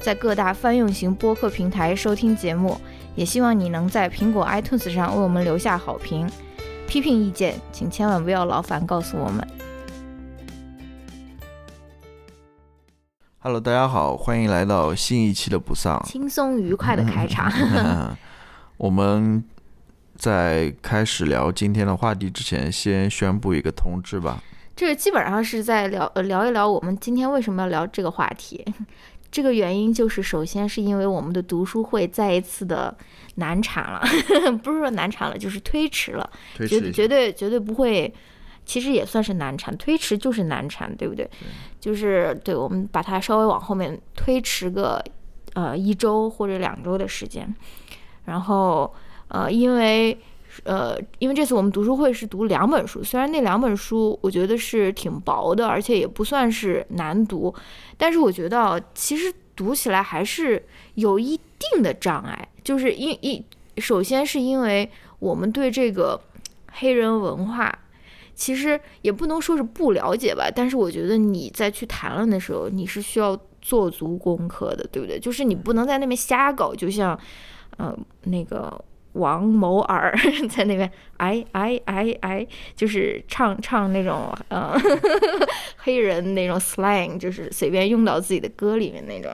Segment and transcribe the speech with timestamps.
[0.00, 2.80] 在各大泛用型播客平台收听节目，
[3.16, 6.28] 也希望你能在苹果 iTunes 上为我们留下好评。
[6.86, 9.46] 批评意见，请千万不要劳烦告诉我们。
[13.40, 17.52] Hello，大家好，欢迎来到新一期的不丧，轻松愉快的开场。
[18.78, 19.44] 我们
[20.16, 24.42] 在开始聊今天的话题之前，先宣布一个通知吧。
[24.74, 28.64] 这个基本上是在聊呃聊一聊我们今天为什么要聊这个话题。
[29.30, 32.96] 这个原因就是，首先是因为我们的读书会再一次的
[33.36, 34.02] 难产了，
[34.62, 36.30] 不是说难产了，就是推迟了，
[36.66, 38.12] 绝绝对绝对不会，
[38.64, 41.28] 其实也算是难产，推迟就是难产，对不对？
[41.78, 45.02] 就是对我们把它稍微往后面推迟个
[45.54, 47.54] 呃一周或者两周的时间，
[48.24, 48.94] 然后
[49.28, 50.18] 呃因为。
[50.64, 57.54] 呃，因为这次我们读书会是读两本书，虽然那两本书我觉得是挺薄的，而且也不算是难读，
[57.96, 60.62] 但是我觉得其实读起来还是
[60.94, 62.48] 有一定的障碍。
[62.64, 63.44] 就是因一
[63.78, 66.20] 首先是因为我们对这个
[66.72, 67.72] 黑人文化
[68.34, 75.18] 其实也不能说是不了解吧，但是我觉得你在去谈论的时候，你是需要做足功课的，对不对？
[75.18, 77.18] 就是你不能在那边瞎搞，就像
[77.76, 78.84] 呃那个。
[79.18, 80.14] 王某尔
[80.48, 84.74] 在那边，哎哎哎哎，就是唱唱那种呃
[85.78, 89.32] 黑人那种 slang，就是随便用到自己的歌里面那种。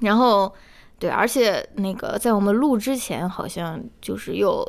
[0.00, 0.52] 然后，
[0.98, 4.66] 对，而且那个在我们录之前，好像就是又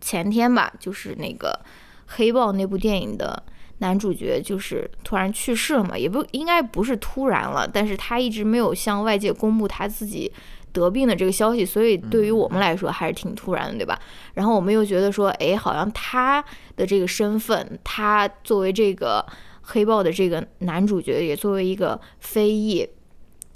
[0.00, 1.58] 前天吧，就是那个
[2.06, 3.42] 黑豹那部电影的
[3.78, 10.32] 男主角就是突然去世了嘛，也不应该不是突然了，但是他一直没有向外界公布他自己。
[10.72, 13.98] 得病的这个消息，所以对于我们来说还是挺突然的，对吧？
[14.34, 16.44] 然后我们又觉得说，哎，好像他
[16.76, 19.24] 的这个身份，他作为这个
[19.62, 22.88] 黑豹的这个男主角，也作为一个非裔，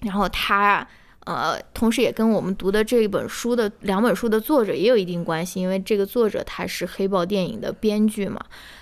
[0.00, 0.86] 然后他
[1.26, 8.38] 呃，同时也跟我们读的这一本书的两本书的作者也有一定关系，因为这个作者他是黑豹电影的编剧嘛，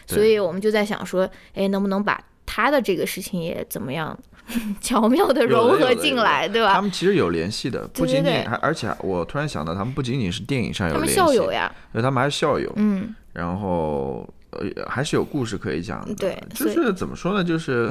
[0.07, 4.19] 所以我们就在想说，哎，能不能把他的这个事情也怎么样？
[4.81, 6.75] 巧妙的融合进来，对吧？
[6.75, 17.43] 他们其实有联系的，不仅仅还，而且我突然想到，他们不仅仅是电影上有联系，他们校友呀，对，他们还是校友，嗯，然后呃，还是有故事可以讲的，对，就是怎么说呢？
[17.43, 17.91] 就是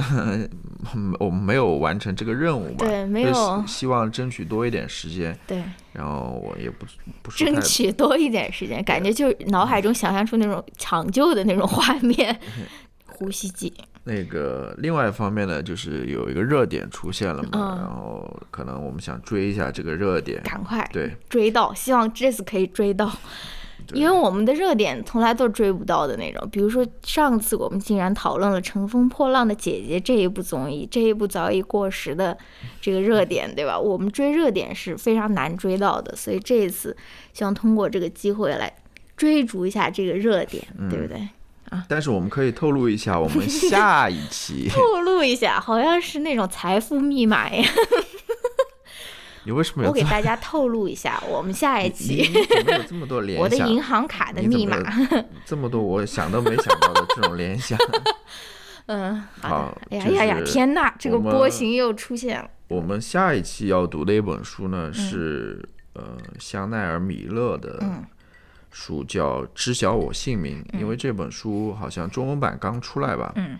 [1.19, 5.63] 我们没有完成这个任务嘛，对，没有，希望争取多一点时间，对，
[5.93, 6.85] 然后我也不
[7.23, 12.39] 不争取多一点时间，感觉就脑海中想象出那种抢救的那种画面，
[13.07, 13.73] 呼吸机。
[14.03, 23.11] 那个另外一方面呢，就是有一个热点出现了嘛，然后可能我们想追一下这个热点，赶快对追到，希望这次可以追到，
[23.93, 26.49] 因为我们的热点从来都追不到的那种。
[26.51, 32.35] 比如说上次我们竟然讨论了《乘风破浪的姐姐》这一部综艺，这一部早已过时的
[32.81, 33.77] 这个热点，对吧？
[33.79, 36.97] 我们追热点是非常难追到的，所以这一次
[37.33, 38.73] 希望通过这个机会来
[39.15, 41.29] 追逐一下这个热点，对不对？
[41.87, 47.69] 但是我们可以透露一下，我们下一期 透露一下，好像是那种财富密码呀。
[49.43, 49.87] 你为什么？
[49.87, 52.23] 我给大家透露一下，我们下一期
[52.55, 53.43] 怎么有这么多联想？
[53.43, 54.77] 我的银行卡的密码，
[55.45, 57.77] 这么多我想都没想到的这种联想。
[58.85, 59.75] 嗯，好。
[59.89, 60.41] 哎呀呀呀！
[60.45, 62.49] 天哪，这个波形又出现了。
[62.67, 67.79] 我们下一期要读的一本书呢，是呃香奈儿米勒的。
[68.71, 73.33] 书叫《知晓我姓名》，因为这本书好像中文版刚出来吧？
[73.35, 73.59] 嗯，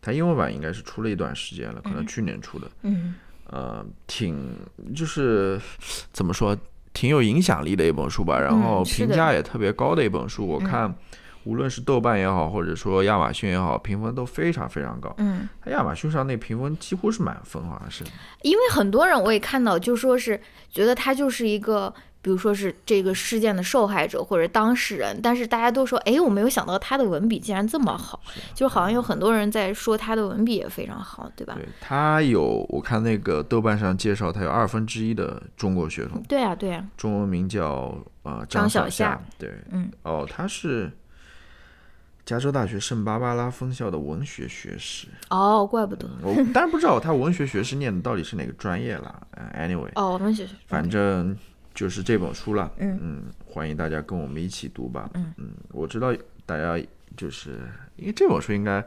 [0.00, 2.70] 它英文版应该是出了一段时间了，可能去年出的。
[2.82, 3.14] 嗯，
[3.46, 4.56] 呃，挺
[4.96, 5.60] 就是
[6.12, 6.56] 怎么说，
[6.94, 8.40] 挺有影响力的一本书吧。
[8.40, 10.94] 然后评价也特别高的一本书，我看
[11.44, 15.14] 无论是豆瓣也好，或者说亚马逊也好，评分都非常非常高。
[15.18, 18.02] 嗯，它亚马逊上那评分几乎是满分，好像是。
[18.40, 20.40] 因为很多人我也看到，就说是
[20.70, 21.94] 觉得它就是一个。
[22.28, 28.20] 比如说是这个事件的受害者或者当事人，但是大家都说，哎，我没有想到他的文笔竟然这么好，
[28.54, 31.54] 就好像有很多人在说他的文笔也非常好，对吧？
[31.56, 36.22] 对他有，我看那个豆瓣上介绍，他有二分之一的中国血统。
[36.28, 36.84] 对啊，对啊。
[36.98, 39.18] 中文名叫呃张小夏。
[39.38, 40.92] 对，嗯，哦，他是
[42.26, 45.08] 加州大学圣巴巴拉分校的文学学士。
[45.30, 46.06] 哦，怪不得。
[46.20, 49.26] 我当然不知道他文学学士念的到底是哪个专业了。
[49.56, 51.34] Anyway，哦，文学，反正
[51.78, 52.68] 就是这本书了。
[52.78, 55.08] 嗯嗯，欢迎大家跟我们一起读吧。
[55.14, 56.12] 嗯嗯，我知道
[56.44, 56.76] 大家
[57.16, 57.60] 就是
[57.94, 58.84] 因为这本书应该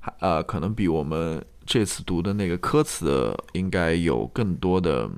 [0.00, 5.08] 还呃可能比我们这次读的那个科词应该有更多的。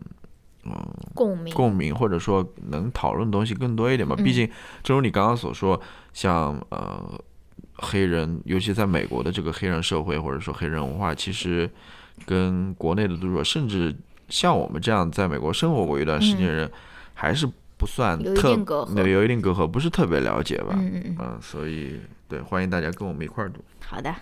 [0.68, 0.74] 嗯，
[1.14, 4.16] 共鸣共鸣，或者说能讨论的东西更多一点吧。
[4.16, 4.50] 毕竟，
[4.82, 5.80] 正如你刚刚所说，
[6.12, 7.18] 像呃
[7.74, 11.70] 黑人，尤其在美国的这个黑人社会，或者说黑人文化，其实
[12.26, 13.94] 跟国内的读者，甚至
[14.28, 16.70] 像我们这样在美国生活过一段时间的人，
[17.18, 17.48] 还是
[17.78, 18.50] 不算特
[18.94, 20.74] 有有一定隔阂，不是特别了解吧？
[20.74, 21.38] 嗯嗯嗯。
[21.40, 21.98] 所以，
[22.28, 23.64] 对，欢迎大家跟我们一块儿读。
[23.86, 24.14] 好的。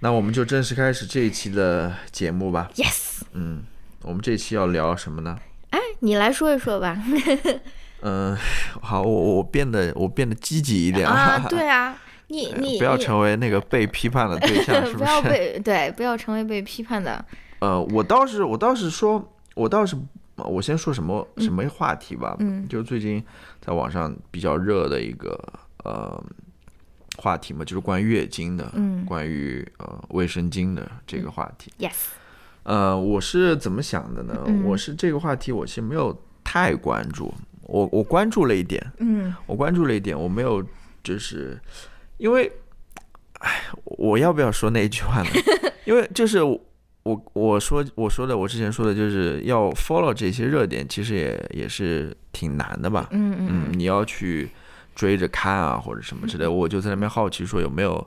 [0.00, 2.68] 那我们就正式开始这一期的节目吧。
[2.74, 3.22] Yes。
[3.32, 3.62] 嗯。
[4.02, 5.38] 我们这期要聊什么呢？
[5.70, 7.00] 哎，你来说一说吧。
[8.02, 8.36] 嗯，
[8.82, 11.44] 好，我我变得我变得积极一点啊。
[11.48, 11.96] 对啊，
[12.28, 14.98] 你 你不要成为那个被批判的对象，是不是？
[14.98, 17.24] 不要被对，不要成为被批判的。
[17.60, 19.96] 呃，我倒是我倒是说，我倒是
[20.36, 22.36] 我先说什么什么话题吧。
[22.40, 23.24] 嗯，就最近
[23.60, 25.38] 在网上比较热的一个
[25.84, 26.22] 呃
[27.18, 31.72] 话题嘛，就是关于月经的，嗯，关于呃卫生巾的这个话题。
[31.78, 31.94] Yes。
[32.64, 34.42] 呃，我是怎么想的呢？
[34.46, 37.32] 嗯、我是这个话题，我其实没有太关注。
[37.62, 40.64] 我我关注了一点，嗯，我关注了一点，我没有，
[41.02, 41.60] 就是
[42.18, 42.50] 因为，
[43.38, 45.28] 哎，我要不要说那一句话呢？
[45.86, 46.38] 因为就是
[47.06, 53.06] 我我说我说的，我之前说的就是要 follow 这些热点，其实也也是挺难的吧？
[53.10, 54.48] 嗯嗯，你要去
[54.94, 58.06] 追着看啊，或者什么之类的，我就在那边好奇说有没有。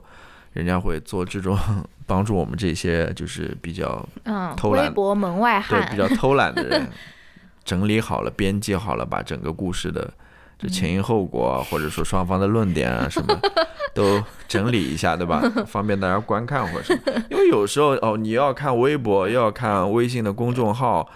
[0.52, 1.56] 人家会做这种
[2.08, 6.88] 帮助我们这些就是比较嗯偷懒、微博门外汉，对比较偷懒的人
[7.64, 10.12] 整理好了、编辑好了，把整个故事的
[10.60, 13.40] 这前因后果啊，或者说双方的论点啊什么
[13.94, 15.40] 都整理一下，对吧？
[15.66, 17.24] 方便大家观看或者什么。
[17.30, 21.10] 因为有时候哦，你要看微博，又要看微信的公众号，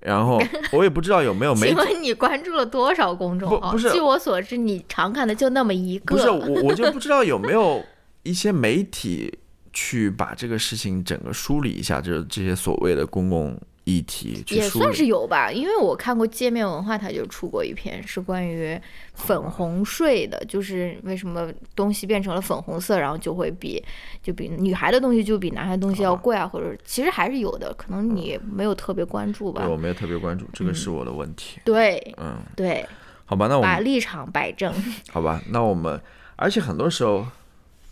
[0.00, 0.40] 然后
[0.72, 1.74] 我也不知道有没有媒体。
[1.74, 3.70] 请问你关注了多少公众号？
[3.70, 6.16] 不不是，据我所知，你常看的就那么一个。
[6.16, 7.84] 不是我，我就不知道有没有。
[8.24, 9.32] 一些媒体
[9.72, 13.58] 去把这个事情整个梳理一下，就是这些所谓的公共
[13.88, 15.50] 议题，也算是有吧。
[15.50, 18.78] 因为我看过界面文化，它就出过一篇是关于
[19.14, 23.82] 粉红税的，就是为什么东西变成了粉红色，然后就会比
[24.22, 29.62] 就比女孩的东西就比男孩东西要贵啊，或者其实还是有的，可能你没有特别关注吧。
[29.62, 31.58] 对，我没有特别关注，这个是我的问题。
[31.64, 32.86] 对，嗯，对，
[33.24, 34.70] 好吧，那我们把立场摆正。
[35.10, 35.98] 好吧，那我们，
[36.36, 37.26] 而且很多时候。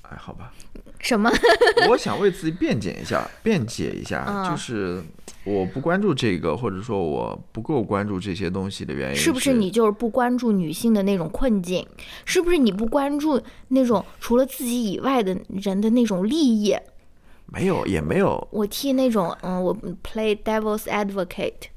[0.09, 0.53] 哎，好吧，
[1.01, 1.29] 什么？
[1.91, 5.03] 我想为自己辩解一下，辩解一下，嗯、就是
[5.47, 11.87] 我不关注这个，或者说我不够关注这些东西的原因，是不是你就是不关注女性的那种困境？
[12.25, 16.77] 是不是你不关注那种除了自己以外的人的那种利益？
[17.47, 18.47] 没有，也没有。
[18.51, 21.71] 我替那种嗯，我 play devil's advocate。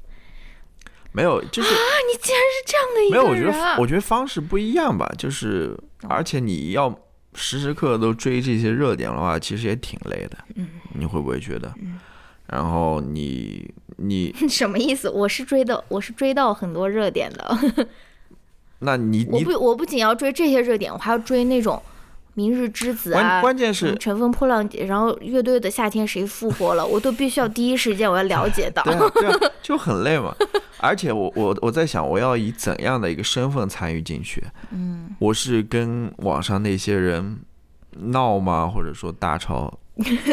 [1.12, 1.78] 没有，就是啊，
[2.12, 3.40] 你竟然是这样的一个人。
[3.40, 5.76] 没有，我觉啊得我觉得方式不一样吧，就是
[6.08, 6.94] 而且你要。
[7.32, 10.36] 时时刻刻都追这些热点的话，其实也挺累的。
[10.56, 11.72] 嗯，你会不会觉得？
[11.80, 11.96] 嗯，
[12.52, 15.08] 然后你你 什么意思？
[15.08, 17.86] 我是追的，我是追到很多热点的。
[18.80, 21.80] 那你我不我不仅要追这些热点，我还要追那种
[22.34, 28.82] 明日之子啊，关键是乘风破浪，然后乐队的夏天谁复活了，我都必须要第一时间我要了解到。
[28.84, 30.34] 对啊，对啊， 就很累嘛。
[30.78, 34.42] 而且我我我在想，我要以怎样的一个身份参与进去？
[34.70, 37.38] 嗯，我是跟网上那些人
[37.98, 38.66] 闹吗？
[38.66, 39.78] 或者说大吵？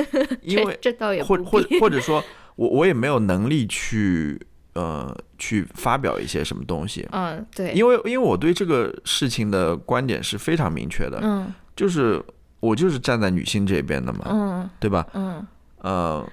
[0.42, 2.24] 因为这倒也或或或者说
[2.56, 4.40] 我我也没有能力去
[4.74, 7.08] 呃去发表一些什么东西。
[7.12, 11.20] 嗯，对，因为因为我对这个事情的观点是非常明确的。
[11.22, 12.22] 嗯，就是
[12.60, 14.26] 我就是站在女性这边的嘛。
[14.30, 15.06] 嗯，对吧？
[15.14, 15.46] 嗯，
[15.80, 16.30] 呃，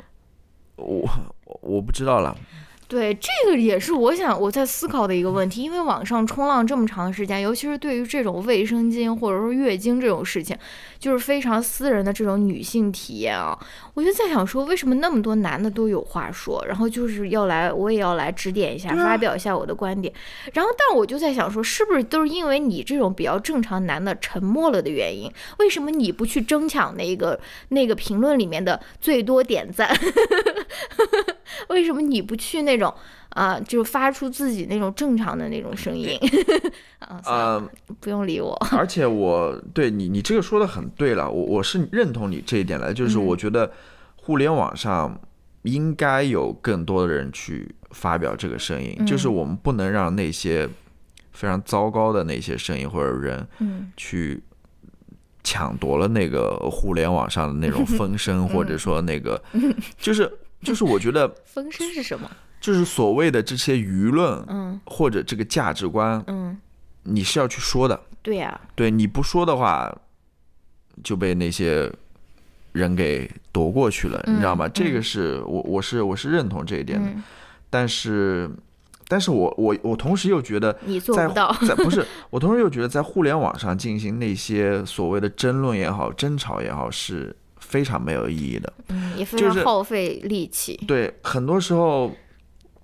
[0.77, 1.09] 我
[1.61, 2.37] 我不知道了。
[2.87, 10.57] 对，这个也是我想我在思考的一个问题，因为网上冲浪这么长时间，尤其是对于这种卫生巾或者说月经这种事情，
[10.99, 13.59] 就是非常私人的这种女性体验啊，
[13.95, 20.13] 我就在想说，为什么那么多男的都有话说，然后就是要来，我也要来指点一下，发表一下我的观点，
[20.53, 25.33] 然后，但我就在想说，是不是都是因为你这种比较正常男的沉默了的原因？
[25.59, 29.91] 为什么你不去争抢那个那个评论里面的最多点赞？
[31.69, 32.93] 为什么你不去那种
[33.31, 36.19] 啊，就发出自己那种正常的那种声音？
[37.01, 37.71] 啊，呃，
[38.01, 38.55] 不用理我。
[38.73, 43.71] 而且我对你，你这个说的很对了，我我是认同你这一点的，就是我觉得
[44.17, 45.21] 互联网上
[45.63, 50.69] 应该有更多的人去发表这个声音，嗯、就是我们不能让那些
[51.33, 54.43] 非常糟糕的那些声音或者人，嗯，去
[55.43, 59.43] 抢夺了那个互联网上的那种 风声，或者说那个，
[59.99, 60.31] 就是
[60.65, 62.31] 就是我觉得风声是什么？
[62.61, 66.57] 就是所谓的这些舆论，嗯或者这个价值观，嗯，
[67.03, 68.01] 你是要去说的。
[68.23, 69.95] 对呀、对，你不说的话，
[71.03, 71.93] 就被那些
[72.73, 74.67] 人给夺过去了，你知道吗？
[74.67, 77.23] 嗯这个是我我是我是认同这一点的，嗯，
[77.69, 78.49] 但是，
[79.09, 81.53] 但是我我我同时又觉得你做在不到。
[81.69, 88.73] 在不是， 我同时又觉得在互联网上进行那些所谓的争论也好、争吵也好，是非常没有意义的。
[88.89, 90.77] 嗯，也非常耗费力气。
[90.87, 92.15] 对，很多时候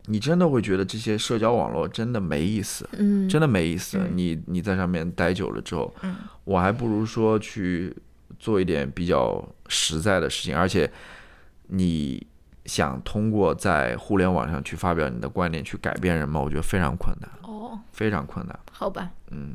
[0.07, 3.99] 你真的会觉得这些社交网络真的没意思，嗯，真的没意思。
[3.99, 7.95] 嗯你你在上面待久了之后，嗯我还不如说去
[8.39, 10.91] 做一点比较实在的事情，而且
[11.69, 12.27] 你
[12.65, 16.41] 想通过在互联网上去发表你的观点去改变人吗？
[16.41, 18.59] 我觉得非常困难，哦，非常困难。
[18.73, 19.55] 好吧，嗯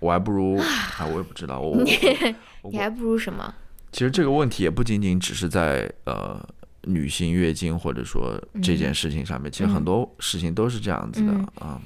[0.00, 1.76] 我还不如啊，我也不知道，我
[2.70, 3.52] 你还不如什么？
[3.90, 6.38] 其实这个问题也不仅仅只是在呃
[6.82, 11.80] 女性月经或者说这件事情上面，其实很多事情都是这样子的嗯啊。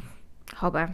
[0.55, 0.89] 好吧，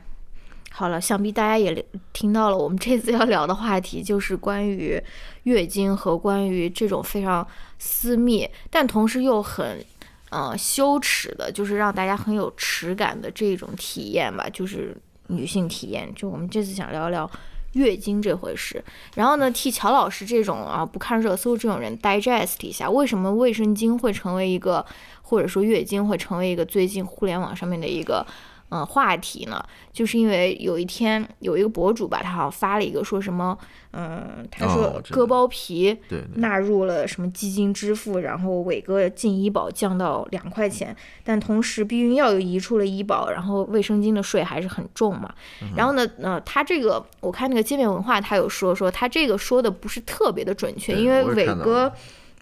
[0.70, 5.02] 好了，想必大家也了听到了，我们这次要聊的话题就是关于
[5.42, 7.46] 月经和关于这种非常
[7.78, 9.84] 私密，但同时又很
[10.30, 14.96] 呃羞耻的，就是让大家很有耻感的这种体验吧，就是
[15.26, 16.10] 女性体验。
[16.14, 17.28] 就我们这次想聊聊。
[17.72, 18.82] 月经这回事，
[19.14, 24.84] 然后呢，替乔老师这种啊不看热搜这种人 digest 一下，为什么卫生巾会成为一个，
[25.22, 28.26] 或者说月经会成为一个最近互联网上面的一个
[28.70, 29.62] 嗯话题呢？
[29.92, 33.56] 就是因为有一天有一个博主吧，他好像发了一个说什么，
[33.92, 35.96] 嗯，他哦说割包皮
[36.34, 40.94] 纳入了什么基金支付，然后伟哥进医保降到两块钱，
[41.24, 45.34] 但同时避孕药又移出了医保，然后卫生巾的税还是很重嘛。
[45.62, 51.94] 嗯然后呢，呃，他这个我看那个界面文化他有说说他这个说的不是特别的准确，因为伟哥了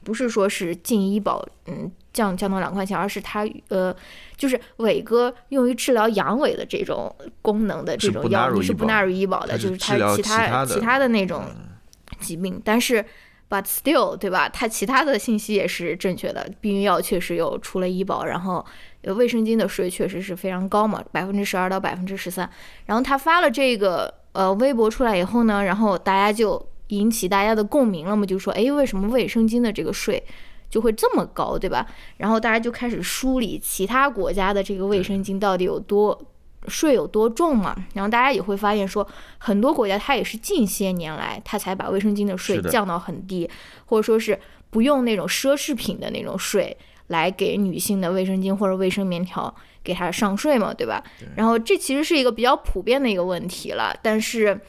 [0.06, 3.94] 不是说是进医保，嗯，降降到两块钱，而是它呃，
[4.36, 11.42] 就是伟哥用于治疗阳痿的这种功能的这种药，你是不纳入医保的，就是它其其他其他的那种
[12.20, 13.04] 疾病，但是。
[13.48, 14.48] But still，对吧？
[14.48, 18.66] 它其他的信息也是正确的，避孕药确实有出了医保，然后
[19.02, 22.50] 呃卫生巾的税确实是非常高嘛，百分之十二到百分之十三。
[22.86, 30.22] 然后他发了这个呃微博出来以后呢，然后大家就引起大家的共鸣了嘛，就说哎，为什么卫生巾的这个税
[30.70, 31.86] 就会这么高，对吧？
[32.16, 36.20] 然后大家就开始梳理其他国家的这个卫生巾到底有多
[36.68, 37.74] 税有多重嘛。
[37.94, 39.06] 然后大家也会发现说，
[39.38, 43.48] 很多国家它也是近些年来它才把卫生巾的税降到很低，
[43.86, 44.38] 或者说是
[44.70, 46.76] 不用那种奢侈品的那种税
[47.08, 51.02] 来给女性的卫生巾或者卫生棉条给它上税嘛，对吧？
[51.36, 54.60] 然后这其实是一个比较普遍的一个问题了，但是，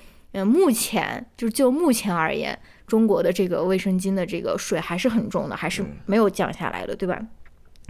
[0.44, 7.20] 嗯、目前就就目前而言，中国的这个卫生巾的这个水还是很重的，还是没有降下来的，对吧？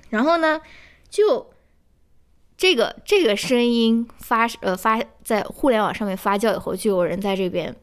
[0.09, 0.61] 然后呢，
[1.09, 1.49] 就
[2.55, 7.75] 这个这个声音发呃发在互联网上面发酵以后，就有人在这边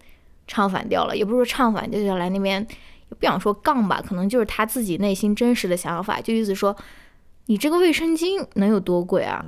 [0.47, 2.66] 唱反调了，也不是说唱反调，就来那边
[3.11, 6.75] 也不想说杠吧，可能就是他自己内心真实的想法，就意思说，
[7.47, 9.44] 你这个卫生巾能有多贵啊？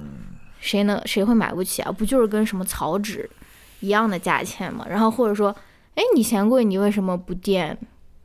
[0.59, 1.93] 谁能谁会买不起啊？
[1.93, 3.29] 不就是跟什么草纸
[3.81, 4.87] 一样的价钱嘛？
[4.89, 5.55] 然后或者说，
[5.95, 7.77] 哎，你嫌贵，你为什么不垫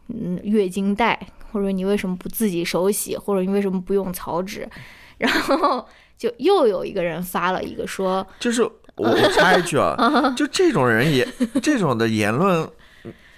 [0.07, 1.19] 嗯月经带？
[1.51, 3.17] 或者你为什么不自己手洗？
[3.17, 4.67] 或者你为什么不用草纸？
[5.17, 5.85] 然后
[6.17, 11.27] 就又有一个人发了一个说，就是我我插一句 啊，就这种人也
[11.61, 12.67] 这种的言论，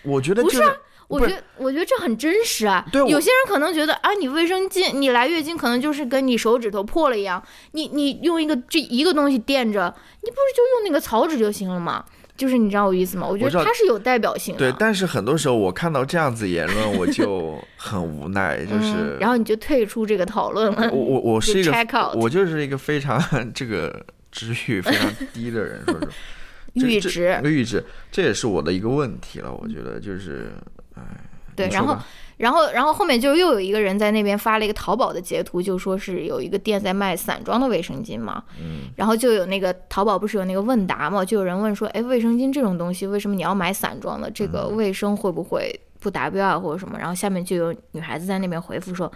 [0.04, 0.76] 我觉得就是不是啊
[1.14, 2.86] 我觉得我觉得这很真实啊。
[2.92, 7.42] 对有些人可能觉得啊，你卫生巾，你来月经可能就是跟你手指头破了一样，
[7.72, 12.04] 你你用一个这一个东西垫着，你不是就用那个草纸就行了吗？
[12.36, 13.28] 就是你知道我意思吗？
[13.28, 14.60] 我觉得它是有代表性的。
[14.60, 20.90] 对，但是很多时候我看到这样子言论，我就很无奈，就是嗯，然后你就退出这个讨论了。
[20.92, 23.22] 我我我是一个我就是一个非常
[23.54, 26.12] 这个知欲非常低的人，说实话。
[26.76, 29.54] 这 这阈值阈值，这也是我的一个问题了。
[29.54, 30.83] 我觉得就是，哎，
[31.56, 31.98] 对，然后
[32.38, 44.30] 然后，然后后面就又有一个人在那边发了一个淘宝的截图，就说是有一个店在卖散装的卫生巾嘛，嗯，然后就有那个淘宝不是有那个问答嘛，就有人问说，哎，卫生巾这种东西为什么你要买散装的？
[44.32, 46.98] 这个卫生会不会不达标啊，或者什么？
[46.98, 49.12] 然后下面就有女孩子在那边回复说，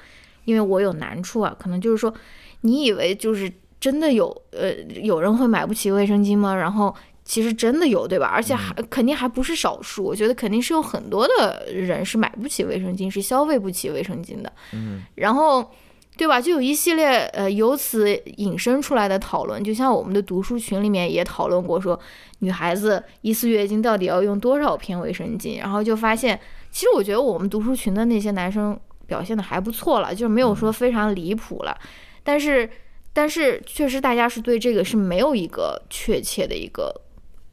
[0.45, 2.13] 因为我有难处啊，可能就是说，
[2.61, 6.55] 你以为就是真的有呃有人会买不起卫生巾吗？
[6.55, 6.95] 然后。
[7.27, 8.27] 其实真的有，对吧？
[8.27, 14.49] 而且还肯定还不是少数，我觉得肯定是有很多的人是买不起卫生巾，是消费不起卫生巾的。
[14.71, 15.69] 嗯，然后
[16.15, 16.39] 对吧？
[16.39, 21.99] 就有一系列呃由此引申出来的讨论，就像我们的读书群里面也讨论过，说
[22.39, 26.39] 女孩子一次月经到底要用多少片卫生巾，然后就发现，
[26.71, 31.77] 其实我觉得我们读书群的那些男生表现的还不错了，就是没有说非常离谱了，
[32.23, 32.69] 但是
[33.11, 36.93] 但是确实大家是对这个是没有一个确切的一个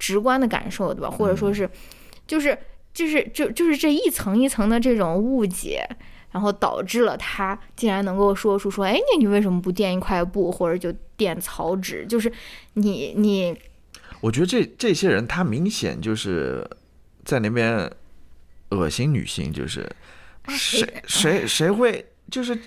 [0.04, 1.10] 直观的感受，对吧？
[1.10, 1.68] 或者说是
[2.26, 2.58] 就是
[2.92, 5.88] 就是就就是这一层一层的这种误解。
[6.34, 12.04] 然后导致了他竟然能够说出说，哎，那你为什么不垫一块布，或者就垫草纸？
[12.08, 12.32] 就是
[12.72, 13.56] 你你，
[14.20, 16.68] 我觉得这这些人他明显就是
[17.24, 17.88] 在那边
[18.70, 19.88] 恶心女性，就是
[20.48, 22.58] 谁谁谁会就是。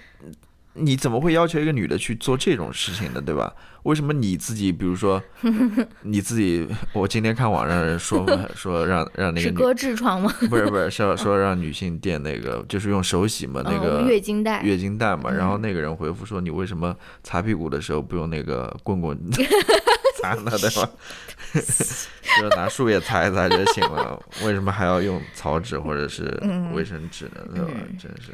[0.78, 3.22] 你怎么会要求一个女的去做这种事情呢？
[3.22, 3.54] 对吧？
[3.84, 5.22] 为什么你自己，比如说
[6.04, 10.34] 你自己，我今天看网上人说嘛 说让让那个割痔疮吗？
[10.50, 15.32] 不是不是，是说让女性垫那个，就是用手洗嘛，那个月经带月经带嘛。
[15.32, 19.18] 然后那个人回复说，你为什么擦屁股的时候不用那个棍棍
[20.22, 20.52] 擦呢？
[20.58, 20.90] 对吧？
[22.42, 26.26] 就拿树叶擦一擦就行了，为什么还要用草纸或者是
[26.74, 27.42] 卫生纸呢？
[27.56, 27.72] 对吧？
[27.98, 28.32] 真是。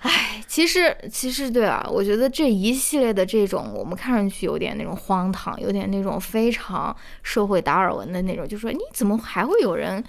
[0.00, 10.04] 唉，其实其实对啊，我觉得这一系列的这种，我们看上去有点那种荒唐，有点那种非常社会达尔文的那种，就说你怎么还会有人？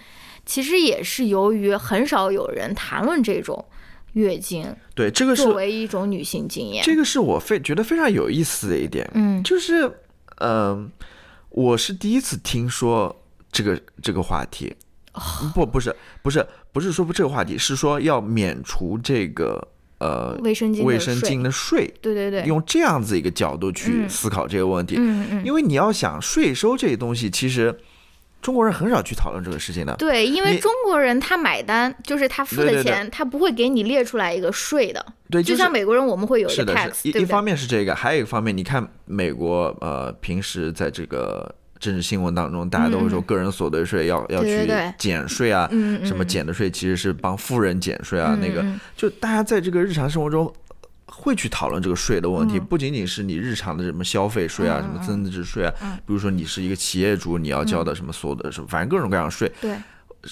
[0.46, 3.64] 其实也是由于很少有人谈论这种
[4.14, 9.90] 月经，对这个作为一种女性经验，这个是我非觉得非常有意思的一点，嗯，就是
[10.40, 10.92] 嗯，
[11.50, 14.76] 我是第一次听说这个这个话题，
[15.56, 19.66] 不不是不是不是说不这个话题，是说要免除这个。
[20.00, 27.76] 呃，卫生巾卫生巾的税，对对对，用这样子一个角度去思考这个问题，嗯嗯，因为你要想税收这些东西，其实
[28.42, 29.96] 中国人很少去讨论这个事情的。
[29.96, 35.04] 对，因为中国人他买单就是他付的钱，他不会给你列出来一个税的。
[35.32, 41.56] 对，就像美国人我们会有一个 tax，一一方面是这个，还有一个方面，你看美国呃平时在这个。
[41.80, 44.68] 政治新闻当中，大家都会说个人所得税要要去
[44.98, 45.70] 减税啊，
[46.04, 48.38] 什么减的税其实是帮富人减税啊。
[48.42, 48.66] 那个
[48.96, 50.52] 就大家在这个日常生活中
[51.06, 55.74] 会去讨论这个税的问题，不仅仅是你日常的什么消费税啊，什么增值税啊，
[56.06, 59.52] 比如说你是一个企业主，你要交的什么所得什么，反正各种各样税。
[59.62, 59.72] 对，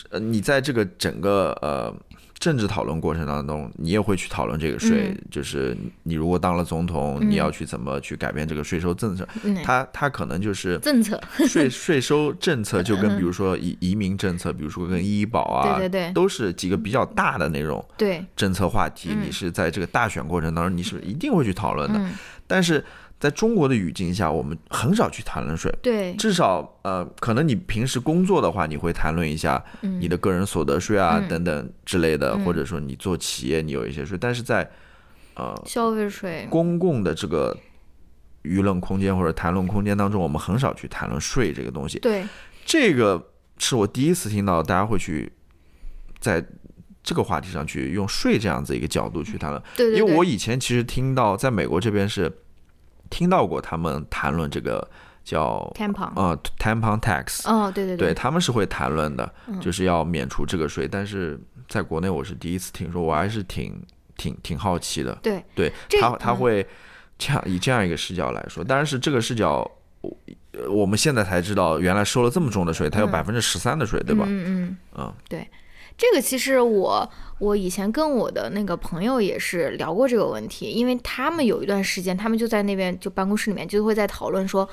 [0.09, 1.95] 呃，你在这个整个呃。
[2.37, 9.27] 政治讨论过程当中，你也会去讨论这个税，就是你如果当了总统，你要去怎么去改变这个税收政策？
[9.63, 11.19] 它它可能就是政策。
[11.47, 18.23] 税税收政策，就跟比如说移移民政策，比如说跟医保啊，对对对，都是几个比较大的那种对。
[18.35, 19.15] 政策话题。
[19.19, 21.99] 你是在这个大选过程当中，你是一定会去讨论的，
[22.45, 22.83] 但是。
[23.17, 25.73] 在中国的语境下，我们很少去谈论税。
[25.81, 34.17] 对，至少呃，可能你平时工作的话，你会谈论一下你的个人所得税啊等等之类的，或者说你做企业你有一些税。
[34.19, 34.69] 但是在
[35.35, 37.57] 呃消费税公共的这个
[38.43, 41.97] 舆论空间或者谈论空间当中，我们很少去谈论税这个东西。
[41.99, 42.27] 对，
[42.65, 45.31] 这个是我第一次听到大家会去
[46.19, 46.45] 在
[47.01, 49.63] 这个话题上去用税这样子一个角度去谈论。
[49.77, 49.99] 对对。
[49.99, 52.31] 因为我以前其实听到在美国这边是。
[53.15, 54.85] 听到过他们谈论这个
[55.23, 60.85] 叫 tampon 啊 tampon tax 哦对对对，他们是会谈论的，就是要免除这个税。
[60.85, 63.81] 但是在国内我是第一次听说，我还是挺
[64.17, 65.17] 挺挺好奇的。
[65.23, 66.67] 对对，他他会
[67.17, 69.65] 这样以这样一个视角来说，但是这个视角，
[70.69, 74.25] 我们现在才知道，原来收了这么重的税，它有百分之十三的税，对吧？
[74.27, 75.49] 嗯嗯嗯，对。
[75.97, 84.67] 这个其实我我以前跟我的那个朋友也是聊过这个问题，因为他们有一段时间，他们就在那边就办公室里面就会在讨论说，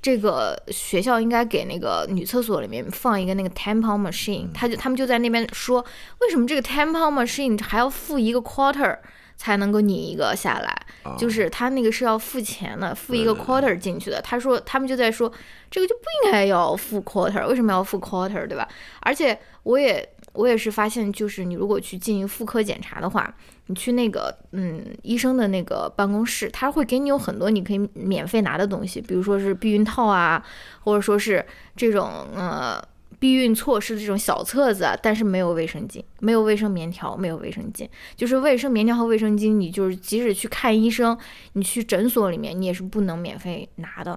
[0.00, 5.84] 这个学校应该给那个女厕所里面放一个那个 tampon machine，他就他们就在那边说，
[6.20, 8.96] 为什么这个 tampon machine 还要付一个 quarter
[9.36, 10.86] 才能够拧一个下来，
[11.18, 14.22] 就是他那个是要付钱的，付一个 quarter 进去的。
[14.22, 15.30] 他说他们就在说，
[15.70, 18.66] 这个就不应该要付 quarter，为什么要付 quarter，对吧？
[19.00, 20.08] 而且我也。
[20.38, 23.34] 我也是发现，就是你如果去进行妇科检查的话，
[23.66, 30.40] 你去那个嗯医生的那个办公室，他会给你有很多你可以免费拿的东西，比如说是避孕套啊，
[30.84, 32.80] 或者说是这种呃
[33.18, 41.18] 避孕措施的这种小册子，但是没有卫生巾，没有卫生棉条，没有卫生巾，就是卫生棉条和卫生巾，你就是即使去看医生，
[41.54, 44.16] 你去诊所里面，你也是不能免费拿的。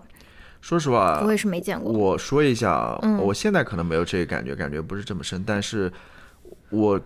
[0.62, 1.92] 说实话，我也是没见过。
[1.92, 5.92] 我说一下啊，我现在可能没有这个感觉，感觉不是这么深，但是。
[6.72, 7.00] 我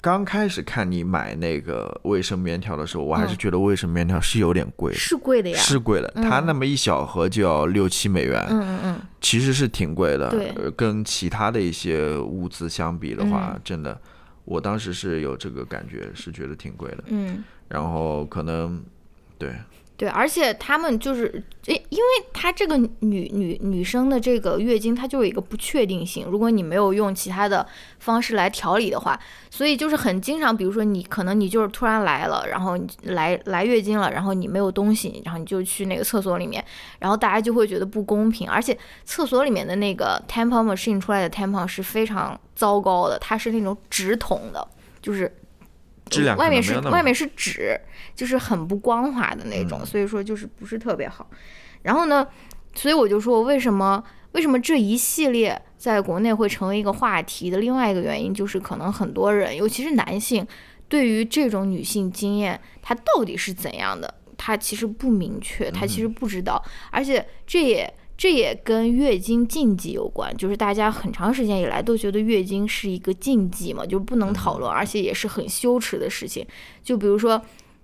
[0.00, 6.08] 刚开始看你买那个卫生棉条的时候，我还是觉得卫生棉条是有点贵，是贵的呀，是贵的。
[6.14, 10.30] 它那么一小盒就要六七美元，嗯嗯嗯，其实是挺贵的。
[10.30, 14.00] 对，跟其他的一些物资相比的话，真的，
[14.44, 17.04] 我当时是有这个感觉，是觉得挺贵的。
[17.08, 18.80] 嗯，然后可能
[19.38, 19.52] 对。
[19.98, 26.26] 对，而且他们就是，诶，因为他这个女女女生的这个月经，它就有一个不确定性。
[26.26, 27.66] 如果你没有用其他的
[27.98, 36.62] 方式来调理的话，所以就是很经常，比如说你可能你就是突然来了，然后来来月经了，然后你没有东西，然后你就去那个厕所里面，
[36.98, 38.46] 然后大家就会觉得不公平。
[38.50, 44.68] 而且厕所里面的那个 tampon machine 出来的 tampon 是非常糟糕的，它是那种纸筒的，
[45.00, 45.34] 就是。
[46.36, 47.80] 外面是外面是纸，
[48.14, 51.28] 就是很不光滑的那种，所以说就是不是特别好。
[51.82, 52.26] 然后呢，
[52.74, 60.46] 所以我就说为什么为什么这一系列在国内会成为一个话题的另外一个原因，就是可能很多人，尤其是男性，
[60.88, 67.92] 对于这种女性经验，它到底是怎样的，他其实不明确，他其实不知道，而且这也。
[68.16, 76.46] 这也跟月经禁忌有关，就是大家很长时间以来都觉得月经是一个禁忌嘛，就不能讨论，而且也是很羞耻的事情。
[76.82, 77.40] 就比如说，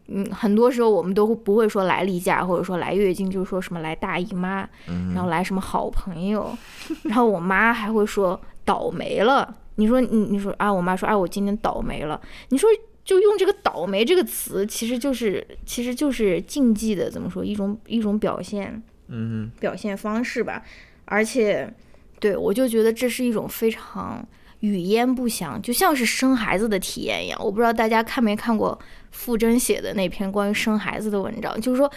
[0.08, 4.66] 嗯，很多时候我们都不会说来例假，或者说来月经，就是说什么来大姨妈，
[5.14, 6.56] 然后来什么好朋友，
[7.02, 9.54] 然后我妈还会说倒霉了。
[9.74, 12.18] 你说你你说啊，我妈说啊，我今天倒霉了。
[12.48, 12.70] 你说
[13.04, 18.82] 就用这个倒霉这个词，其实就是其实就是禁忌的，怎么说一种一种表现。
[19.14, 20.62] 嗯，表现方式吧，
[21.04, 21.70] 而且，
[22.18, 24.26] 对我就觉得这是一种非常
[24.60, 27.38] 语焉不详，就像是生孩子的体验一样。
[27.44, 28.78] 我不知道大家看没看过
[29.10, 31.92] 傅真写的那篇关于生孩子的文章，就是说，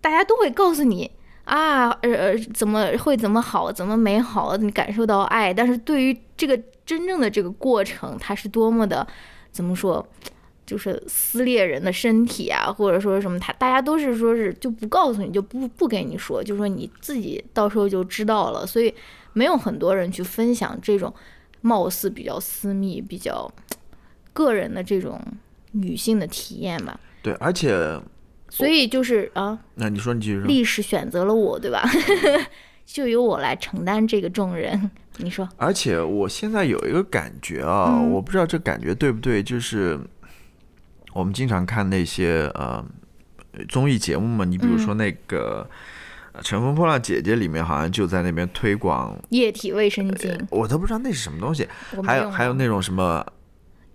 [0.00, 1.10] 大家都会告诉你
[1.44, 9.04] 啊，呃呃，怎么会怎么好，怎么美好，你感受到爱，但是对于这个真正的这个过程，它是多么的，
[9.50, 10.06] 怎么说？
[10.72, 18.66] 就是撕裂人的身体啊，或者说什么，他大家都是说是就不告诉你，就不不跟你说，就说你自己到时候就知道了。
[18.66, 18.92] 所以
[19.34, 21.12] 没有很多人去分享这种
[21.60, 23.52] 貌似比较私密、比较
[24.32, 25.20] 个人的这种
[25.72, 26.98] 女性的体验吧。
[27.22, 28.00] 对，而且
[28.48, 31.86] 所以就是啊，那你说你继续说，历史选择了我，对吧？
[32.86, 34.90] 就由我来承担这个重任。
[35.18, 40.00] 你说，而且我现在有一个感觉啊，我不知道这感觉对不对，就是。
[41.12, 42.84] 我们经常看那些呃
[43.68, 45.68] 综艺节目嘛，你比如说那个
[46.42, 51.68] 《乘风破浪姐姐》里面，好像就在那边推广液体卫生巾，我都不知道那是什么东西。
[52.02, 53.24] 还有还有那种什么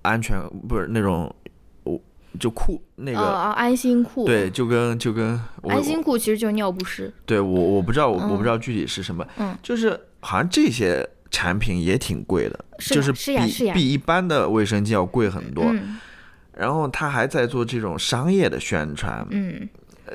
[0.04, 0.38] 安全
[0.70, 1.34] 不是那种
[1.84, 2.00] 我
[2.40, 7.12] 就裤那个安心裤，对，就跟就跟安心裤其实就是尿不湿。
[7.26, 15.66] 对我我不知道我我不知道具体是什么，嗯，就是好像这些产品也挺贵的，就是比比一般的卫生巾要贵很多。
[16.58, 19.68] 然后他还在做这种商业的宣传，嗯，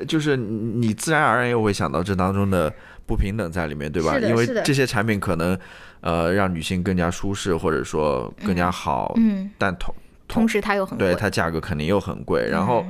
[0.07, 2.73] 就是你自然而然又会想到这当中的
[3.05, 4.19] 不平等在里面，对吧？
[4.19, 5.57] 因为这些产品可能，
[6.01, 9.95] 呃，让女性更加舒适，或者说更加好，嗯，但同
[10.27, 12.49] 同时它又很对它价格肯定又很贵。
[12.49, 12.85] 然后，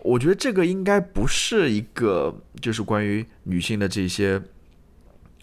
[0.00, 4.40] 我觉得这个应该不是一个就是关于女性的这些。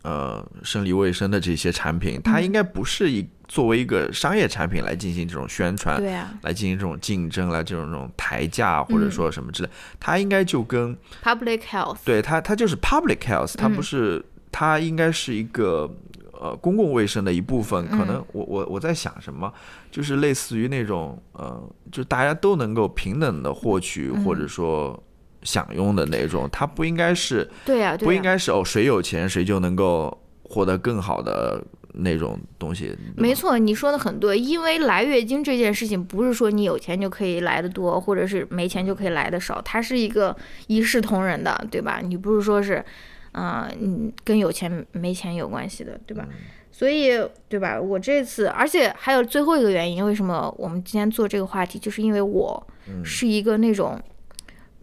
[0.03, 15.87] 呃，生理卫生的这些产品，它应该不是一作为一个商业产品来进行这种宣传，对啊，来进行这种竞争，来这种这种抬价或者说什么之类，它应该就跟 public health，对它它就是 public health，它不是它应该是一个
[16.31, 17.87] 呃公共卫生的一部分。
[17.89, 19.53] 可能我我我在想什么，
[19.91, 21.61] 就是类似于那种呃，
[21.91, 25.01] 就大家都能够平等的获取或者说。
[25.43, 32.95] 享用的那种，它不应该是，对呀，不应该是哦，谁有钱谁就能够获得更好的那种东西。
[33.15, 40.35] 没错，你说的很对，因为来月经这件事情不是说你有钱就可以来的多，或者是没钱就可以来的少，它是一个
[40.67, 42.01] 一视同仁的，对吧？
[42.03, 42.83] 你不是说是，
[43.31, 46.27] 啊，嗯，跟有钱没钱有关系的，对吧？
[46.71, 47.79] 所以，对吧？
[47.81, 52.67] 我这次，而且还有最后一个原因，为什么我们今天做这个话题，就是因为我
[53.03, 53.99] 是一个那种。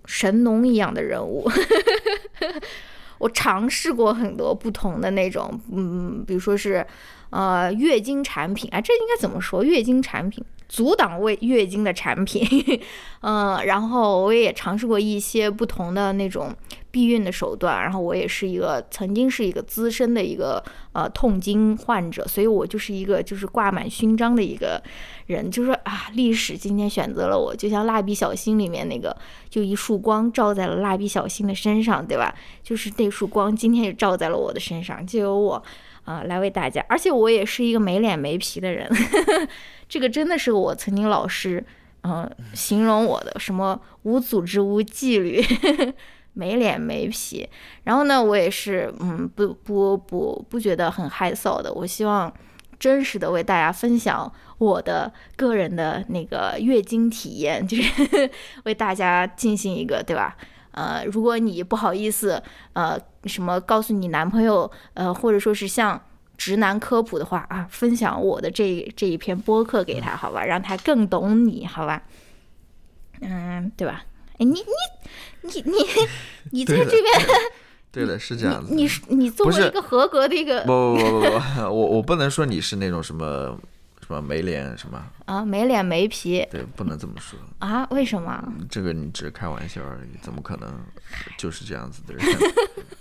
[0.09, 1.47] 神农一样的人物，
[3.19, 6.85] 我尝试过很多不同的那种，嗯，比如说是，
[7.29, 9.63] 呃，月经产品啊，这应该怎么说？
[9.63, 10.43] 月经产品。
[10.69, 12.47] 阻挡为月经的产品，
[13.23, 16.55] 嗯，然后我也尝试过一些不同的那种
[16.91, 24.83] 避孕的手段，然后我也是一个曾经是一个资深的一个呃痛经患者，所以我就是一个就是挂满勋章的一个
[25.27, 29.17] 人，就是啊，历史今天选择了我，就像蜡笔小新里面那个，
[29.49, 32.35] 就一束光照在了蜡笔小新的身上，对吧？
[32.63, 35.63] 就是那束光今天也照在了我的身上，就有我
[36.09, 38.89] 啊来为大家，而且我也是一个没脸没皮的人。
[39.87, 41.63] 这个真的是我曾经老师，
[42.03, 45.45] 嗯，形容我的什么无组织无纪律，
[46.33, 47.47] 没脸没皮。
[47.85, 51.71] 然后呢，我也是，嗯，不不不不觉得很害臊的。
[51.73, 52.33] 我希望
[52.79, 58.31] 真实的为大家分享我的个人的那个月经体验，就是
[58.65, 60.37] 为大家进行一个，对吧？
[60.79, 62.41] 呃，如果你不好意思，
[62.75, 66.01] 呃，什么告诉你男朋友，呃，或者说是像
[66.37, 72.05] 直男科普的话啊，分享我的这这一篇播客给他，好吧，让他更懂你，好吧，
[73.21, 74.05] 嗯，对吧？
[74.39, 74.63] 哎，你你
[75.43, 75.77] 你你
[76.63, 77.13] 你在这边，
[77.91, 78.73] 对的， 是这样子。
[78.73, 83.59] 你是你作为一个合格的一个，不不不不不，我我不能说你是那种什么
[84.09, 87.87] 什么没脸什么啊，没脸没皮，对，不能这么说啊？
[87.91, 88.43] 为什么？
[88.69, 90.73] 这个你只是开玩笑而已，怎么可能
[91.37, 92.25] 就是这样子的人？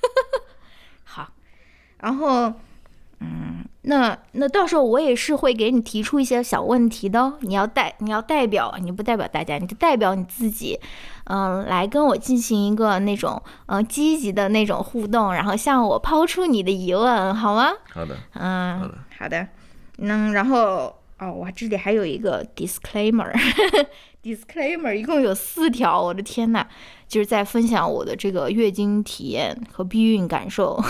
[1.06, 1.30] 好，
[2.00, 2.54] 然后。
[3.20, 7.34] 嗯，那那到时候我也是会给你提出一些小问题的哦。
[7.42, 10.80] 你要代你要代表，你不代表大家，你就代表你自己，
[11.24, 17.72] 嗯，来跟我进行一个那种嗯积极的那种互动，然后向我抛出你的疑问，好吗？
[17.92, 19.48] 好的，嗯，好的，好的。
[19.98, 26.68] 嗯，然后哦，我这里还有一个 disclaimer，disclaimer 一共有四条，我的天呐，
[27.08, 30.80] 就是在分享我的这个月经体验和避孕感受。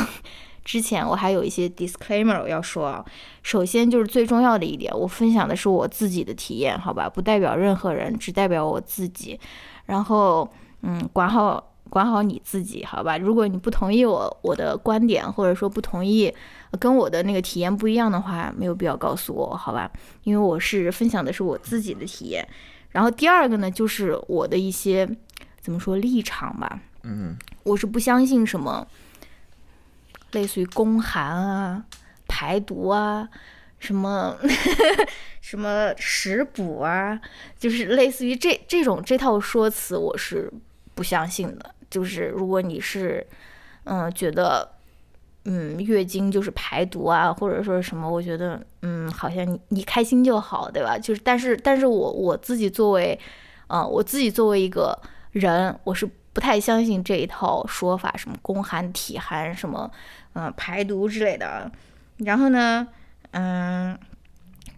[0.65, 3.05] 之前我还有一些 disclaimer 要说啊，
[3.41, 9.39] 首先就是最重要的一点，我分享的是我自己的体验，好吧，不代表任何人，只代表我自己。
[9.85, 13.17] 然后，嗯，管好管好你自己，好吧。
[13.17, 16.33] 如果你不同意我我的观点，或者说不同意
[16.79, 19.91] 跟我的那个体验不一样的话，没有必要告诉我，好吧？
[20.23, 22.47] 因为我是分享的是我自己的体验。
[22.91, 25.07] 然后第二个呢，就是我的一些
[25.59, 28.87] 怎么说立场吧，嗯，我是不相信什么。
[30.31, 31.85] 类似于宫寒啊、
[32.27, 33.27] 排毒啊、
[33.79, 34.35] 什么
[35.39, 37.19] 什么食补啊，
[37.57, 40.51] 就是类似于这这种这套说辞，我是
[40.93, 41.73] 不相信的。
[41.89, 43.25] 就是如果你是
[43.85, 44.69] 嗯觉得
[45.49, 50.99] 嗯月经就是排毒啊，或者说什么，我觉得嗯好像你你开心就好，对吧？
[50.99, 53.17] 就是但是但是我我自己作为
[53.67, 54.97] 嗯我自己作为一个
[55.31, 56.07] 人，我是。
[56.33, 59.89] 不太相信这一套说法，什么宫寒体寒，什么，
[60.33, 61.71] 嗯，排毒之类的。
[62.17, 62.87] 然后呢，
[63.31, 63.97] 嗯，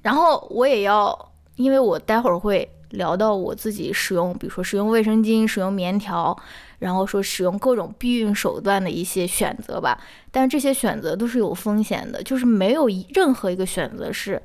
[0.01, 6.37] 然后我也要，因为我待会儿会聊到我自己使用，比如说使用卫生巾、使用棉条，
[6.79, 9.99] 然后说使用各种避孕手段的一些选择吧。
[10.31, 14.41] 但是这些选择都是有风险的，就是没有任何一个选择是。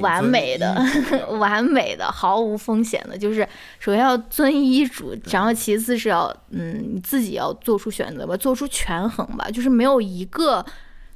[0.00, 0.80] 完美的，
[1.40, 3.40] 完美的，毫无风险的，就是
[3.80, 10.64] 首先要遵医嘱，然后其次是要，嗯，你自己要做出选择吧，做出权衡吧，就是没有一个，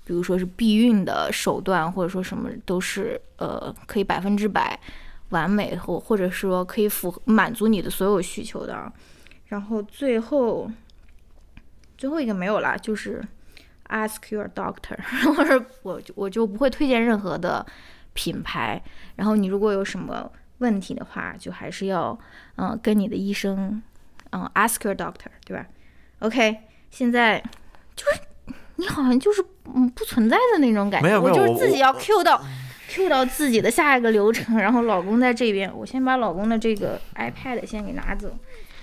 [0.05, 4.77] 比如说是避孕的手段，或者说什么都是，呃，可以百分之百
[5.31, 8.93] 完美或或者说可以符合满足你的所有需求的。
[9.47, 10.71] 然后最后
[11.97, 13.23] 最后一个没有啦，就是
[13.89, 14.99] ask your doctor，
[15.35, 17.65] 或 者我我就不会推荐任何的。
[18.17, 18.81] 品牌，
[19.17, 22.17] 然后你如果有什么问题的话，就还是要
[22.55, 23.83] 嗯跟你的医生
[24.31, 25.67] 嗯 ask your doctor，对吧
[26.21, 26.59] ？OK，
[26.93, 27.43] 现在
[27.97, 28.21] 就是
[28.77, 32.41] 你好像就是嗯不存在的那种感觉，我就是自己要 Q 到
[32.95, 38.29] Q 到自己的下一个流程，然后老公在这边，我先把老公的这个 iPad 先给拿走，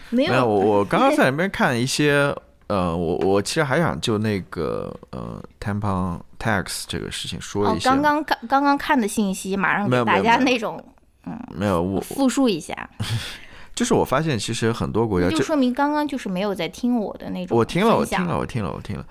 [0.10, 2.36] 没有，我 我刚刚在里面看一些。
[2.68, 7.92] 呃，我我其实还想就那个呃，tampon tax 这个事情说一下。
[7.92, 10.82] 哦，刚刚刚刚刚看的信息，马上给大家那种，
[11.26, 12.90] 嗯，没有我复述一下。
[13.76, 17.58] 就是我发现，其实很多国家就说明刚刚就是没有在听我的那种。
[17.58, 19.06] 我听了，我听了，我听了，我听了。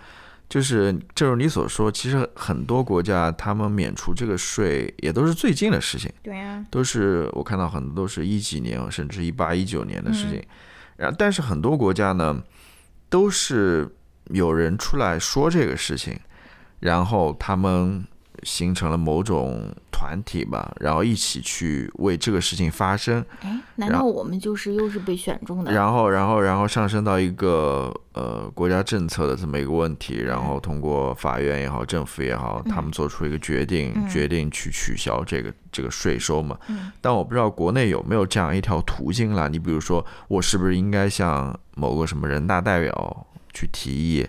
[0.50, 6.12] 就是正如你所说，其实很多国家他们免除这个税也都是最近的事情。
[6.22, 6.62] 对呀。
[6.70, 10.42] 都是我看到很多都是一几年甚至一八一九年的事情，
[10.98, 12.42] 然后但是很多国家呢。
[13.12, 13.92] 都是
[14.26, 16.16] 有人出来说这个事情，
[16.78, 18.06] 然后他们
[18.42, 23.24] 形成了某种团体吧，然后一起去为这个事情发声。
[23.40, 25.72] 哎，难道我们就是又是被选中的？
[25.72, 36.58] 然后，然后，然后上升到一个呃国家政策的这么一个问题，然后通过法院也好，政府也好，他们做出一个决定，决定去取消这个这个税收嘛。
[37.00, 39.48] 但我不知道国内有没有这样一条途径啦。
[39.48, 44.26] 你比如说，我是不是应该向某个什么人大代表去提议，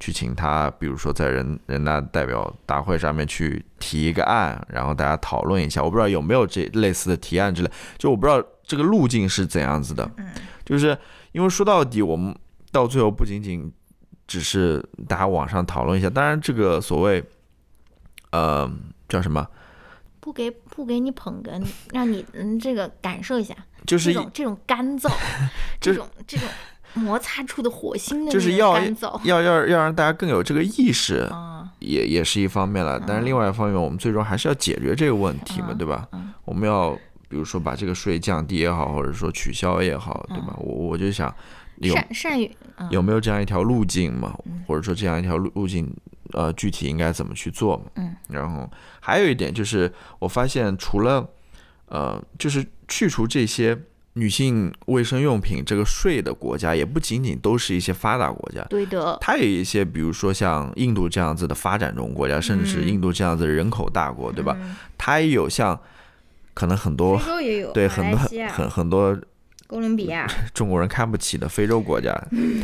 [0.00, 5.82] 去请他，比如说在人人大代表大会上面去提一个案，然后大家讨论一下。
[5.82, 10.08] 我不知道有没有这类似的提案之类，就我不知道这个路径是怎样子的。
[10.16, 10.26] 嗯，
[10.64, 10.96] 就是
[11.32, 12.34] 因为说到底，我们
[12.70, 13.72] 到最后不仅仅
[14.26, 17.24] 只是大家网上讨论一下，当然这个所谓，
[18.30, 18.70] 呃，
[19.08, 19.46] 叫什么？
[20.20, 23.54] 不给不给你捧哏，让你嗯这个感受一下，
[23.86, 25.10] 就是这种这种干燥，
[25.80, 26.46] 这种这种
[26.94, 28.78] 摩擦出的火星的就是要，
[29.24, 31.28] 要要要让大家更有这个意识，
[31.78, 32.98] 也也是一方面了。
[33.06, 36.08] 但是另外一方面，我们最终还是要解决这个问题嘛，对吧？
[36.44, 36.92] 我们要
[37.28, 40.56] 比如说把这个税降低也好，或者说取消也好，对吧？
[40.58, 41.32] 我我就想
[41.76, 45.94] 有善善于嗯有没有这样一条路径嘛，或者说这样一条路路径，
[46.32, 47.84] 呃，具体应该怎么去做嘛？
[47.96, 51.28] 嗯，然后还有一点就是，我发现除了
[51.86, 53.78] 呃，就是去除这些
[54.14, 64.56] 女性卫生用品这个税的国家，也不仅仅都是一些发达国家，对的，它有一些，比如说像印度这样子的发展中国家，甚至是印度这样子的人口大国，对吧？
[64.96, 65.78] 它也有像
[66.54, 68.48] 可能很多非洲也有，对很多来西亚。
[68.48, 69.16] 很很多
[69.68, 72.12] 哥伦比亚， 中国人看不起的非洲国家，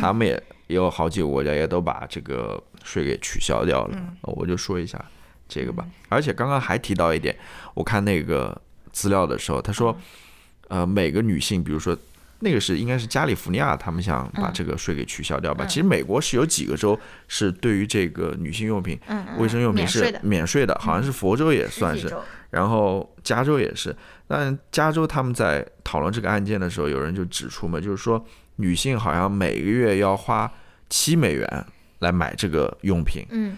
[0.01, 0.33] 他们也
[0.67, 3.99] 也有好几个国家也都把这个税给取消掉了。
[4.23, 4.99] 我就说一下
[5.47, 5.87] 这个吧。
[6.09, 7.37] 而且刚刚还提到一点，
[7.75, 9.97] 我看那个资料的时候，他说，
[10.69, 11.97] 呃，每个女性，比如说。
[12.41, 15.65] 那个是应该是加利福尼亚，他们想把这个税给取消掉吧？
[15.65, 19.01] 其实美国是有几个州是对于这个女性用品、
[19.39, 22.13] 卫生用品是免税的好像是佛州也算是，
[22.51, 23.59] 然后加州。
[23.59, 23.97] 也是，
[24.27, 28.23] 但加州他们在讨论这个案件的时候，有人就指出嘛，就是说
[28.57, 30.51] 女性好像每个月要花
[30.91, 31.67] 七美元
[32.01, 33.57] 来买这个用品，嗯，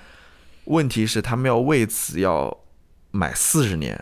[0.66, 2.56] 问题是他们要为此要
[3.10, 4.00] 买四十年，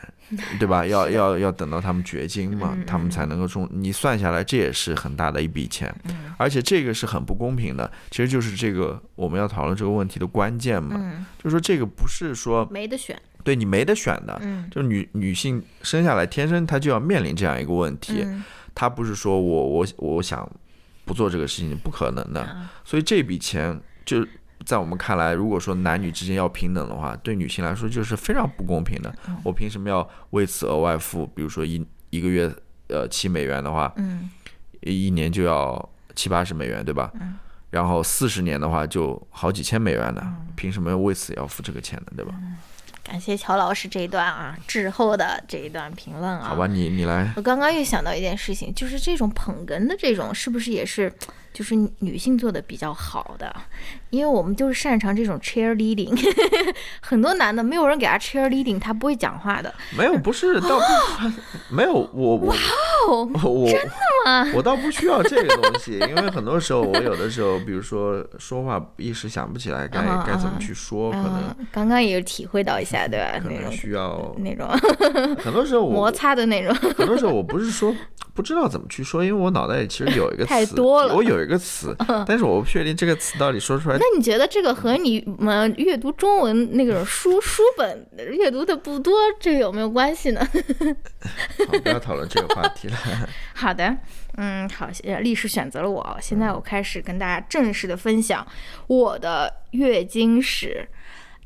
[0.58, 0.84] 对吧？
[0.86, 3.68] 要要要等到他们绝经嘛，他们才能够中。
[3.72, 5.94] 你算下来，这也是很大的一笔钱，
[6.36, 7.90] 而且这个是很不公平的。
[8.10, 10.96] 其实就是这个我们要讨论这个问题的关键嘛，
[11.38, 18.42] 就是说这个不是说没得选，对你没得选的，嗯就是女女性生下来天生她就要面临这样一个问题，嗯
[18.74, 20.50] 她不是说我我我想
[21.04, 24.26] 不做这个事情不可能的，啊所以这笔钱就
[24.64, 29.14] 在我们看来，如果说男女之间要平等的话，对女性来说就是非常不公平的。
[29.28, 32.50] 嗯我凭什么要为此额外付，比如说一一个月
[32.88, 34.30] 呃七美元的话，嗯
[34.80, 37.10] 一年就要七八十美元，对吧？
[37.20, 37.38] 嗯
[37.70, 42.12] 然后四十年的话就好几千美元呢，凭什么要为此要付这个钱呢？
[42.16, 42.32] 对吧？
[43.02, 46.50] 感谢乔老师这一段啊滞后的这一段评论啊。
[46.50, 47.32] 好吧，你你来。
[47.34, 51.12] 我刚刚又想到一件事情，就是这种捧哏的这种，是不是也是
[51.54, 53.54] 就是女性做的比较好的？
[54.10, 56.12] 因为我们就是擅长这种 cheerleading，
[57.00, 59.72] 很多男的没有人给他 cheerleading，他不会讲话的。
[59.96, 62.52] 没有，不是，倒不没有，我我
[63.08, 63.90] 哦，我真的
[64.26, 64.52] 吗？
[64.54, 73.38] 我倒不需要这个东西，因为很多时候我有的时候，比如说说话一时想不起来该啊该怎么去说，可能嗯，刚刚也有体会到一下，对吧？
[73.40, 74.68] 可能需要，那种
[75.38, 76.74] 很多时候摩擦的那种。
[76.96, 77.94] 很多时候我不是说
[78.34, 90.40] 不知道怎么去说，因为我脑袋里其实有一个词， 太多了我有一个词， 但是我不确定这个词到底说出来那你觉得这个和你们阅读中文那个书书本阅读的不多，这个有没有关系呢？
[91.66, 92.96] 好，不要讨论这个话题了。
[93.54, 93.96] 好的，
[94.36, 98.44] 嗯，好，呃历史选择了我，现在我开始跟大家正式的分享
[98.88, 100.88] 我的月经史。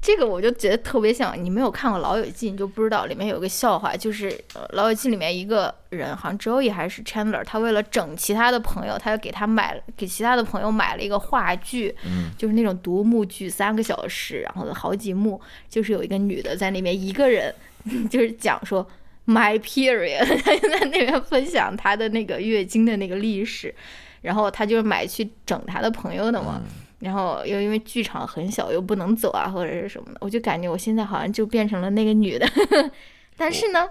[0.00, 17.52] 这个我就觉得特别像，你没有看过《老友记》，你就不知道里面有个笑话，就是呃《老友记》里面一个人，好像 Joey 还是 Chandler，他为了整其他的朋友，他就给他买了给其他的朋友买了一个话剧，嗯，就是那种独幕剧，三个小时，然后好几幕，就是有一个女的在那边一个人，
[18.08, 18.86] 就是讲说
[19.26, 23.74] my period，她 就在那边分享她的那个月经的那个历史，
[24.22, 26.62] 然后她就是买去整她的朋友的嘛。
[27.00, 32.48] 然后又因为剧场很小，又不能走啊，或者是什么的，我就感觉我现在好像就变成了那个女的。
[33.36, 33.86] 但是呢，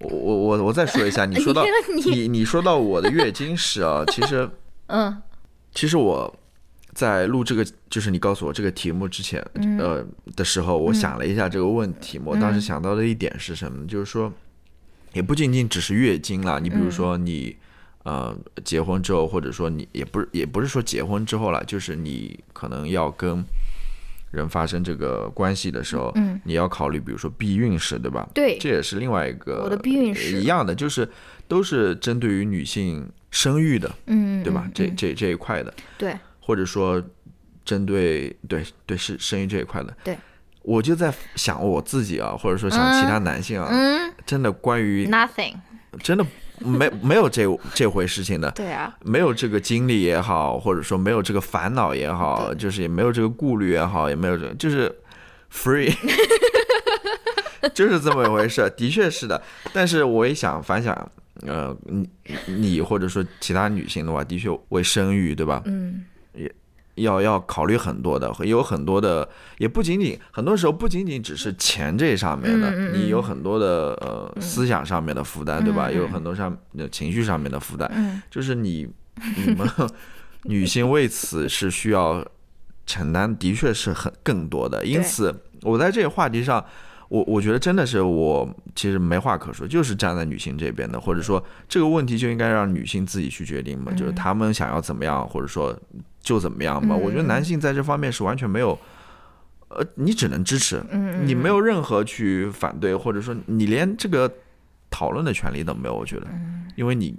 [0.00, 1.62] 我我我我再说一下，你说 到
[1.94, 4.48] 你你你说到我的月经史啊，其实
[4.88, 5.22] 嗯
[5.74, 6.34] 其实我
[6.94, 13.86] 在录这个，就是你告诉我这个题目之前，嗯呃的时候，我想了一下这个问题，我当时想到的一点是什么？
[13.86, 14.32] 就是说，
[15.12, 17.56] 也不仅仅只是月经啦，你比如说你。
[18.04, 23.44] 呃，结婚之后，或者说你也不是也不是说结婚之后了，就是你可能要跟
[24.30, 28.28] 人发生这个关系的时候，嗯你要考虑，比如说避孕史，对吧？
[28.34, 28.58] 对。
[28.58, 30.40] 这也是另外一个我的避孕史。
[30.40, 31.08] 一样的，就是
[31.46, 34.68] 都是针对于女性生育的，嗯，对吧？
[34.74, 37.00] 这这这一块的，对，或者说
[37.64, 40.18] 针对对对是生育这一块的，对，
[40.62, 44.12] 我就在想我自己啊，或者说想其他男性啊，嗯。
[44.24, 45.52] 真的关于，nothing，
[46.00, 46.24] 真的
[46.64, 54.90] 没没有这这回事情的，对啊，没有这个经历也好，或者说没有这个烦恼也好，就是也没有这个顾虑也好，也没有这个，就是
[55.52, 55.94] free，
[57.74, 59.40] 就是这么一回事，的确是的。
[59.72, 60.92] 但是我也想反想，
[61.46, 62.08] 呃，你
[62.46, 65.62] 你或者说其他女性的话，的确为生育，对吧？
[65.66, 66.04] 嗯
[66.96, 69.28] 要要考虑很多的，有很多的，
[69.58, 75.90] 也不仅仅很多时候不仅仅只是钱这上面的，你有很多的呃思想上面的负担，对吧？
[75.90, 78.20] 有很多上呃情绪上面的负担，嗯。
[78.30, 78.88] 就是你
[79.36, 79.66] 你们
[80.44, 82.24] 女性为此是需要
[82.86, 84.84] 承担，的确是很更多的。
[84.84, 86.64] 因此，我在这个话题上，
[87.12, 95.78] 我我觉得真的是我其实没话可说，就是站在女性这边的，或者说这个问题就应该让女性自己去决定嘛，就是他们想要怎么样，或者说
[96.22, 96.96] 就怎么样嘛。
[96.96, 98.78] 我觉得男性在这方面是完全没有，
[99.68, 100.82] 呃，你只能支持，
[101.24, 104.32] 你没有任何去反对，或者说你连这个
[104.88, 105.94] 讨论的权利都没有。
[105.94, 106.26] 我觉得，
[106.76, 107.14] 因为你。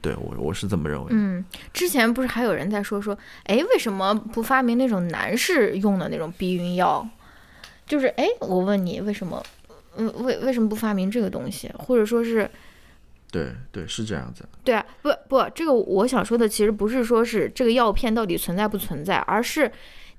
[0.00, 1.06] 对我我是这么认为。
[1.10, 7.08] 嗯，之前不是还有人在说说，哎，为什么不发明那种男士用的那种避孕药？
[7.86, 9.42] 就是哎，我问你，为什么？
[9.96, 11.70] 嗯，为为什么不发明这个东西？
[11.78, 12.50] 或者说是？
[13.30, 14.44] 对对，是这样子。
[14.64, 19.70] 对啊，不不，这个我想说的其实不是说是这个药片到底存在不存在，而是。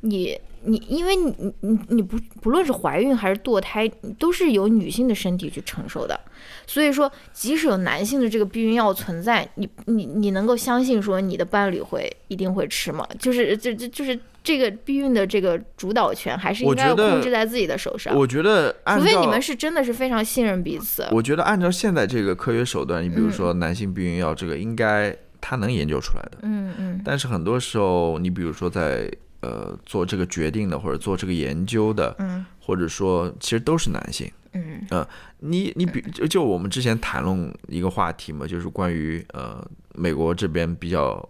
[0.05, 3.87] 你你，因为你你你不不论是怀孕还是堕胎，
[4.19, 6.19] 都是由女性的身体去承受的。
[6.67, 13.07] 所以说，即使有男性的这个避孕药存在，你你你能够相信说你的伴侣会一定会吃吗？
[13.17, 18.15] 就是这这就是这个避孕的这个主导权，还是应该要控制在自己的手上。
[18.15, 21.07] 我觉得，除非你们是真的是非常信任彼此。
[21.11, 26.39] 我觉得按照现在这个科学手段，你比如说男性避孕药，这个应该他能研究出来的。
[26.41, 27.01] 嗯嗯。
[27.03, 29.09] 但是很多时候，你比如说在。
[29.45, 35.05] 呃，做这个决定的或者做这个研究的，嗯，或者说其实都是男性，嗯，呃，
[35.39, 39.61] 你你比就就我们之前谈论一个话题嘛，就是关于呃
[39.95, 41.21] 美国这边比较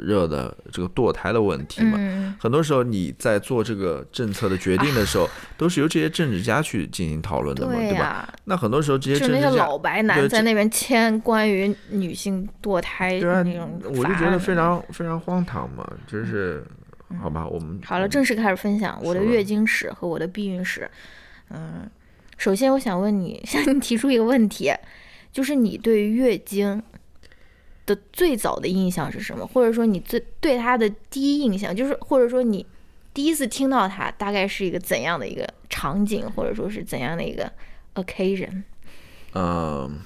[0.00, 8.32] 热的这个堕胎的问题嘛，很多时候你在做这个政策的决定的时候，都是由这些政治家去进行讨论的嘛，对吧？
[8.44, 16.64] 那很多时候这些政治家老白男在那边签关于女性堕胎的那种，我就觉得非常非常荒唐嘛，就是。
[17.22, 20.90] 好吧，我们好了，正式开始分享我的月经史和我的避孕史。
[21.50, 21.88] 嗯，
[22.36, 24.72] 首先我想问你， 向你提出一个问题，
[25.30, 26.82] 就是你对月经
[27.86, 29.46] 的最早的印象是什么？
[29.46, 32.66] 或者说你最对他的第一印象，就是或者说你
[33.14, 37.50] 第一次听到他，大概是一个怎样的一个场景，或者说是怎样的一个
[37.94, 38.64] occasion？
[39.32, 40.00] 嗯，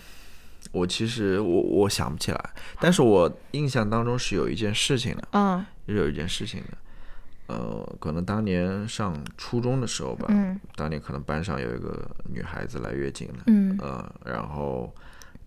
[0.73, 2.51] 我其实我我想不起来，
[2.81, 6.77] 但是我印象当中是有一件事情的，嗯，是有一件事情的。
[7.47, 14.95] 呃，可能当年上初中的时候吧，嗯当年可能班上有一个女孩子来月经了，嗯，呃，然后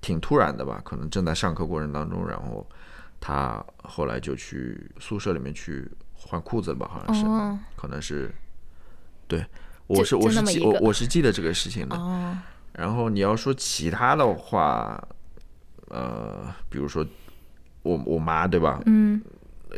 [0.04, 2.64] 挺突然的吧，可能正在上课过程当中，然后
[3.20, 8.32] 他后来就去宿舍里面去换裤子了吧，好像是，可能是，
[9.28, 9.44] 对，
[9.88, 11.98] 我是我是记我我是记得这个事情的，
[12.74, 15.02] 然后你要说其他的话，
[15.90, 17.04] 呃，比如说
[17.82, 19.20] 我我妈对吧，嗯，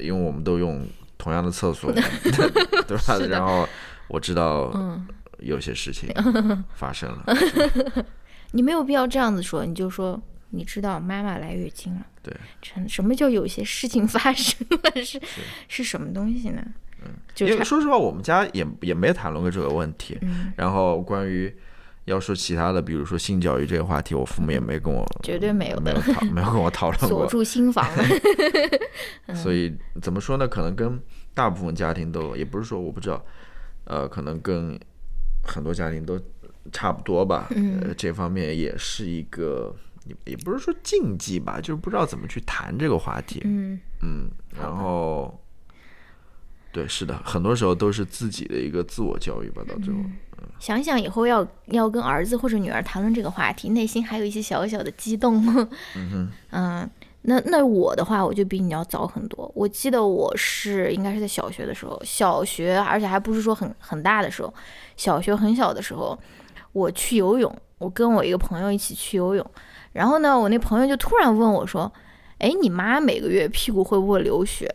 [0.02, 0.86] 因为我们都用。
[1.18, 1.92] 同样的厕所，
[2.88, 3.18] 对吧？
[3.30, 3.68] 然后
[4.10, 4.70] 我知道
[5.40, 6.14] 有些事情
[6.76, 8.06] 发生了。
[8.56, 10.20] 你没有必要这样子说，你就说
[10.52, 12.06] 你知道妈妈来月经了。
[12.24, 15.04] 对，什什么叫有些事情发生了？
[15.04, 15.22] 是
[15.68, 16.66] 是什么东西呢？
[17.04, 20.18] 嗯，因为说实话，我们家也也没谈论过这个问题。
[20.56, 21.54] 然后关于
[22.06, 27.10] 要说其他的，比如说性教育这个话题，我父母也没跟我绝对没有没有讨没有跟我讨论过。
[27.10, 27.86] 锁住心房。
[29.36, 30.48] 所以怎么说呢？
[30.48, 30.98] 可能跟
[31.34, 33.24] 大部分家庭都，也不是说我不知道，
[33.84, 34.80] 呃，可能跟
[35.44, 36.20] 很多家庭都
[36.72, 37.48] 差不多吧。
[37.56, 43.42] 嗯，这方面也是一个，也也不是说禁忌吧，就是不知道怎么去谈这个话题。
[43.46, 45.40] 嗯嗯，然后，
[46.72, 50.00] 对，是的，很多时候都是自己的一个自我教育吧，到最后。
[50.60, 55.36] 想想以后要要跟儿子或者女儿谈论这个话题，内心还有一些小小的激动。
[55.96, 56.90] 嗯哼，嗯。
[57.28, 59.52] 那那我的话，我就比你要早很多。
[59.56, 64.54] 我记得我是应该是在小学的时候，小学而且还不是说很很大的时候，
[64.96, 66.16] 小学很小的时候，
[66.76, 69.52] 我去游泳，我跟我一个朋友一起去游泳，
[69.94, 71.90] 然后呢，我那朋友就突然问我说
[72.40, 74.70] ：“哎，你妈每个月屁股会不会流血？”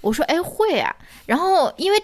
[0.00, 0.94] 我说：“哎，会啊。”
[1.26, 2.00] 然后因为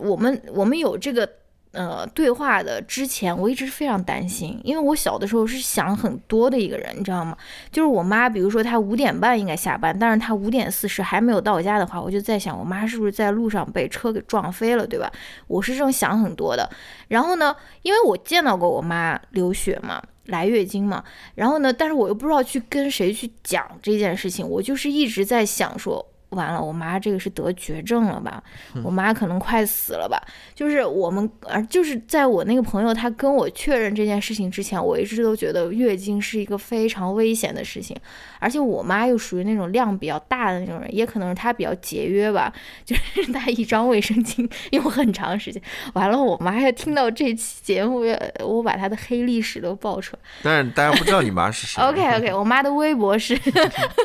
[0.00, 1.28] 我们我们有这个。
[1.72, 7.36] 呃，对话的之前，我一直非常担心，因为我小的时候是想很多的一个人，你知道吗？
[7.70, 15.08] 就是我妈，比如说她五点半应该下班，但是她五点四十还没有到家的话，我就在想，我妈是不是在路上被车给撞飞了，对吧？
[15.46, 16.68] 我是这种想很多的。
[17.06, 21.04] 然后呢，因为我见到过我妈流血嘛，来月经嘛，
[21.36, 26.04] 然后呢，但是我又不知道去跟谁去讲这件事情，我就是一直在想说。
[26.30, 28.42] 完了，我妈这个是得绝症了吧？
[28.84, 30.20] 我妈可能快死了吧？
[30.54, 37.96] 就是我们，而就是在我那个朋友他跟我确认这件事情之前，我一直都觉得月经是一个非常危险的事情，
[38.38, 42.52] 而且我妈又属于那种量比较大的那种人，也可能是她比较节约吧，
[42.84, 45.60] 就是 她一张卫生巾用很长时间。
[45.94, 48.04] 完了，我妈要听到这期节目，
[48.44, 50.22] 我把她的黑历史都爆出来。
[50.42, 51.82] 但是大家不知道你妈是谁。
[51.82, 53.36] OK OK， 我妈的微博是，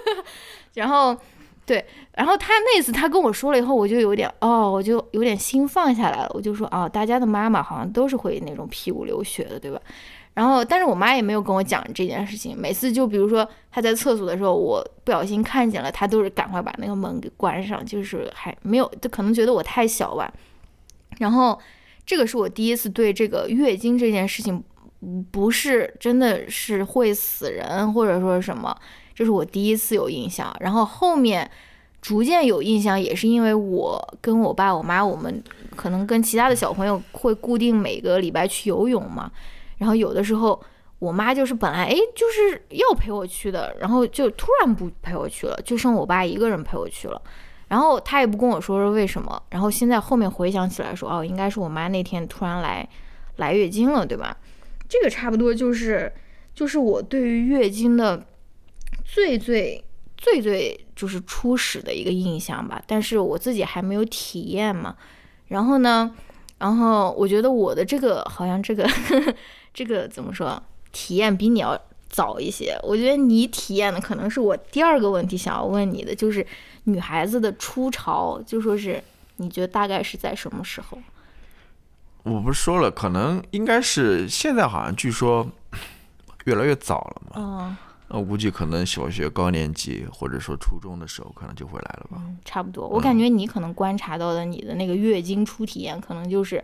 [0.73, 1.15] 然后。
[1.65, 6.29] 对，然后他那次他跟我说了以后，我就有点哦，我就有点心放下来了。
[6.35, 9.81] 我就说哦，大家的妈妈好像都是会那种屁股流血的，对吧？
[10.35, 12.55] 然后，但是我妈也没有跟我讲这件事情。
[12.55, 20.31] 每次就比如说她在厕所的时候，我不小心看见了，她都是赶快把那个门给关上，就是还没有，就可能觉得我太小吧。
[21.17, 21.57] 然后
[22.05, 24.63] 这个是我第一次对这个月经这件事情，
[25.31, 28.77] 不是真的是会死人或者说什么。
[29.15, 31.49] 这是我第一次有印象，然后后面
[32.01, 35.41] 逐渐有印象，也是因为我跟我爸我妈，我们
[35.73, 39.31] 可能跟其他的小朋友会固定每个礼拜去游泳嘛。
[39.77, 40.61] 然后有的时候
[40.99, 47.21] 我妈就是本来哎就是要陪我去的，然后就突然不陪我去了，就剩我爸一个人陪我去了。
[47.69, 49.41] 然后他也不跟我说说为什么。
[49.49, 52.87] 然后现在后面回想起来说，哦，应该是我妈那天突然来
[53.37, 54.35] 来月经了，对吧？
[54.89, 56.13] 这个差不多就是
[56.53, 58.21] 就是我对于月经的。
[59.05, 59.81] 最最
[60.17, 64.95] 最最就是初始的一个印象吧，但是我自己还没有体验嘛。
[65.47, 66.11] 然后呢，
[66.57, 68.89] 然后我觉得我的这个好像这个
[69.73, 71.79] 这个怎么说，体验比你要
[72.09, 72.77] 早一些。
[72.81, 76.45] 我觉得你体验的可能是我第二个问题想要问你的，就是
[76.85, 79.01] 女孩子的初潮，就说是
[79.37, 80.97] 你觉得大概是在什么时候？
[82.23, 85.47] 我不是说了，可能应该是现在好像据说
[86.45, 87.77] 越来越早了嘛。
[88.09, 88.19] 嗯。
[88.19, 92.17] 我估计可能小学高年级或者说初中的时候可能就会来了吧。
[92.17, 92.87] 嗯，差不多。
[92.87, 96.63] 我感觉你可能观察到的你的那个月经初体验，可能就是，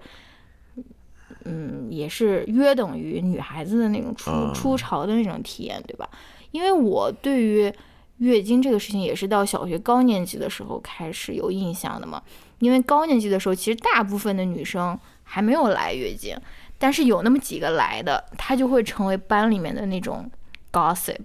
[1.46, 6.08] 嗯，也是约等于女孩子的那种初初潮的那种体验，对吧？
[6.52, 7.74] 因为我对于
[8.18, 12.22] 月经这个事情也是到小学高年级的时候开始有印象的嘛。
[12.60, 16.38] 因为高年级的时候，其实大部分的女生还没有来月经，
[16.78, 20.30] 但是有那么几个来的，她就会成为班里面的那种。
[20.72, 21.22] gossip，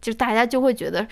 [0.00, 1.06] 就大家就会觉得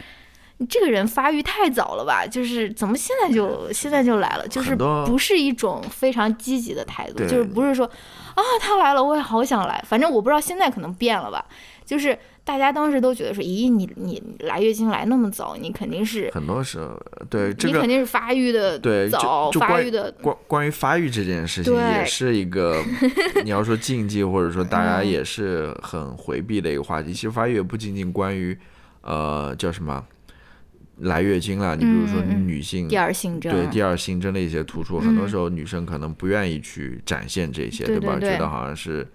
[0.59, 2.27] 你这个人发育太早了吧？
[2.27, 4.47] 就是怎么现在就现在就来了？
[4.49, 11.45] 就是不是一种非常积极的态度，就是不是说啊他来了我也好想来，反正我不知道现在可能变了吧。
[11.85, 12.19] 就是
[12.49, 22.83] 大家当时都觉得说，咦你你来月经来那么早，你肯定是很多时候对这个你肯定是发育的对早发育的关关于发育这件事情也是一个
[23.45, 27.13] 你要说禁忌或者说大家也是很回避的一个话题。
[27.13, 28.57] 其实发育也不仅仅关于
[29.03, 30.03] 呃叫什么
[31.01, 38.19] 来月经了，你比如说女性第二性征对第二性征的一些突出，很多时候女生可能不愿意去展现这些，对吧？
[38.19, 39.07] 觉得好像是。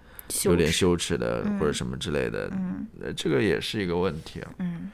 [0.44, 2.50] 有点羞耻的或者什么之类的，
[3.02, 4.48] 呃，这个也是一个问题啊。
[4.58, 4.90] 嗯，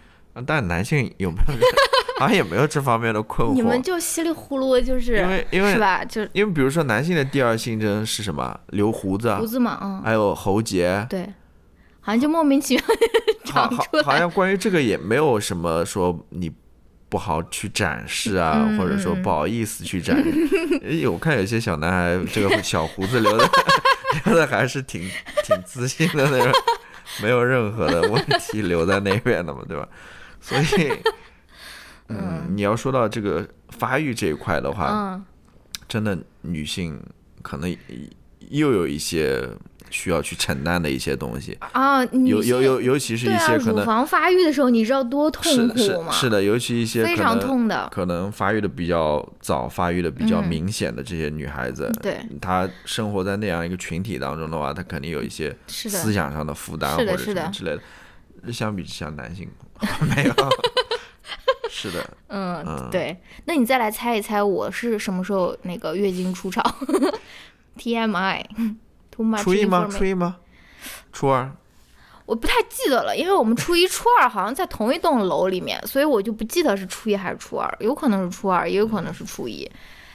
[0.47, 1.55] 但男性有没有？
[2.19, 3.55] 好像也没有这方面的困惑。
[3.55, 6.05] 你们就稀里糊涂就是，因为因为是吧？
[6.05, 8.61] 就因为比如说男性的第二性征是什么？
[8.69, 11.23] 留胡子，胡子嘛，嗯，还有喉结，对，
[12.01, 12.85] 好像就莫名其妙
[13.45, 14.03] 长出来。
[14.03, 16.53] 好像关于这个也没有什么说你
[17.09, 20.15] 不好去展示啊，或者说不好意思去展。
[20.23, 21.09] 示。
[21.09, 23.49] 我看有些小男孩这个小胡子留的。
[24.25, 25.03] 留的还是挺
[25.45, 26.53] 挺自信的那种，
[27.23, 29.89] 没有任何的问题留在那边的嘛，对吧？
[30.41, 30.93] 所以，
[32.09, 35.21] 嗯，你要说到这个发育这一块的话，
[35.89, 37.01] 真的女性
[37.43, 37.77] 可能
[38.49, 39.49] 又有一些。
[39.93, 46.13] 需要去承担的一些东西啊，有有有，尤其是一些可能乳房发育的时候，你知道多痛苦吗？
[46.13, 58.53] 是的，尤其一些非常痛的，可能发育的比较早、发育的比较明显的这些女孩子，对，她生活在那样一个群体当中的话，她肯定有一些思想上的负担或者什么之类的。
[58.53, 59.49] 相比之下，男性
[60.15, 60.35] 没有，
[61.69, 63.17] 是的，嗯，对。
[63.45, 66.63] 那你再来猜一猜，我是什么时候那个月经初潮
[67.81, 68.45] ？TMI。
[69.43, 69.87] 初一吗？
[69.91, 70.37] 初一吗？
[71.13, 71.53] 初二？
[72.25, 79.71] 我不太记得了，因为我们初一、初二好像在同一栋楼里面，所以我就不记得是初一还是初二，有可能是初二，也有可能是初一。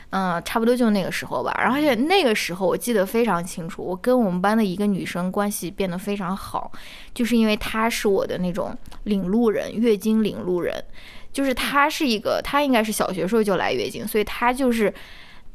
[0.09, 1.55] 嗯，差不多就那个时候吧。
[1.59, 6.71] 然后而且那个时候我记得非常清楚，我跟我们班的一个女生关系变得非常好，
[7.13, 10.83] 就是因为她是我的那种领路人，月经领路人。
[11.31, 14.91] 就是她是一个，她应该是小学时候就来月经，所以她就是。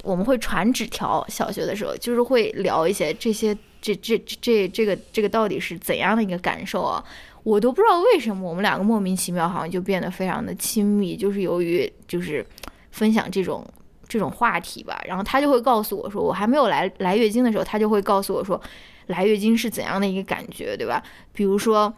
[0.03, 7.05] 我们会传纸条，小学的时候就是会聊一些这些，这这这这个这个到底是怎样的一个感受啊？
[7.43, 12.45] 我都不知道为什么我们两个莫名其妙好像就变得非常的亲密，就是由于就是
[12.91, 13.67] 分享这种
[14.09, 15.01] 这种话题吧。
[15.07, 18.61] 然后他就会告诉我说，我还没有来来月经的时候，他就会告诉我说，
[19.07, 21.03] 来月经是怎样的一个感觉，对吧？
[21.33, 21.93] 比如说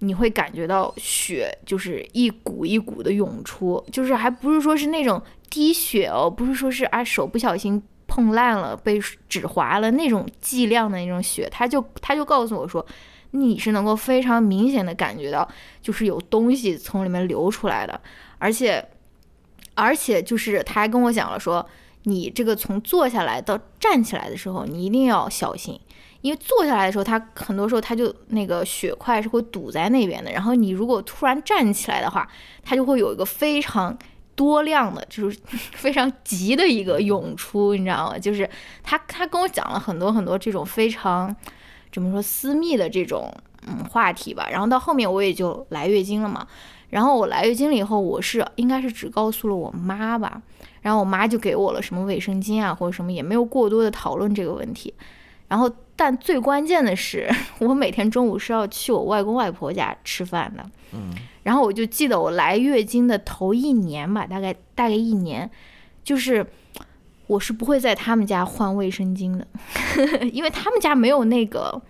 [0.00, 5.22] 你会感觉到血就是一股一股的涌出，就是还不是说是那种。
[5.50, 12.84] 滴血哦，不是说是啊手不小心碰烂了，被纸划了那种剂量的那种血，他就他就告诉我说，
[13.32, 15.46] 你是能够非常明显的感觉到，
[15.82, 18.00] 就是有东西从里面流出来的，
[18.38, 18.86] 而且
[19.74, 21.66] 而且就是他还跟我讲了说，
[22.04, 25.78] 你这个从坐下来到站起来的时候，你一定要小心，
[26.20, 32.26] 因为坐下来的时候，他很多时候他就那个血块是会堵在那边的，然后你如果突然站起来的话，
[32.64, 33.96] 它就会有一个非常
[34.36, 35.36] 多量的，就是
[35.72, 38.18] 非常急的一个涌出，你知道吗？
[38.18, 38.48] 就是
[38.84, 41.34] 他他跟我讲了很多很多这种非常
[41.90, 43.34] 怎么说私密的这种
[43.66, 46.46] 嗯话题吧，然后到后面我也就来月经了嘛。
[46.90, 50.40] 然后我来月经了以后，我是应该是只告诉了我妈吧，
[50.82, 54.94] 然后我妈就给我了什么卫生巾啊或者什么，也没有过多的讨论这个问题。
[55.48, 57.28] 然后，但最关键的是，
[57.58, 60.64] 我每天中午是要去我外公外婆家吃饭的。
[60.92, 61.10] 嗯。
[61.46, 65.48] 然后我就记得我来月经的头一年吧，大概大概一年，
[66.02, 66.44] 就是
[67.28, 69.46] 我是不会在他们家换卫生巾的，
[70.32, 71.80] 因为他们家没有那个。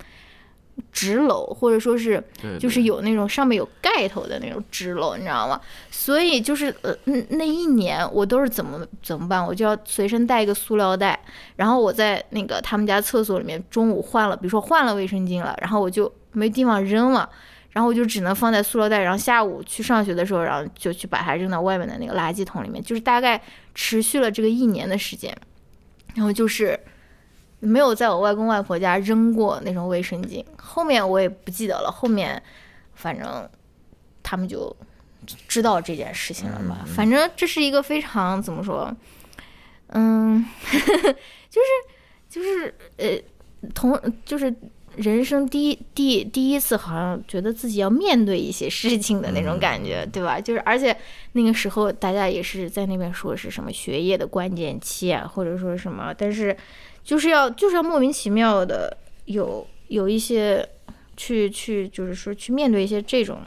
[0.93, 2.23] 纸篓，或者说是，
[2.61, 5.59] 就是有那种上面有盖头的那种纸篓，你知道吗？
[5.91, 9.43] 所以就是呃，那那一年我都是怎么怎么办？
[9.43, 11.19] 我就要随身带一个塑料袋，
[11.57, 17.27] 然后我在那个他们家厕所里面中午换了，比如说换了卫生巾了，然后我就没地方扔了，
[17.77, 23.39] 然后我就只能放在塑料袋，然后下午去上学的时候，然后就去把它扔到外面的那个垃圾桶里面，就是大概
[23.75, 25.37] 持续了这个一年的时间，
[26.15, 26.81] 然后就是。
[27.59, 31.91] 没有在我外公外婆家扔过那种卫生巾，后面我也不记得了。
[31.91, 32.41] 后面，
[32.95, 33.49] 反正
[34.23, 34.77] 他们就
[35.49, 36.85] 知道这件事情了吧？
[36.87, 38.95] 反正这是一个非常怎么说，
[39.89, 40.45] 嗯，
[41.49, 41.67] 就是
[42.29, 43.19] 就是呃，
[43.75, 44.55] 同就是
[44.97, 50.41] 人生第一第第一次，好像觉得自己要面对一些事情的那种感觉，对吧？
[50.41, 50.97] 就是而且
[51.33, 56.57] 那个时候大家也是在那边说是什么学业的关键期啊，或者说什么，但是。
[57.07, 60.69] 就是要就是要莫名其妙的有有一些
[61.17, 63.41] 去去就是说去面对一些这种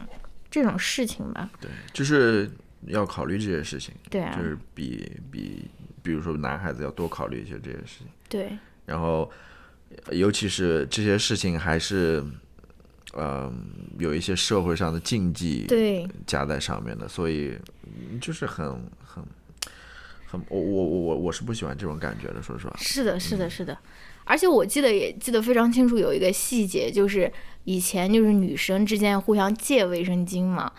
[0.49, 1.49] 这种事情吧。
[1.59, 2.49] 对，就是
[2.87, 3.93] 要考虑这些事情。
[4.09, 4.33] 对啊。
[4.33, 5.65] 就是比比
[6.01, 8.07] 比如说男孩子要多考虑一些这些事情。
[8.29, 8.57] 对。
[8.85, 9.29] 然后，
[10.11, 12.23] 尤其是这些事情还是，
[13.17, 13.51] 嗯，
[13.97, 17.57] 有一些社会上的禁忌对加在上面的，所以
[18.21, 18.65] 就是很
[19.03, 19.23] 很。
[20.31, 22.75] 很我我我我我是不喜欢这种感觉的，说实话。
[22.77, 23.75] 是的，是的，是的，
[24.25, 27.33] 而且我记得也记得非常清楚，有一个细节就是
[27.63, 30.71] 以前就是女生之间互相借卫生巾嘛，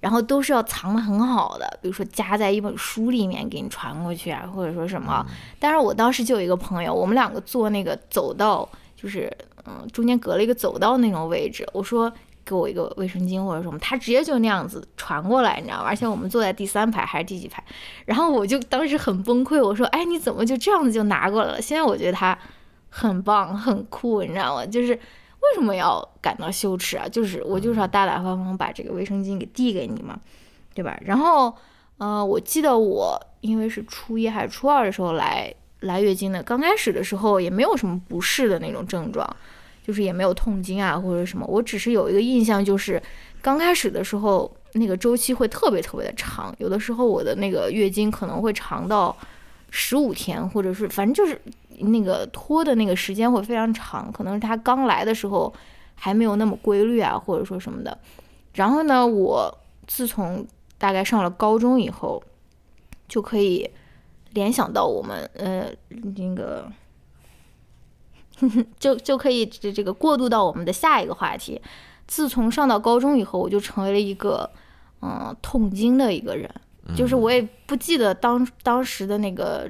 [0.00, 5.24] 然后都是要藏的很好的，比如说夹在一本书里面给你传过去啊，或者说什么。
[5.58, 9.30] 但是我当时就有一个朋友，我们两个坐那个走道，就是
[9.66, 12.12] 嗯中间隔了一个走道那种位置，我说。
[12.44, 15.84] 给我一个卫生巾或者什么，他直接就那样子传过来，你知道吗？
[15.86, 17.62] 而且我们坐在第三排还是第几排，
[18.06, 22.38] 然后我就当时很崩溃，我说：“哎，你怎么就这样子就拿过来了？”现在我觉得他
[22.88, 24.64] 很棒，很酷，你知道吗？
[24.64, 24.98] 就是
[25.40, 27.08] 为什么要感到羞耻啊？
[27.08, 30.18] 就是我就是要大大方方把这个卫生巾给递给你嘛，
[30.74, 30.98] 对吧？
[31.02, 31.54] 然后，
[31.98, 39.36] 呃，我记得我因为是初一还是初二的时候来来月经的，刚开始的时候也没有什么不适的那种症状。
[39.86, 43.02] 就是也没有痛经啊或者什么，我只是有一个印象，就是
[43.40, 49.16] 刚开始的时候那个周期会特别特别的长，有的时候我的那个月经可能会长到
[49.70, 51.40] 十五天，或者是反正就是
[51.80, 55.52] 那个拖的那个时间会非常长，可能是他刚来的时候
[55.94, 57.96] 还没有那么规律啊，或者说什么的。
[58.54, 62.22] 然后呢，我自从大概上了高中以后，
[63.08, 63.70] 就可以
[64.32, 65.70] 联想到我们呃
[66.16, 66.70] 那个。
[68.78, 71.60] 就就可以这这个过渡到我们的下一个话题。
[72.06, 74.48] 自从上到高中以后，我就成为了一个
[75.02, 76.48] 嗯痛经的一个人，
[76.96, 79.68] 就是我也不记得当当时的那个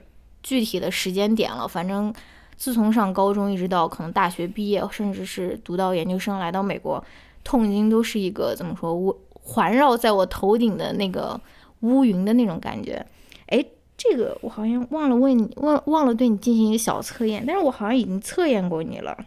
[0.49, 1.69] 具体的时间点了。
[1.69, 2.13] 反正
[2.57, 7.05] 自从上高中一直到可能大学毕业，甚至是读到研究生来到美国，
[7.45, 11.39] 痛经都是一个怎么说我环绕在我头顶的那个
[11.81, 13.05] 乌云的那种感觉。
[13.49, 13.65] 哎。
[14.01, 19.19] 这个我好像忘了问你，忘忘了对你进行一个小测验，但是我好像已经测验过你了，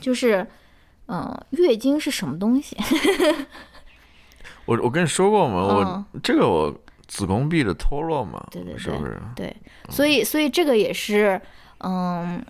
[0.00, 0.46] 就是，
[1.06, 2.74] 嗯，月经是什么东西？
[4.64, 6.06] 我我跟你说过吗？
[6.14, 6.74] 我这个我
[7.08, 9.20] 子宫壁的脱落嘛，对对对，是不是？
[9.34, 9.56] 对，
[9.88, 11.40] 所以所以这个也是，
[11.78, 12.40] 嗯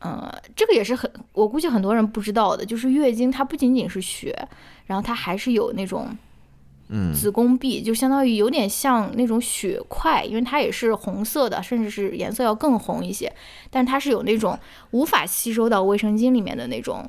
[0.00, 4.36] 嗯，这个也是很，我估计很多人不知道的，就是月经它不仅仅是血，
[4.86, 6.16] 然后它还是有那种。
[6.94, 13.32] 嗯子宫壁就相当于有点像那种血块，因为它也是红色的，甚至是颜色要更红一些。
[13.70, 14.58] 但它是有那种
[14.90, 17.08] 无法吸收到卫生巾里面的那种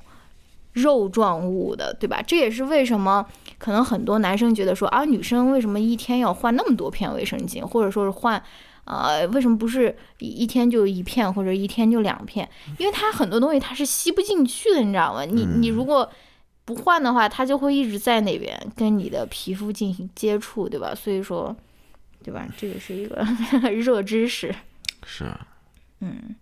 [0.72, 2.22] 肉状物的，对吧？
[2.26, 3.26] 这也是为什么
[3.64, 8.44] 可能很多男生觉得说啊，女生为什么一天要换那么多片卫生巾，或者说是换，
[8.84, 12.50] 呃，为什么不是一天就一片或者一天就两片？
[12.78, 15.24] 因为它很多东西它是吸不进去的，你知道吗？
[15.24, 16.12] 你你如果。
[16.66, 20.96] 不换的话，它就会一直在那边跟你的皮肤进行接触，对吧？
[20.96, 21.54] 所以说，
[22.24, 22.48] 对吧？
[22.58, 23.22] 这个是一个
[23.76, 24.56] 热知识。
[25.06, 25.26] 是，
[26.00, 26.34] 嗯，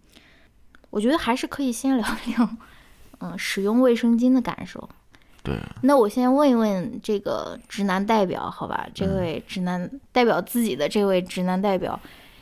[0.92, 2.50] 我觉得还是可以先聊聊，
[3.22, 4.88] 嗯，使用卫生巾的感受。
[5.44, 5.58] 对。
[5.82, 8.88] 那我先问一问这个直男代表，好吧？
[8.94, 12.00] 这位直男代表自己的这位直男代表，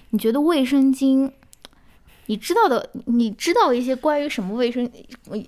[0.09, 1.31] 你觉得卫生巾？
[2.27, 4.87] 你知道的，你知道一些关于什么卫生，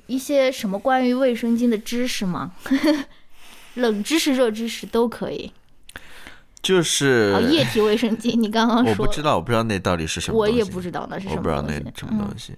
[0.07, 2.53] 一些什么关于卫生巾的知识吗？
[3.75, 5.51] 冷知识、热知识都可以。
[6.61, 10.37] 就是液体卫生巾，你刚刚说我不知道，我不知道那到底是什么。
[10.37, 11.35] 我也不知道那是什么。
[11.35, 12.55] 我不知道那什么东西。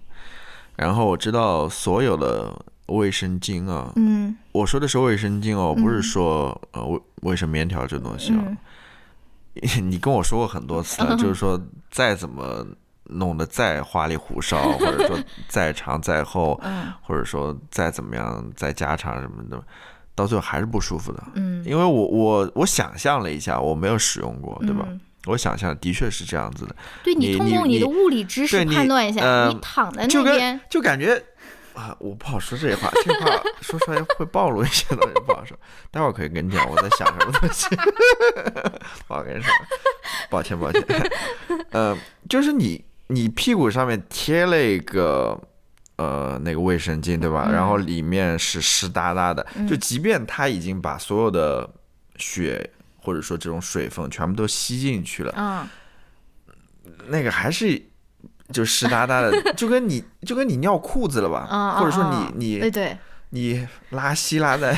[0.75, 2.53] 然后我知道所有的
[2.93, 8.43] 卫生巾啊，嗯，我说的是卫生巾哦，不是说呃卫卫生棉条这东西啊。
[9.81, 12.65] 你跟我说过很多次了，就是说再怎么。
[13.07, 15.19] 弄得再花里胡哨， 或者说
[15.49, 16.59] 再长再厚，
[17.01, 19.61] 或者说再怎么样再加长什么的，
[20.15, 21.21] 到最后还是不舒服的。
[21.35, 24.87] 嗯，因为我我我想象了一下，我没有使用过，对吧？
[25.25, 26.73] 我想象的确是这样子的。
[27.03, 31.21] 对你通过你的物理知识判断一下，你躺在那边就感觉
[31.73, 35.57] 啊，我不好说这些话，这话 说出来会暴露一些东西，不好说。
[35.91, 37.67] 待会儿可以跟你讲我在想什么东西。
[39.07, 39.51] 不好跟你说，
[40.29, 40.83] 抱歉抱歉。
[41.71, 41.97] 呃，
[42.29, 42.83] 就是你。
[43.07, 45.39] 你屁股上面贴了一个
[45.97, 47.49] 呃那个卫生巾，对吧？
[47.51, 51.69] 然后里面是湿哒哒的，就即便它已经把所有的
[52.15, 52.67] 血
[52.97, 55.67] 或者说这种水分全部都吸进去了，嗯，
[57.07, 57.79] 那个还是
[58.53, 61.75] 就湿哒哒的， 就跟你就跟你尿裤子了吧？
[61.77, 62.97] 或者说你你对对，
[63.31, 64.73] 你拉稀拉在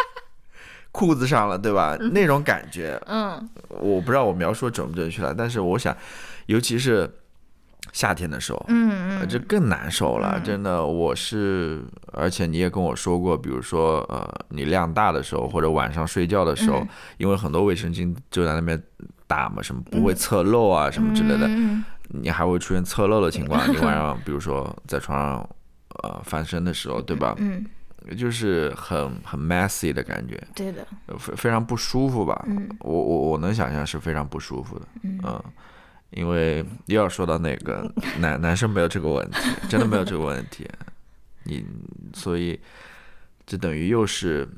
[0.92, 1.96] 裤子上了，对吧？
[2.12, 5.94] 那种感觉，嗯，我不知道我描述准不准确了，但是我想，
[6.46, 7.10] 尤其是。
[7.92, 10.84] 夏天的时候，嗯嗯，这更难受了，真的。
[10.84, 11.80] 我是，
[12.12, 16.84] 而且你也跟我说过，比如说，呃，你量大的时候，或者晚上睡觉的时候，
[17.18, 18.82] 因为很多卫生巾就在那边
[19.28, 21.46] 打嘛，什么不会侧漏啊，什么之类的，
[22.08, 23.60] 你还会出现侧漏的情况。
[23.72, 25.48] 你晚上，比如说在床上，
[26.02, 27.34] 呃，翻身的时候，对吧？
[27.38, 27.64] 嗯，
[28.16, 30.86] 就是很很 messy 的感觉，对的，
[31.18, 32.44] 非非常不舒服吧？
[32.46, 35.42] 嗯，我我我能想象是非常不舒服的，嗯。
[36.10, 37.90] 因为又要说到那个
[38.20, 39.38] 男男生没有这个问题，
[39.68, 40.64] 真的没有这个问题，
[41.42, 41.64] 你
[42.12, 42.60] 所以
[43.44, 44.48] 这等于又是，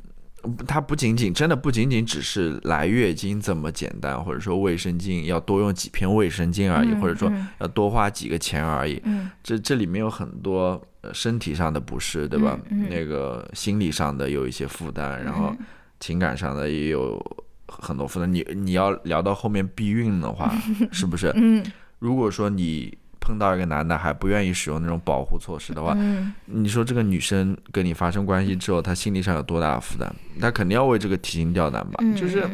[0.67, 9.03] 它不仅仅真的不仅仅只是来月经这么简单，或者说卫生巾要多用几片卫生巾而已，或者说要多花几个钱而已，
[9.43, 10.81] 这这里面有很多
[11.13, 12.59] 身体上的不适，对吧？
[12.91, 15.55] 那个心理上的有一些负担，然后
[16.01, 17.21] 情感上的也有。
[17.69, 20.55] 很多负担，你你要聊到后面避孕的话，
[20.93, 21.33] 是不是？
[21.35, 21.63] 嗯，
[21.99, 30.09] 如果说你碰到一个男的还不愿意使用那种保护措施的话，嗯，你说这个女生跟你发生关系之后，她心理上有多大的负担？
[30.41, 31.99] 她肯定要为这个提心吊胆吧？
[32.17, 32.49] 就是，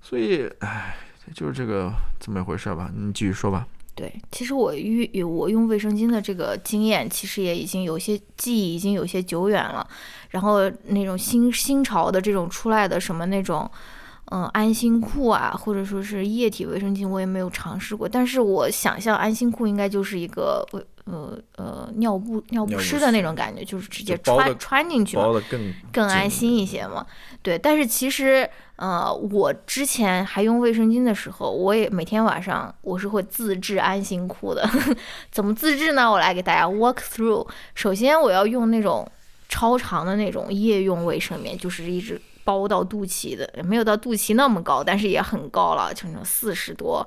[0.00, 0.94] 所以，唉，
[1.34, 2.88] 就是这个这么一回事吧。
[2.96, 3.66] 你继续说吧。
[3.96, 9.84] 对，其实我用我用卫生巾的这个经验，其实也已经有些记忆，已经有些久远了。
[10.30, 13.68] 然后那种新新潮的这种出来的什么那种。
[14.34, 18.08] 嗯，安心裤啊，或者说是液体卫生巾，我也没有尝试过。
[18.08, 20.66] 但是我想象安心裤应该就是一个
[21.04, 25.18] 呃呃尿布尿不湿的那种感觉，就是直接穿穿进去，
[25.50, 27.06] 更更安心一些嘛。
[27.42, 34.66] 对，但是其实呃，我之前还用卫生巾的时候，我也每天晚上我是会自制安心裤的。
[35.30, 36.10] 怎么自制呢？
[36.10, 37.46] 我来给大家 walk through。
[37.74, 39.06] 首先我要用那种
[39.50, 42.18] 超长的那种夜用卫生棉，就是一直。
[42.44, 47.06] 包到肚脐的，没有到肚脐那么高，但是也很高了，就那种四十多，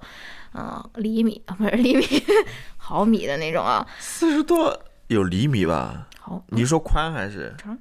[0.53, 2.05] 嗯，厘米啊， 不是厘米，
[2.77, 3.86] 毫米的那种啊。
[3.99, 6.07] 四十多有厘米吧？
[6.19, 7.77] 好，你说宽还是长？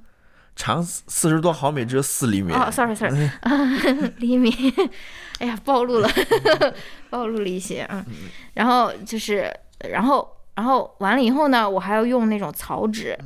[0.57, 2.53] 长四十多毫米，只有四厘米。
[2.53, 3.29] 哦，sorry sorry，
[4.19, 4.51] 厘米。
[5.39, 6.09] 哎呀，暴露了，
[7.09, 8.05] 暴露了一些啊。
[8.53, 9.53] 然后就是，
[9.89, 10.25] 然后，
[10.55, 13.17] 然后完了以后呢，我还要用那种草纸、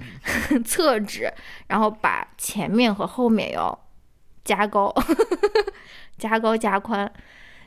[0.66, 1.32] 厕纸，
[1.68, 3.80] 然后把前面和后面要。
[4.50, 4.92] 加高，
[6.18, 7.12] 加高加宽，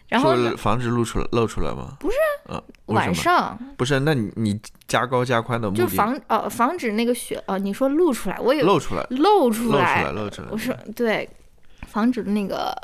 [0.09, 1.97] 然后防止露出来露出来吗？
[2.01, 2.17] 不是，
[2.49, 11.29] 嗯，晚上不是，那你你加高加宽的目的就防呃防止那个血呃你说露出来，我有露出来露出来露出来，我说对，
[11.87, 12.77] 防止那个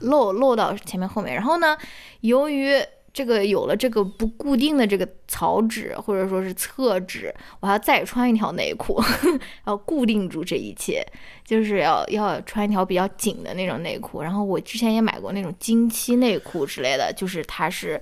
[0.00, 1.74] 漏漏到前面后面，然后呢，
[2.20, 2.78] 由于。
[3.16, 9.02] 这个有了这个不固定的这个草纸或者说是厕纸，我还要再穿一条内裤，
[9.64, 11.02] 要固定住这一切，
[11.42, 14.20] 就是要要穿一条比较紧的那种内裤。
[14.20, 17.98] 然后我之前也买过那种经期内裤之类的，就是它是，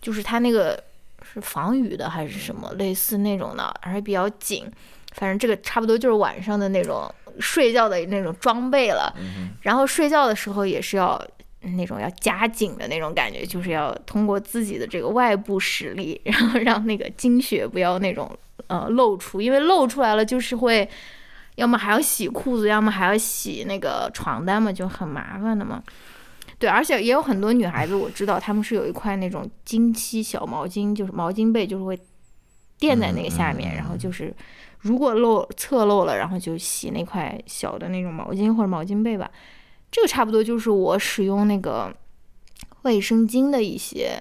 [0.00, 0.82] 就是它那个
[1.22, 4.64] 是防雨的还是什么类似那种的，还是比较紧。
[5.12, 9.14] 反正这个差不多就是晚上的那种睡觉的那种装备了。
[9.60, 11.22] 然后睡觉的时候也是要。
[11.74, 18.30] 那种要加紧的那种感觉，就是要通过自己的这个外部实力，然后让那个经血不要那种
[18.68, 20.88] 呃露出，因为露出来了就是会，
[21.56, 25.82] 要么还要洗裤子，要么还要洗那个床单嘛，就很麻烦的嘛。
[26.58, 31.98] 对，而且也有很多女孩子，我知道她们是有一块那种经期小毛巾，就是毛巾被，就是会
[32.78, 34.34] 垫在那个下面，然后就是
[34.78, 39.30] 如果露侧漏了，然后就洗那块小的那种毛巾或者毛巾被吧。
[39.90, 41.94] 这个差不多就是我使用那个
[42.82, 44.18] 卫生巾的一些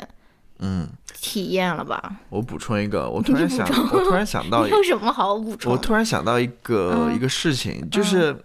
[0.59, 2.17] 嗯体验了吧。
[2.29, 5.71] 我补充一个，我突然想，我突然想到， 有什么好补充？
[5.73, 8.35] 我突然想到一个一个事情，就是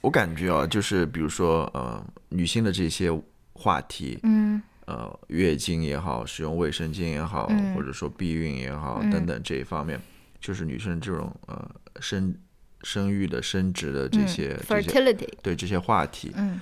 [0.00, 3.10] 我感觉啊，就是比如说呃，女性的这些。
[3.54, 10.00] 话题，嗯，呃，月经也好，使用卫生巾也好，或者说避孕也好，等等这一方面，
[10.40, 11.70] 就是女生这种呃
[12.00, 12.34] 生
[12.82, 16.60] 生育的、生殖的这些，fertility，对这些话题，嗯，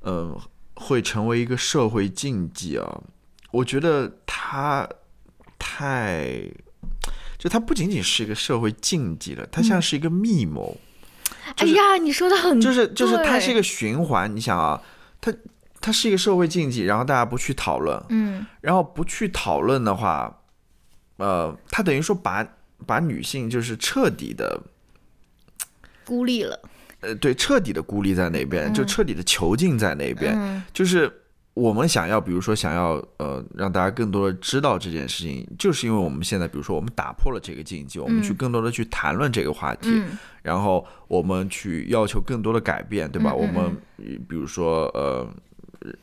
[0.00, 0.40] 呃，
[0.74, 3.02] 会成为一个社会禁忌啊。
[3.50, 4.88] 我觉得它
[5.58, 6.42] 太，
[7.38, 10.76] 就它不仅仅是一个社会禁忌了，它像是一个密谋。
[11.56, 14.34] 哎呀，你说的很，就是就是它是一个循环。
[14.34, 14.82] 你想啊，
[15.20, 15.32] 它。
[15.84, 20.40] 它是一个社会禁忌，然后大家不去讨论，嗯，然后不去讨论的话，
[21.16, 22.46] 呃，它等于说把
[22.86, 24.62] 把女性就是彻底的
[26.04, 26.58] 孤立了，
[27.00, 31.12] 呃，对，彻底的孤立在那边，就彻底的囚禁在那边，就是
[31.54, 40.02] 我们想要，比如说想要呃让大家更多的知道这件事情，就是因为我们现在比如说我们打破了这个禁忌，我们去更多的去谈论这个话题，
[40.42, 43.34] 然后我们去要求更多的改变，对吧？
[43.34, 43.76] 我们
[44.28, 45.28] 比如说呃。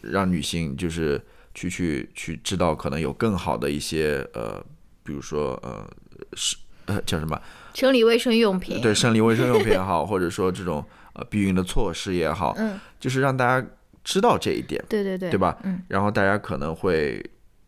[0.02, 1.18] 让女性就是
[1.54, 4.62] 去去去知道可能有更好的一些呃，
[5.04, 5.89] 比如说呃
[6.34, 7.41] 是呃叫什么
[7.80, 13.65] 生理卫生用品，对生理卫生用品也好， 或者说这种呃避孕的措施也好，嗯，就是让大家
[14.03, 15.57] 知道这一点，对对对，对吧？
[15.63, 17.23] 嗯，然后大家可能会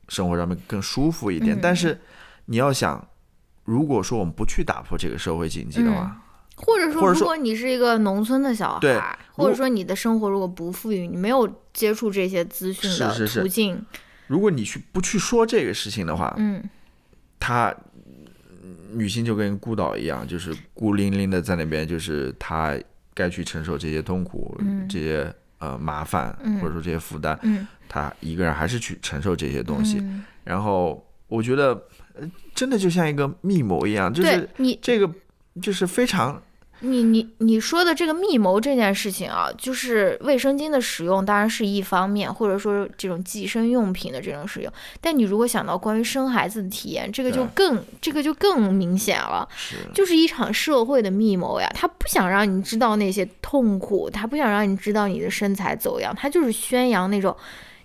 [0.09, 1.57] 生活上面更舒服一点。
[1.61, 1.99] 但是
[2.45, 3.07] 你要想，
[3.65, 6.17] 如果说我们不去打破这个社会禁忌的话。
[6.57, 13.83] 或者说，如果你是一个农村的小孩，或者说你的生活如果不富裕，你没有接触这些资讯的途径，
[14.27, 16.61] 如果你去不去说这个事情的话，嗯，
[17.39, 17.73] 她
[18.93, 22.77] 女性就跟孤岛一样，就是孤零零的在那边，就是她
[23.13, 30.03] 该去承受这些痛苦、这些呃麻烦，或者说这些负担，嗯，她一个人还是去承受这些东西。
[30.43, 31.81] 然后我觉得，
[32.53, 35.09] 真的就像一个密谋一样，就是你这个
[35.61, 36.41] 就是非常。
[36.81, 44.73] 你你你说的这个密谋这件事情啊，就是卫生巾的使用当然是一方面，或者说这种计生用品的这种使用。
[44.99, 49.47] 但你如果想到关于生孩子的体验，这个就更这个就更明显了，
[49.93, 51.71] 就是一场社会的密谋呀。
[51.73, 57.35] 他不想让你知道那些痛苦，他不想让你知道你的身材走样，他就是宣扬那种。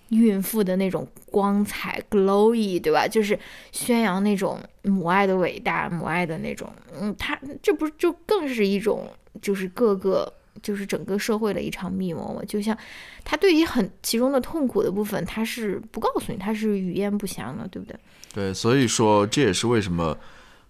[0.09, 3.05] 孕妇的那种光彩，glowy，对吧？
[3.05, 3.37] 就是
[3.73, 9.05] 宣扬那种母爱的伟大，母爱的那种，嗯，他这不就更是一种，
[9.41, 10.31] 就是各个，
[10.63, 12.41] 就是整个社会的一场密谋嘛？
[12.47, 12.77] 就像
[13.25, 17.99] 他对于很其中的痛苦的部分，他是不告诉你，他是语焉不详的，对不对？
[18.33, 20.17] 对，所以说这也是为什么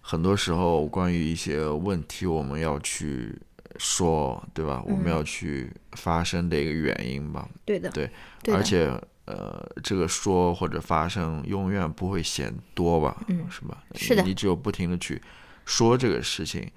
[0.00, 3.32] 很多时候关于一些问题我们要去
[3.76, 4.82] 说，对吧？
[4.84, 7.48] 我们要去发声的一个原因吧？
[7.64, 8.10] 对的，对，
[8.42, 8.90] 对，而且。
[9.28, 13.14] 呃，这个说或者发生永远不会嫌多吧？
[13.26, 13.76] 嗯，是吧？
[13.94, 15.20] 是的，你只有不停的去
[15.66, 16.70] 说这个事情，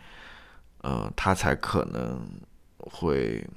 [0.81, 2.27] 呃，他才可能
[2.77, 3.47] 会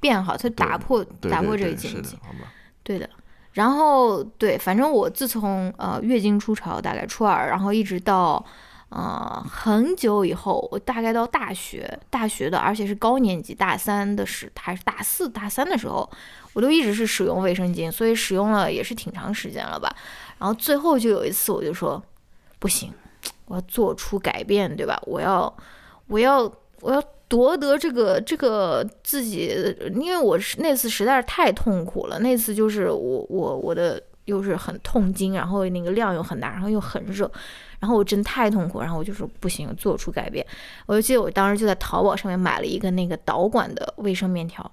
[0.00, 2.50] 变好，他打破打破这个禁忌，好吧？
[2.82, 3.10] 对的。
[3.52, 8.42] 然后对，反正我自从呃月经初潮，大概初二，然后一直到。
[8.88, 16.08] 呃，很久以后，我大概到大学，大学的，而且是高年级，大三的时还是大四、大三的时候，
[16.56, 19.94] 我都一直是使用卫生巾，所以使用了也是挺长时间了吧。
[20.38, 22.02] 然后最后就有一次，我就说，
[22.58, 22.90] 不行，
[23.44, 24.98] 我要做出改变，对吧？
[25.04, 25.54] 我要，
[26.06, 26.50] 我要，
[26.80, 29.54] 我要夺得这个这个自己，
[29.96, 37.30] 因为我是那次实在是太痛苦了，那次就是我我我的又是很痛经，然后那个量又很大，然后又很热。
[37.80, 40.44] 然后我真太痛苦，然后我就说不行，做出改变。
[40.86, 44.68] 我就记得我当时就在淘宝上面买了一个那个导管的卫生棉条，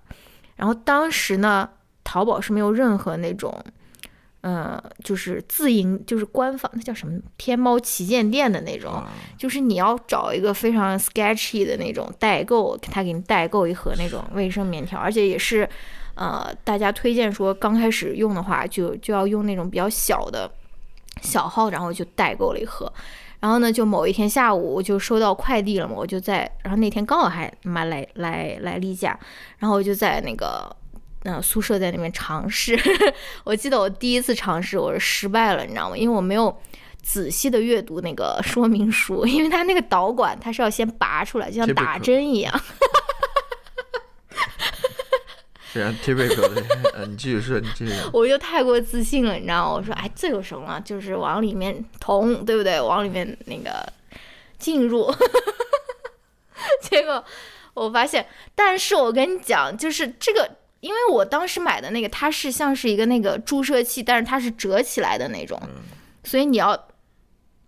[0.55, 1.69] 然后当时呢，
[2.03, 3.53] 淘宝是没有任何那种，
[4.41, 7.19] 呃，就是自营，就是官方，那叫什么？
[7.37, 9.03] 天猫旗舰店的那种，
[9.37, 15.67] 就是你要找一个非常 sketchy 的那种代购，他给你代购一盒那种卫生棉条，而且也是，
[16.15, 20.49] 呃，大家推荐说刚开始用的话，就就要用那种比较小的。
[21.21, 22.91] 小号，然后就代购了一盒，
[23.43, 29.19] 然后呢，就某一天下午我就收到快递了嘛，我就在，然后那天刚好还妈来来来例假，
[29.57, 30.73] 然后我就在那个
[31.23, 32.79] 嗯宿舍在那边尝试。
[33.43, 35.97] 我记得我第一次尝试我是失败了，你知道吗？
[35.97, 36.57] 因为我没有
[37.01, 42.61] 仔细的阅读那个说明书，因为它那个导管它是要先拔出来，就像打针一样。
[45.73, 46.63] 非常 typical 的，
[46.93, 47.93] 嗯，你继续说，你继续。
[48.13, 49.73] 我就太过自信了，你知道吗？
[49.73, 50.79] 我说，哎，这有什么？
[50.81, 52.79] 就是往里面捅，对不对？
[52.79, 53.91] 往里面那个
[54.59, 55.11] 进入。
[56.79, 57.25] 结果
[57.73, 60.47] 我发现，但是我跟你讲，就是这个，
[60.79, 65.59] 因为我当时买的那个，它是像是一个那个注射器，但是它是折起来的那种，
[66.23, 66.87] 所以你要。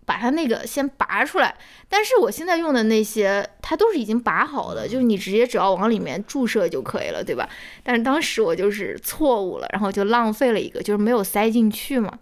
[0.06, 1.54] 把它那个先拔出来，
[1.88, 7.46] 但是我现在用的那些，它都是已经拔好的，就是你直接只要往里面注射就可以了，对吧？
[7.82, 12.16] 但是当时我就是错误了，然后就浪费了一个，就是没有塞进去嘛。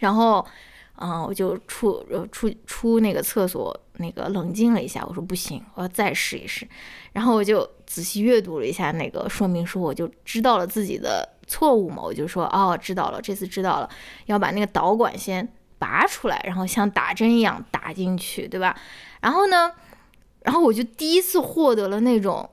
[0.00, 0.46] 然后，
[1.00, 6.68] 嗯，我就出出出那个厕所，那个冷静了一下，我说不行，我要再试一试。
[7.14, 13.88] 然后我就仔细阅读了一下那个说明书，我就知道了自己的错误嘛，我就说哦，知道了，这次知道了，
[14.26, 15.50] 要把那个导管先。
[15.78, 18.76] 拔出来，然后像打针一样打进去，对吧？
[19.20, 19.72] 然后呢，
[20.42, 22.48] 然后我就第一次获得了那种，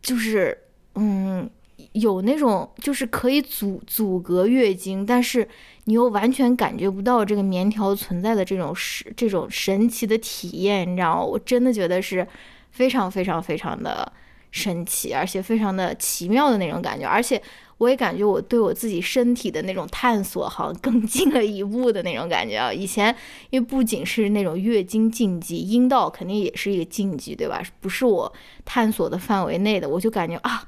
[0.00, 0.56] 就是
[0.94, 1.48] 嗯，
[1.92, 5.48] 有那种就是可以阻阻隔月经，但是
[5.84, 11.22] 你又完全感觉不到这个棉条存在的这种神这种神奇的体验，你知道吗？
[11.22, 12.26] 我真的觉得是
[12.70, 14.10] 非常非常非常的
[14.56, 17.40] 神奇，而且非常的奇妙的那种感觉，而且。
[17.78, 22.72] 我也感觉我对我自己身体的那种探索，好像更进了一步的那种感觉啊！
[22.72, 23.14] 以前
[23.50, 27.62] 因为不仅是那种月经禁忌，阴道肯定也是一个禁忌，对吧？
[27.78, 28.32] 不是我
[28.64, 30.66] 探索的范围内的，我就感觉啊，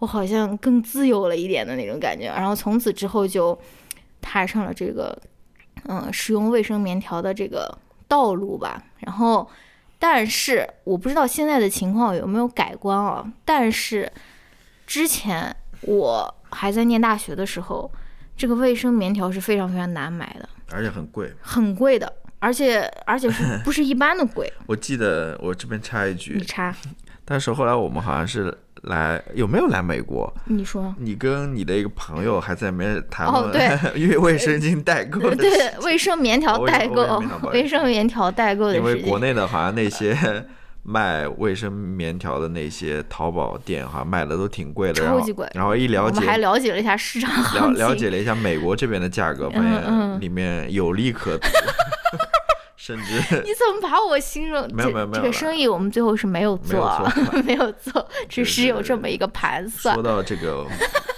[0.00, 2.26] 我好像更自由了一点的那种感觉。
[2.26, 3.56] 然后从此之后就
[4.20, 5.16] 踏上了这个
[5.84, 7.72] 嗯使用卫生棉条的这个
[8.08, 8.82] 道路吧。
[8.98, 9.48] 然后，
[9.98, 13.24] 但是我不知道现在的情况有没有改观啊？
[13.44, 14.10] 但是
[14.86, 16.34] 之前我。
[16.50, 17.92] 还在念大学的时候，
[18.34, 24.50] 这个卫生棉条是非常非常难买的，而且很贵，很贵的，而且而且是 不是一般的贵？
[24.64, 26.74] 我记得我这边插一句，你插。
[27.26, 30.32] 但是后来我们好像是来有没有来美国？
[30.46, 33.68] 你说，你跟你的一个朋友还在没谈哦，对，
[34.00, 35.50] 因为卫生巾代购，对，
[35.82, 37.22] 卫生棉条代购，
[37.52, 40.16] 卫生棉条代购的，因为国内的好像那些。
[40.84, 45.46] 卖卫生棉条的那些淘宝店哈，卖的都挺贵的，超级贵。
[45.52, 51.46] 然后一了解，还了解了一下市场了了解了一下美国这边的价格，发现里面有利可图，
[52.88, 53.12] 甚至
[53.44, 54.66] 你怎么把我形容？
[54.72, 57.06] 没有没有没有，这个生意我们最后是没有做，
[57.44, 59.94] 没有做，只是有这么一个盘算。
[59.94, 60.66] 说到这个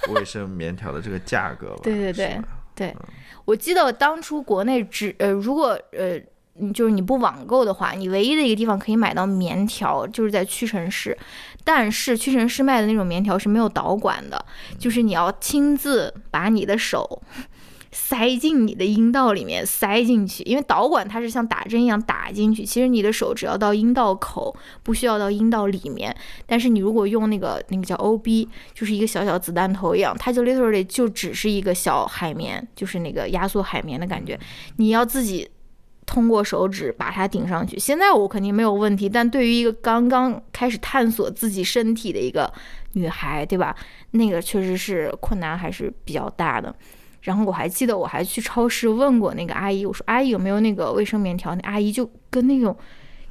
[0.09, 2.41] 卫生棉条的这个价格吧， 对对对
[2.75, 2.97] 对，
[3.45, 6.21] 我记得当初国内只呃，如果呃。
[6.63, 11.17] 你就是你不网购的话，你唯一的一个地方可以买到棉条，就是在屈臣氏。
[11.65, 14.45] 但是屈臣氏卖的那种棉条是没有导管的，
[14.79, 17.23] 就是你要亲自把你的手
[17.93, 22.65] 塞进你的阴道里面塞进去，因为导管它是像打针一样打进去。
[22.65, 26.15] 其实你的手只要到阴道口，不需要到阴道里面。
[26.47, 34.39] 但是你如果用那个那个叫 O B，就是一个小小子弹头一样，它就 literally 就只是一个小海绵，就是那个压缩海绵的感觉，
[34.77, 35.49] 你要自己。
[36.07, 39.09] 通过手指把它顶上去，现在我肯定没有问题。
[39.09, 42.53] 但对于一个刚刚开始探索自己身体的一个
[42.95, 43.77] 女孩，对吧？
[44.11, 46.75] 那个确实是困难还是比较大的。
[47.23, 52.77] 然后我还记得，我还去超市问过那个阿姨，我说：“阿姨有没有那个卫生棉条？”那阿姨就跟那种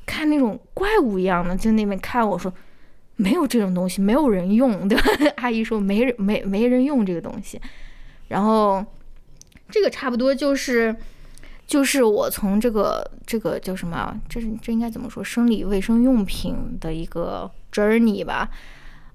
[0.06, 2.54] 看那种怪物一样的，就那边看我说
[3.18, 5.04] ：“没有这种东西，没有人用，对吧？”
[5.38, 7.60] 阿姨说：“没人没没人用这个东西。”
[8.30, 8.86] 然后
[9.70, 10.96] 这个差不多就是。
[11.70, 14.20] 就是我从这个这个叫什么？
[14.28, 15.24] 这是这应该怎么说？
[15.24, 18.50] 生理卫生用品的一个 journey 吧。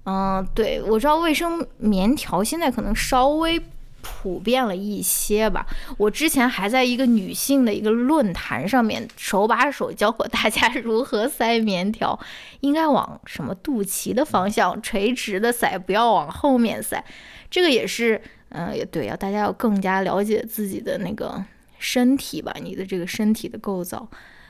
[0.05, 3.61] 嗯，对我知道卫生棉条现在可能稍微
[4.05, 5.65] 普遍了一些吧。
[5.97, 12.19] 我之前还在一个女性的一个论坛上面手把手教过大家如何塞棉条，
[12.59, 17.03] 应该往什么肚脐的方向垂直的塞，不要往后面塞。
[17.49, 21.43] 这个也是，嗯，也对啊，大家要更加了解自己的那个。
[21.77, 24.09] 身体吧，你的这个身体的构造，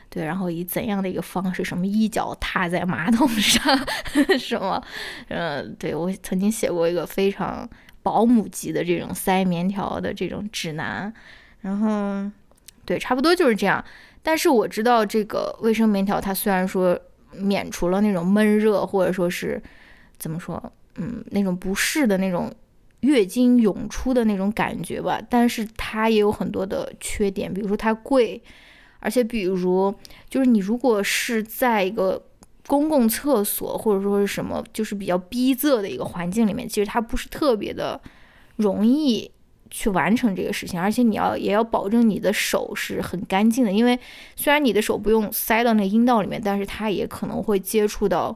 [0.09, 3.77] 对，然后以怎样的一个方式，什么一脚踏在马桶上，
[4.39, 4.81] 什么，
[5.27, 7.67] 嗯，对我曾经写过一个非常
[8.05, 11.11] 保姆级的这种塞棉条的这种指南，
[11.61, 12.31] 然后，
[12.85, 13.83] 对，差不多就是这样。
[14.21, 16.99] 但是我知道这个卫生棉条，它虽然说
[17.31, 19.59] 免除了那种闷热，或者说是
[20.19, 22.53] 怎么说，嗯，那种不适的那种。
[23.01, 28.41] 月经涌出的那种感觉吧，但是它也有很多的缺点，比如说它贵，
[28.99, 29.93] 而且比如
[30.27, 32.19] 就是你如果是在一个
[32.67, 37.99] 公共厕所或者说是什么，就是比较逼仄的一个环境里面，其实它不是特别的
[38.55, 39.29] 容易
[39.69, 43.99] 去完成这个事情，而且你要也要保证你的手是很干净的，因为
[44.35, 48.35] 虽然你的手不用塞到那个阴道里面，但是它也可能会接触到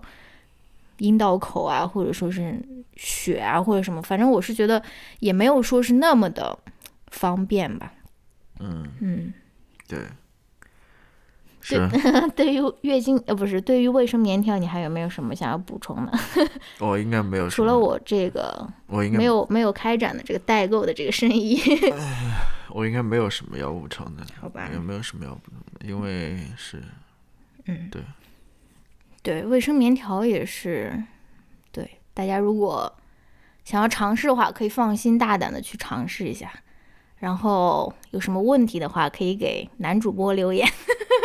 [0.97, 2.59] 阴道口啊，或者说是
[2.95, 4.83] 血啊或者什么，反正我是觉得
[5.19, 6.57] 也没有说是那么的
[7.07, 7.93] 方便吧。
[8.59, 9.33] 嗯嗯，
[9.87, 9.99] 对，
[11.77, 11.89] 是。
[12.35, 16.11] 对于月经呃不是对于卫生棉条，你还有没有什么想要补充的？
[16.79, 21.59] 我应该没有，除了我这个我应该没有没有开展的这个代购的这个生意，
[22.69, 24.69] 我应该没有什么要补充的，好吧。
[24.71, 26.81] 也没有什么要补充的，因为是
[27.65, 28.01] 嗯，对。
[29.21, 31.03] 对，卫生棉条也是，
[31.73, 32.91] 对大家如果
[33.65, 36.49] 想要尝试的话，可以放心大胆的去尝试一下。
[37.19, 40.67] 然后有什么问题的话，可以给男主播留言，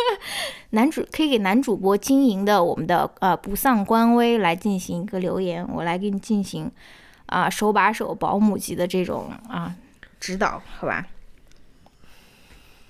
[0.70, 6.70] 男主可以给男主播经营的我们的呃不丧官微来进行一个留言，我来给你进行
[7.26, 9.74] 啊、手把手保姆级的这种啊
[10.18, 11.07] 指导，好吧？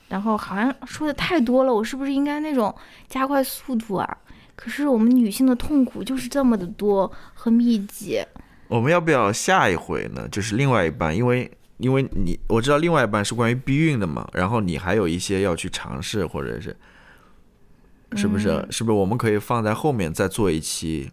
[0.08, 2.74] 然后好像说的太多了，我是不是应该那种
[3.08, 4.18] 加快速度啊？
[4.56, 8.24] 可是我们女性的痛苦就是这么的多和密集，
[8.68, 10.28] 我们要不要下一回呢？
[10.30, 16.76] 就是另外一半，因为因为你我知道另外一半是关于避孕的嘛，然后你还有一些要去尝试，或者是
[18.16, 21.10] 是不是、嗯是不是我们可以放在后面再做一期？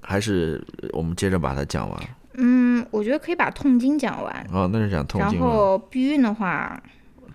[0.00, 2.00] 还是我们接着把它讲完？
[2.34, 5.48] 嗯，我觉得可以把痛经讲完，哦，那是讲痛经然。
[5.48, 6.80] 后避孕的话，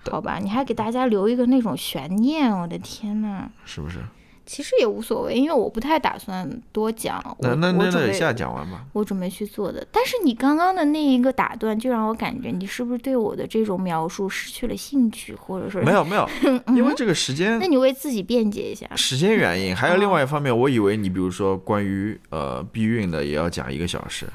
[0.10, 3.50] 好吧，你还给大家留一个那种悬念，我的天呐！
[3.66, 4.00] 是不是？
[4.52, 8.84] 其实也无所谓，因为我不太打算多讲，那那那我准备那那下讲完吧。
[8.92, 9.88] 我准备去做的。
[9.94, 16.28] 但是你刚刚的那一个打断，就让我感觉你是不是对我的这种描述失去了兴趣，或者说是没有 没有，
[16.76, 18.86] 因为这个时间那你为自己辩解一下。
[18.98, 24.28] 时间原因， 还有另哦外一方面，我以为你比如说关于呃避孕的也要讲一个小时，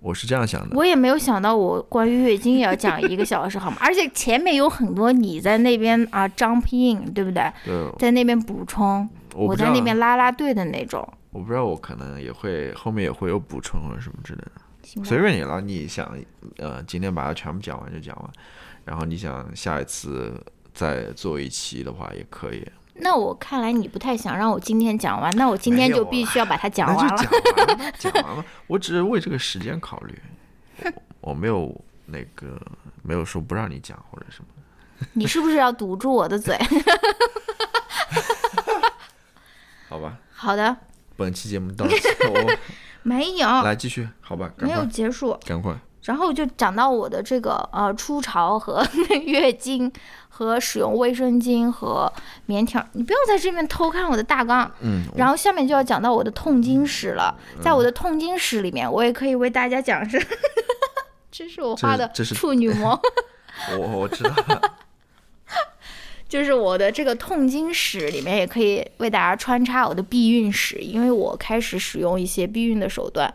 [0.00, 0.76] 我是这样想的。
[0.76, 3.78] 我也没有想到，我关于月经也要讲一个小时，好吗？
[3.80, 7.50] 而且前面有很多你在那边啊 jump in，对不对？
[7.64, 15.60] 对，在那边补充，我在那边拉拉队的那种，我不知道，我可能也会后面也会有补充或者什么之类的，随便你了。
[15.60, 16.16] 你想
[16.58, 18.30] 呃今天把它全部讲完就讲完，
[18.84, 20.40] 然后你想下一次
[20.72, 22.66] 再做一期的话也可以。
[22.98, 27.16] 那我看来你不太想让我今天讲完，那我今天就必须要把它 讲完了。
[27.18, 28.44] 讲完了，讲完了。
[28.66, 30.18] 我只是为这个时间考虑，
[31.20, 31.74] 我我没有
[32.06, 32.58] 那个
[33.02, 34.46] 没有说不让你讲或者什么。
[35.12, 36.56] 你是不是要堵住我的嘴？
[39.88, 40.76] 好吧，好的，
[41.16, 41.94] 本期节目到此，
[42.28, 42.56] 我
[43.02, 45.38] 没有，来继续，好吧，没有，结束。
[45.44, 45.74] 赶快。
[46.02, 48.80] 然后就讲到我的这个呃初潮和
[49.26, 49.90] 月经
[50.28, 52.12] 和使用卫生巾和
[52.46, 54.70] 棉条，你不要在这边偷看我的大纲。
[54.80, 60.24] 嗯，然后下面就要讲到我的痛经史了，在我的痛经史里面，我也可以为大家讲是，
[61.32, 63.00] 这是我画的处女膜，
[63.76, 64.32] 我我知道，
[66.28, 73.32] 就是我的这个痛经史里面也可以为大家穿插我的避孕史，因为我开始使用一些避孕的手段，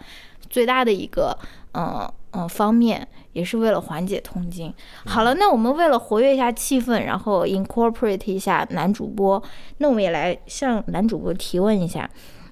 [0.49, 1.37] 最大的一个
[1.73, 4.73] 嗯嗯方面也是为了缓解痛经。
[5.05, 9.41] 好了，那我们为了活跃一下气氛，然后 incorporate 一下男主播，
[9.77, 12.09] 那我们也来向男主播提问一下，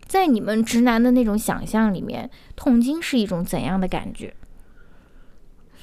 [0.08, 4.34] 在你们直男的那种想象里面，痛经是一种怎样的感觉？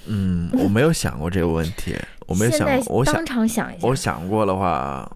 [0.09, 1.95] 嗯，我没有想过这个问题，
[2.27, 5.11] 我没有想过，我想当场想一下我，想过的话，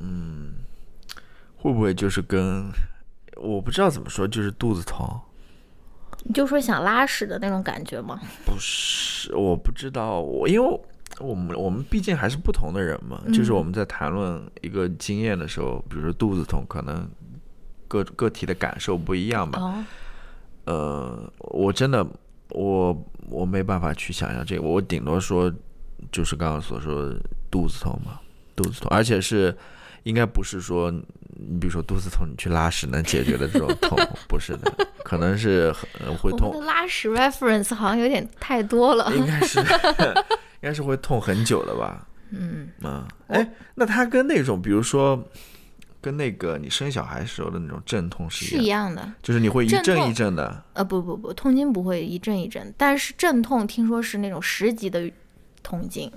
[0.00, 0.54] 嗯，
[1.56, 2.70] 会不会就是跟
[3.36, 5.06] 我不知道怎么说，就是肚子疼？
[6.24, 8.20] 你就说想拉屎的那种感觉吗？
[8.44, 10.80] 不是，我不知道，我因为
[11.20, 17.08] 我们我们毕竟还是不同的人嘛，就是嗯我们在谈论一个经验的时候，比如说肚子痛，可能
[17.86, 19.60] 个个体的感受不一样吧。
[19.60, 19.84] 哦，
[20.64, 22.04] 呃，我真的
[22.50, 25.50] 我我没办法去想象这个，我顶多说
[26.12, 27.20] 就是刚刚所说的
[27.50, 28.20] 肚子痛嘛，
[28.56, 29.56] 肚子痛，而且是
[30.04, 33.98] 应该不是说你比如说肚子痛你去拉屎能解决的这种痛，
[34.28, 34.72] 不是的，
[35.04, 39.12] 可能是很呃会痛我们的拉屎 reference 好像有点太多了。
[39.14, 39.58] 应该是
[40.60, 42.06] 应该是会痛很久的吧？
[42.30, 45.22] 嗯，嗯，哎，那它跟那种比如说
[46.00, 49.12] 跟那个你生小孩时候的那种阵痛是是一样，一样的。
[49.22, 55.10] 就是你会一阵一阵的，呃，不不不，痛经不会一阵一阵，但是阵痛听说是那种十级的
[55.68, 56.10] 痛经，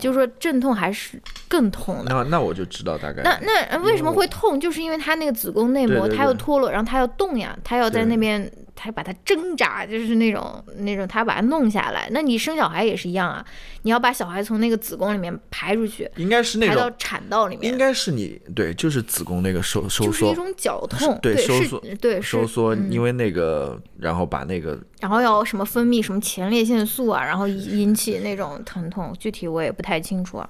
[0.00, 2.12] 就是说阵痛还是更痛的。
[2.12, 3.22] 那那我就知道大概。
[3.22, 4.58] 那那呃为什么会痛？
[4.58, 12.08] 就是因为它那个子宫内膜它要脱落，然后它要动呀，它要在那边他把它挣扎，就是那种那种他把它弄下来。
[12.12, 13.44] 那你生小孩也是一样啊，
[13.82, 30.48] 你要把小孩从那个子宫里面排出去，应该是那排到，产道里面，应该是你对，就是子宫那个收收缩，就是一种绞痛，对收缩对收缩，嗯因为那个，然后把那个然后要什么分泌什么前列腺素啊，然后引引起那种疼痛，具体我也不太清楚啊。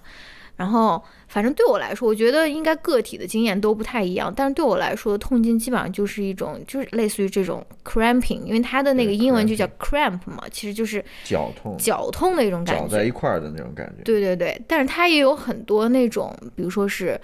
[0.56, 13.04] 然后反正对我来说，我觉得应该个体的经验都不太一样，但是对我来说，痛经基本上就是一种就是类似于这种 cramping，因为它的那个英文就叫 cramp 嘛，其实就是绞痛，绞痛的一种感绞在。
[13.04, 14.02] 一块儿的那种感觉。
[14.02, 17.20] 对对对，但是它也有很多那种，比如说是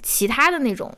[0.00, 0.90] 其他的那种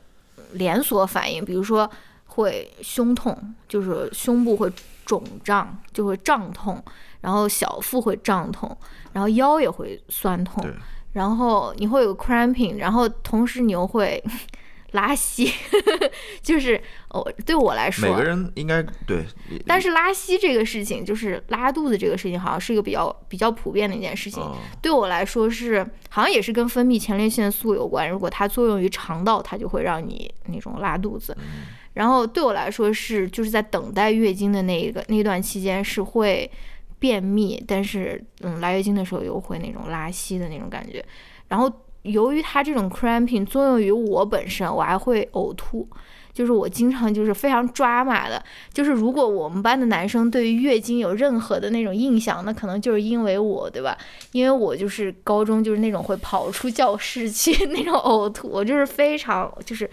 [0.53, 1.89] 连锁反应，比如说
[2.27, 3.35] 会胸痛，
[3.67, 4.71] 就是胸部会
[5.05, 6.81] 肿胀，就会胀痛，
[7.21, 8.77] 然后小腹会胀痛，
[9.11, 10.71] 然后腰也会酸痛对，
[11.13, 14.23] 然后你会有 cramping，然后同时你又会
[14.93, 15.51] 拉稀，
[16.41, 19.23] 就是哦，对我来说，每个人应该对，
[19.67, 24.41] 但是拉稀这个事情，就是拉肚子这个事情，好像是一个比较比较普遍的一件事情。
[24.41, 28.09] 哦对我来说是，好像也是跟分泌前列腺素有关。
[28.09, 31.35] 如果它作用于肠道，它就会让你那种拉肚子。
[31.93, 36.49] 然后对我来说是，就是在等待月经的那一个那段期间是会
[36.99, 41.03] 便秘，但是嗯来月经的时候又会那种拉稀的那种感觉。
[41.47, 41.71] 然后
[42.03, 45.87] 由于它这种 cramping 作用于我本身，我还会呕吐。
[46.31, 53.97] 就是我经常就是非常抓马的，就是如果我们班的男生对于月经有任何的那种印象，那可能就是因为我，对吧？
[54.31, 59.89] 因为我就是高中就是那种会跑出教室去 那种呕吐，我就是非常就是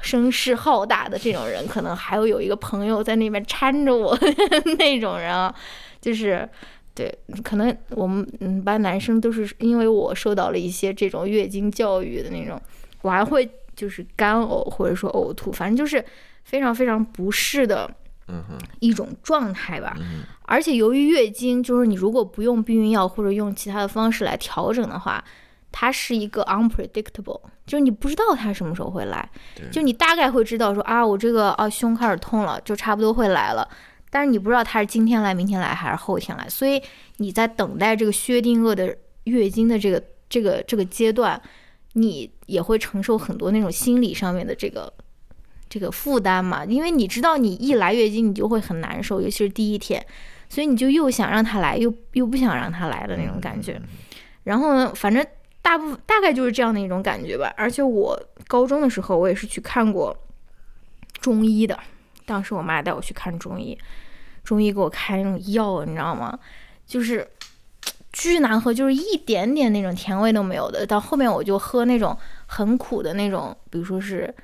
[0.00, 4.16] 声势浩大的这种人，可能还有有一个朋友在那边搀着我
[4.78, 5.52] 那种人啊，
[6.00, 6.48] 就是。
[6.94, 12.60] 对，可能我们嗯班男生都是因为我受到了一些这种月经教育的那种，
[13.02, 16.04] 我还会就是干呕或者说呕吐，反正就是
[16.42, 17.88] 非常非常不适的
[18.26, 19.96] 嗯哼，一种状态吧。
[20.00, 25.22] 嗯而且由于月经，就是你如果不用避孕药或者用其他的方式来调整的话，
[25.70, 29.30] 它是一个 unpredictable，就是你不知道它什么时候会来，
[29.70, 33.68] 就你大概会知道说啊，我这个啊胸开始痛了，就差不多会来了。
[34.10, 36.82] 但是你不知道他是今天来、明天来还是后天来，所以
[37.18, 41.40] 你在等待这个薛定谔的月经的这个这个这个阶段，
[41.94, 44.92] 你也会承受很多那种心理上面的这个
[45.68, 50.04] 这个负担嘛，因为你知道你一来月经你就会很难受，尤其是第一天，
[50.48, 53.80] 所以你就又想让他来，又又不想让他来的那种感觉。
[54.44, 55.24] 然后呢，反正
[55.60, 57.52] 大部分大概就是这样的一种感觉吧。
[57.54, 60.16] 而且我高中的时候，我也是去看过
[61.20, 61.78] 中医的，
[62.28, 63.76] 当时我妈带我去看中医，
[64.44, 66.38] 中医给我开那种药，你知道吗？
[66.86, 67.26] 就是
[68.12, 70.86] 巨难喝，就是一点点那种甜味都没有的。
[70.86, 74.34] 到后面我就喝那种很苦的那种，比如说是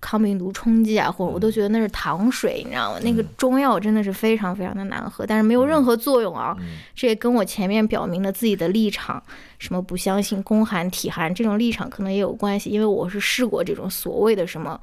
[0.00, 3.00] 抗病毒冲剂啊，或者我都觉得那是糖水，你知道吗？
[3.02, 6.56] 那个中药真的是非常非常的难喝，但是没有任何作用啊。
[6.94, 9.22] 这也跟我前面表明了自己的立场，
[9.58, 14.78] 什么不相信宫寒体寒这种立场可能也有关系，因为我是试过这种所谓的什么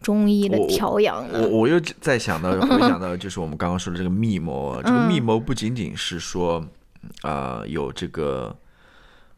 [0.00, 1.42] 中医的调养的。
[1.42, 6.64] 我我又在想到回想到，就是我们刚刚说的这个密谋啊， 这个嗯密谋不仅仅是说，
[7.22, 8.56] 呃，有这个，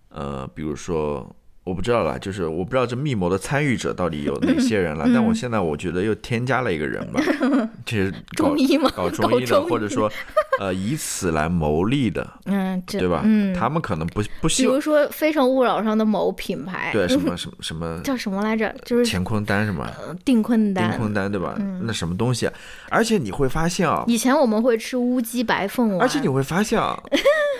[0.08, 1.34] 呃，比如说。
[1.64, 7.22] 我不知道啦，就是我不知道这密谋的参与者到底有哪些人了，但嗯我现在我觉得又添加了一个人吧，
[7.86, 8.90] 就是搞中医吗？
[8.96, 10.10] 搞中医的，或者说
[10.58, 13.22] 呃以此来谋利的，嗯，对吧？
[13.24, 18.74] 嗯，他们可能不不比希望如说《非诚勿扰》上的某品牌，对什么 什么什么叫什么来着？
[18.84, 20.98] 就是乾坤丹什么呃定坤丹，定。
[20.98, 21.54] 坤丹对吧？
[21.60, 22.52] 嗯那什么东西啊？
[22.90, 27.00] 而且你会发现啊，以前我们会吃乌鸡白凤丸，而且你会发现啊，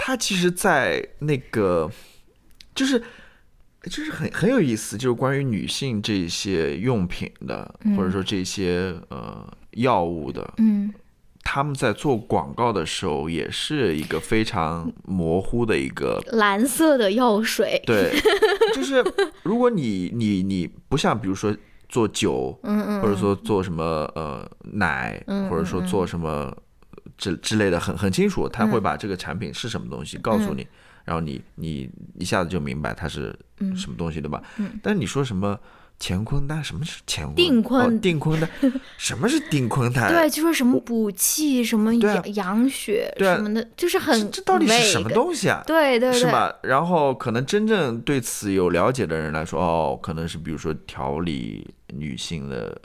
[0.01, 1.89] 它其实，在那个
[2.75, 3.01] 就是
[3.91, 10.93] 就是很很有意思，就是关于女性这些用品的，或者说这些呃药物的，嗯，
[11.43, 16.23] 他们在做广告的时候，也是一个非常 模糊的一个。
[16.33, 18.13] 蓝色的药水，对，
[18.73, 19.05] 就是
[19.43, 21.55] 如果你你你不像比如说
[21.89, 23.85] 做酒，嗯嗯，或者说做什么
[24.15, 26.57] 呃奶，嗯或者说做什么
[27.19, 30.47] 之之类的，很很清楚，他会把这个产品是什么东西告嗯。
[30.47, 30.67] 诉你，
[31.05, 33.37] 然后你你一下子就明白它是
[33.77, 34.43] 什么东西，对吧？
[34.59, 35.59] 嗯但是你说什么
[36.05, 37.35] 乾坤丹，什么是乾坤？
[37.37, 38.51] 定坤哦、定坤丹，
[38.99, 40.13] 什么是定坤丹？
[40.13, 45.63] 对，就说什么补气、什么养养血什么的，就是很这到底是什么东西啊？
[45.65, 46.53] 对对对，是吧？
[46.63, 51.65] 然后可能真正对此有了解的人来说，哦，可能是比如说调理
[51.95, 52.77] 女性的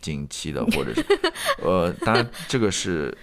[0.00, 1.04] 经期的，或者是
[1.62, 3.14] 呃，当然这个是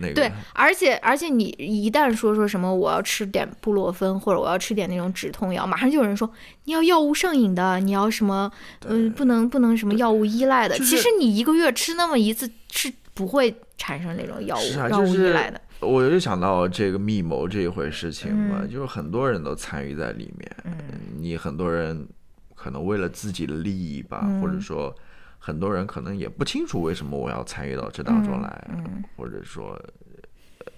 [0.00, 6.30] 那个对，而且而且你一旦说说什么我要吃点布洛芬或者我要吃点那种止痛药，马上就有人说
[6.64, 8.50] 你要药物上瘾的，你要什么
[8.86, 10.76] 嗯、不能不能什么药物依赖的。
[10.78, 15.60] 就是其实你一个月吃那么一次是不会产生那种药物药物依赖的。
[15.80, 20.56] 我就想到这个密谋这一回事情嘛，就是很多人都参与在里面。
[20.64, 20.72] 嗯，
[21.18, 22.08] 你很多人
[22.54, 24.94] 可能为了自己的利益吧，或者说
[25.38, 28.68] 很多人可能也不清楚为什么我要参与到这当中来，
[29.16, 29.80] 或者说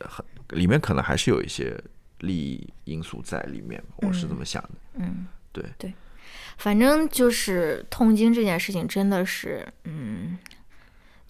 [0.01, 1.79] 很里面可能还是有一些
[2.21, 3.83] 利益因素在里面。
[3.99, 4.71] 我是这么想的。
[4.95, 5.93] 嗯，对对，
[6.57, 10.39] 反正就是痛经这件事情真的是，嗯。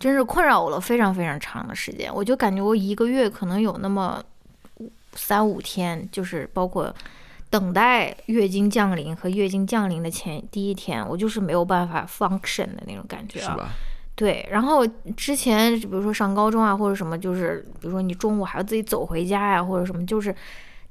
[0.01, 4.23] 真是困扰我了非常非常长的时间，我就感觉我一个月可能有那么
[5.15, 6.95] 三五天，就是包括
[7.51, 13.71] 等待月经降临和月经降临的前第一天，我就是没有办法 function 的那种感觉啊。
[14.15, 20.35] 对，然后之前比如说上高中啊或者什么，就是比如说你中午还要自己走回家呀或者什么，就是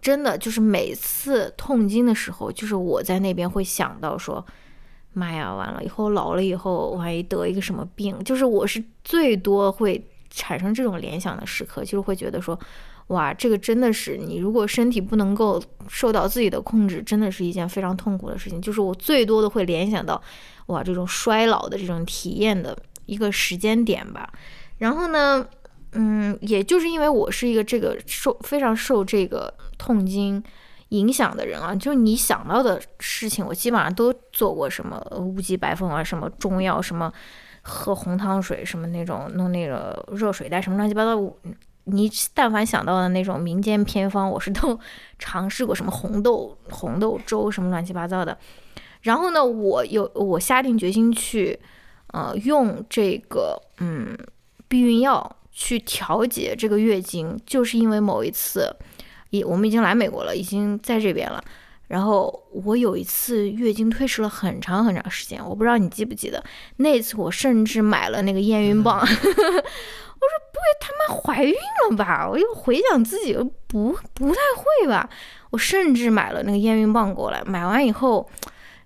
[0.02, 4.46] 真的就是每次痛经的时候，就是我在那边会想到说。
[5.14, 12.60] 妈呀，完了以后老了以后，万一得一个什么病，就是我是最多会产生这种联想的时刻，就是会觉得说，
[13.08, 18.62] 哇，这个真的是你如果身体不能够受到自己的控制，真的是一件非常痛苦的事情。
[18.62, 20.22] 就是我最多的会联想到，
[20.68, 24.30] 哇，这种衰老的这种体验的一个时间点吧。
[24.78, 25.48] 然后呢，
[25.94, 30.44] 嗯，也就是因为我是一个这个受非常受这个痛经。
[30.92, 34.70] 影响的人啊，就你想到的事情，我基本上都做过。
[34.70, 37.12] 什么乌鸡白凤啊，什么中药，什么
[37.62, 41.22] 喝红糖水，什么那种弄那个热水袋，什么乱七八糟。
[41.88, 44.80] 你但凡想到的那种民间偏方，我是都
[45.18, 45.74] 尝试过。
[45.74, 48.38] 什么红豆红豆粥，什么乱七八糟的。
[49.02, 51.60] 然后呢，我有我下定决心去，
[52.08, 54.18] 呃，用这个嗯
[54.68, 58.76] 避孕药去调节这个月经，就是因为某一次。
[59.30, 61.44] 也我们已经来美国了，已经在这边了。
[61.88, 66.44] 然后我有一次月经推迟了很长很长时间，我不知道你记不记得，
[66.78, 69.00] 那次我甚至买了那个验孕棒。
[69.04, 71.54] 我说不会他妈怀孕
[71.90, 72.28] 了吧？
[72.30, 73.34] 我又回想自己
[73.68, 75.10] 不不太会吧？
[75.52, 78.28] 我甚至买了那个验孕棒过来，买完以后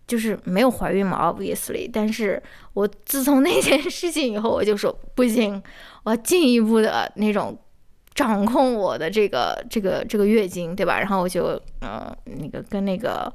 [0.06, 1.90] 就是没有怀孕嘛，obviously。
[1.92, 2.42] 但是
[2.74, 5.64] 我自从那件事情以后，我就说不行，
[6.04, 7.58] 我要进一步的那种。
[8.14, 11.00] 掌控我的这个这个这个月经，对吧？
[11.00, 13.32] 然后我就呃那个跟那个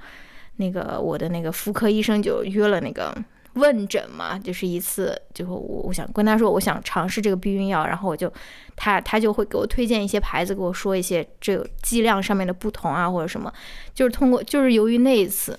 [0.56, 3.16] 那个我的那个妇科医生就约了那个
[3.54, 8.30] 问诊嘛，就是一次，就我我想跟他说我想尝试这个避孕药，然后我就
[8.76, 13.50] 他他就会给我推荐一些牌子，给我说一些这个剂量上面的不同啊或者什么，
[13.94, 15.58] 就是通过就是由于那一次，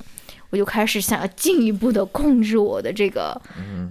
[0.51, 3.35] 我就开始想要进一步的控制我的这个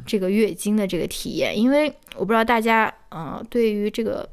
[0.06, 4.28] 这个月经的这个体验，因为我不知道大家呃对于这个。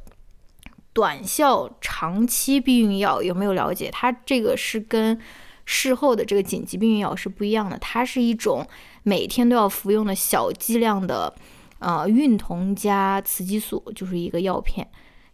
[0.93, 3.89] 短效长期避孕药有没有了解？
[3.91, 5.19] 它这个是跟
[5.65, 7.75] 事后的这个紧急避孕药是不一样的。
[7.79, 8.65] 它是一种
[9.01, 11.33] 每天都要服用的小剂量的，
[11.79, 14.87] 呃，孕酮加雌激素，就是一个药片。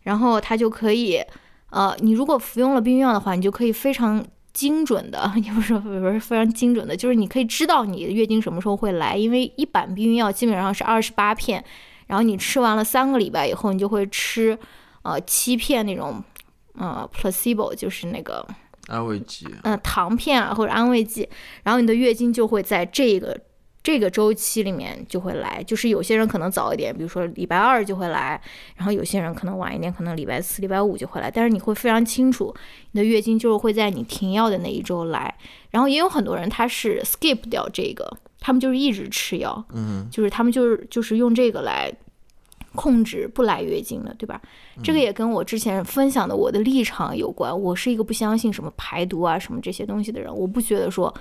[0.04, 1.22] 然后它就可以，
[1.72, 9.18] 呃，你如果服用了避孕药的话，你就可以非常精准的，也不是不是非常精准的，就是你可以知道你月经什么时候会来。
[9.18, 11.62] 因为一版避孕药基本上是二十八片，
[12.08, 14.58] 然后你吃完了三个礼拜以后，你就会吃。
[15.02, 16.24] 呃，欺骗那种，
[16.74, 18.46] 呃，placebo 就是那个
[18.88, 21.28] 安慰剂，嗯，糖片啊或者安慰剂，
[21.64, 23.40] 然后你的月经就会在这个
[23.82, 28.40] 这个周期里面就会来，就是有些人可能早一点，比如说礼拜二就会来，
[28.76, 32.54] 然后有些人可能晚一点，可能礼拜四、礼拜五就会来，但是你会非常清楚，
[32.92, 35.34] 你的月经就是会在你停药的那一周来，
[35.70, 41.90] 然后也有很多人他是 skip 掉这个，他们就是一直吃药，嗯，就是他们就是就是用这个来。
[42.80, 44.42] 控制不来月经的，对吧？
[44.82, 47.52] 这个也跟我之前分享的我的立场有关。
[47.60, 50.34] 我是一个不相信什么排毒啊、什么这些东西的人。
[50.34, 51.14] 我不觉得说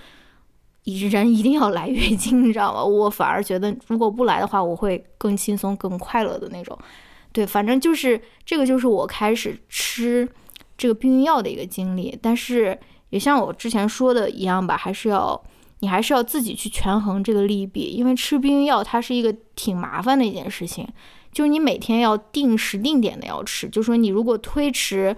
[0.85, 2.78] 人一定要来月经，你知道吗？
[2.86, 6.78] 我反而觉得如果不来的话，我会更轻松、更快乐的那种。
[7.32, 10.28] 对，反正就是这个，就是我开始吃
[10.76, 12.16] 这个避孕药的一个经历。
[12.22, 12.78] 但是
[13.10, 15.43] 也像我之前说的一样吧，还是要
[15.80, 20.86] 你还是要自己去权衡这个利弊，因为吃避孕药它是一个挺麻烦的一件事情。
[21.33, 25.17] 就是你每天要定时定点的要吃，就说你如果推迟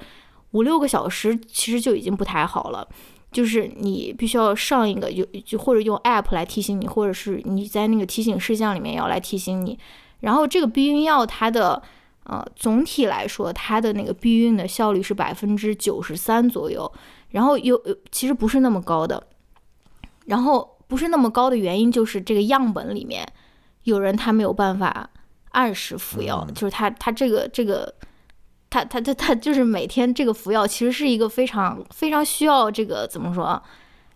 [0.51, 2.87] 五六个小时，其实就已经不太好了。
[3.33, 9.79] 就是你必须要上一个有就或者用 app 来提醒你，或者是你在那个提醒事项里面要来提醒你。
[10.19, 11.81] 然后这个避孕药它的
[12.25, 16.93] 呃总体来说，它的那个避孕的效率是百分之九十三左右。
[17.29, 17.81] 然后有
[18.11, 19.25] 其实不是那么高的，
[20.27, 23.25] 然后不是那么高的原因就是这个样本里面
[23.85, 25.09] 有人他没有办法。
[25.51, 27.93] 按时服药，就是他他这个这个，
[28.69, 33.61] 他他他他就是每天这个服药，其实是一个非常非常需要这个怎么说，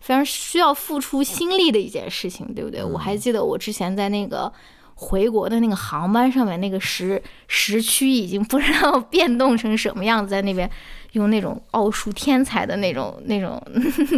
[0.00, 2.84] 非常需要付出心力的一件事情，对不对？
[2.84, 4.52] 我还记得我之前在那个
[4.94, 10.70] 回国的那个航班上面那个时时区已经不知道 变动成什么样子，在那边
[11.12, 13.60] 用那种奥数天才的那种那种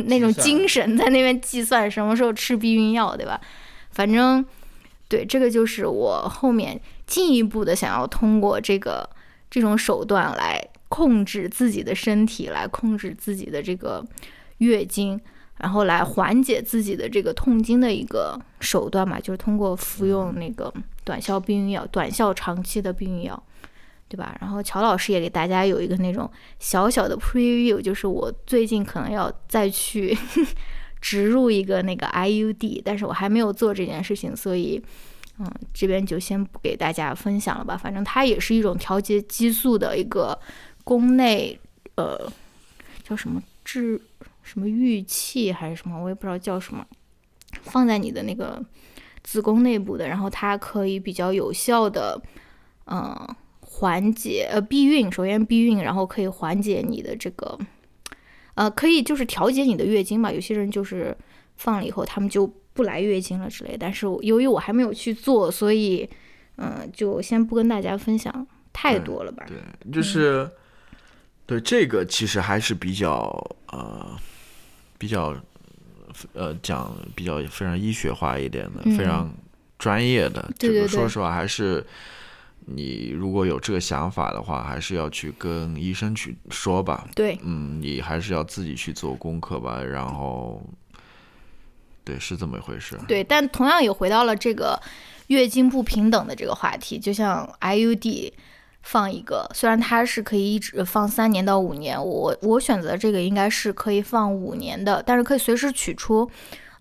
[0.05, 3.40] 那种精神在那边计算什么时候吃避孕药，对吧？
[3.90, 4.44] 反正
[5.09, 9.08] 对这个就是我后面进一步的想要通过这个
[9.50, 14.04] 这种手段来控制自己的身体，来控制自己的这个
[14.58, 15.20] 月经。
[15.58, 20.70] 然后来缓解自己的这个痛经的一个手段嘛，就是通过服用那个
[21.02, 23.42] 短效避孕药、短效长期的避孕药，
[24.06, 24.36] 对吧？
[24.38, 30.14] 然后乔老师也给大家有一个那种小小的 preview，就是我最近可能要再去
[31.00, 34.82] 植入一个那个 IUD，但是我还没有做这件事情，所以
[35.38, 37.76] 嗯，这边就先不给大家分享了吧。
[37.76, 40.38] 反正它也是一种调节激素的一个
[40.84, 41.58] 宫内
[41.96, 42.30] 呃
[43.02, 44.00] 叫什么治。
[44.42, 46.86] 什么玉器还是什么，我也不知道叫什么，
[47.62, 48.64] 放在你的那个
[49.24, 52.22] 子宫内部的，然后它可以比较有效的，
[52.86, 57.58] 嗯，缓解呃避孕，首先避孕，然后可以缓解你的这个，
[58.54, 60.30] 呃，可以就是调节你的月经嘛。
[60.30, 61.16] 有些人就是
[61.56, 62.46] 放了以后，他们就
[62.77, 63.77] 不来月经了之类。
[63.81, 66.09] 但是由于我还没有去做，所以
[66.59, 69.44] 嗯，就先不跟大家分享太多了吧。
[69.48, 69.57] 对，
[69.90, 70.48] 就是
[71.47, 74.16] 对这个其实还是比较呃。
[74.98, 75.36] 比较，
[76.32, 79.31] 呃，讲比较非常医学化一点的，非常
[79.78, 80.51] 专业的。
[80.59, 81.85] 这个说实话，还是
[82.65, 87.07] 你如果有这个想法的话，还是要去跟医生去说吧。
[87.15, 89.82] 对，嗯，你还是要自己去做功课吧。
[89.85, 90.62] 然后，
[92.06, 92.98] 对，是这么一回事。
[93.06, 94.80] 对，但同样也回到了这个
[95.26, 98.32] 月经不平等的这个话题，就像 IUD。
[98.88, 106.30] 放一个，虽然它是可以一直放三年到五年，我我选择这个应该是可以放五年的，但是可以随时取出。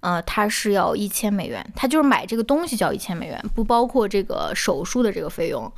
[0.02, 5.72] 呃，它是要一千美元，它就是买这个东西就要一千美元，不包括这个手术的这个费用。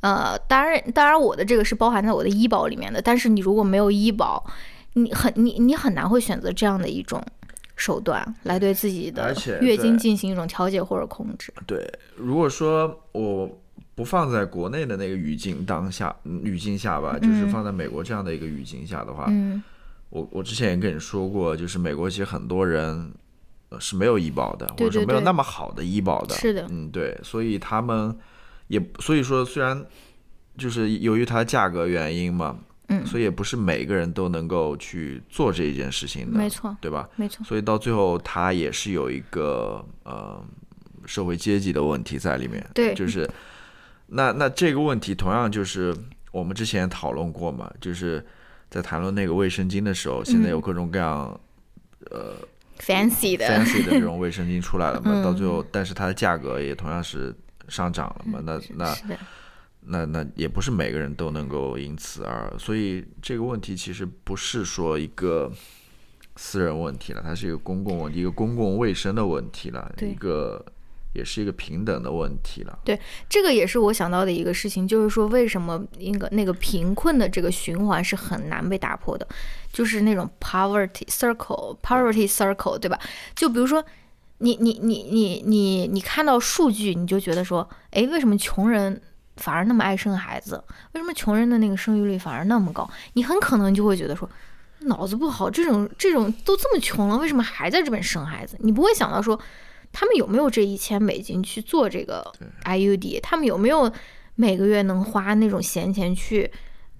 [0.00, 4.42] 呃，当然，当然我的这个是包含在我的医保里面的，但是你如果没有医保，
[4.94, 7.22] 你很你你很难会选择这样的一种
[7.76, 11.52] 手段来对自己的月经进行一种调节或者控制。
[11.66, 11.86] 对，
[12.16, 13.48] 如果说我。
[13.94, 19.26] 不放在国内的那个语境当下语境下吧，就是放在美国这样的一个语境下的话，
[20.10, 23.10] 我我之前也跟你说过，就是美国其实很多人
[23.80, 28.14] 是没有医保的，或者说没有那么好的医保的，是的，嗯，对，所以他们
[28.68, 29.82] 也所以说虽然
[30.58, 32.58] 就是由于它价格原因嘛，
[32.88, 37.08] 嗯，所以也不是每个人都能够去做这一件事情的，没错，对吧？
[37.16, 40.42] 没错，所以到最后它也是有一个呃
[41.04, 43.28] 社会阶级的问题在里面，对，就是。
[44.08, 45.92] 那那这个问题同样就是
[46.30, 48.24] 我们之前讨论过嘛，就是
[48.70, 51.40] 在谈论那个卫生巾的时候，现在有各种各样
[52.12, 52.36] 呃
[52.78, 53.44] fancy 的。
[53.44, 57.34] Fancy 的这种卫生巾出来了嘛， 到最后，但是它的价格也同样是
[57.66, 58.96] 上涨了嘛，那那
[59.86, 65.50] 那那也不是每个人都能够因此而，所以这个问题其实不是说一个
[66.36, 70.64] 私人问题了，它是一个公共问题，一个公共卫生的问题了，一个。
[71.12, 72.78] 也是一个平等的问题了。
[72.84, 79.26] 对，这个也是我想到的一个事情，就是说为什么那个那个贫困的这个循环是很难被打破的，
[79.72, 83.00] 就是那种 poverty circle，poverty circle，对吧？
[83.34, 83.82] 就比如说，
[84.40, 89.00] 你你你你你你看到数据，你就觉得说，哎，为什么穷人
[89.36, 90.62] 反而那么爱生孩子？
[90.92, 92.88] 为什么穷人的那个生育率反而那么高？
[93.14, 94.28] 你很可能就会觉得说，
[94.80, 98.56] 脑子不好，这种这种都这么穷了，为什么还在这边生孩子？
[98.60, 99.40] 你不会想到说。
[99.92, 102.30] 他们有没有这一千美金去做这个
[102.64, 103.18] IUD？
[103.22, 103.90] 他们有没有
[104.34, 106.50] 每个月能花那种闲钱去，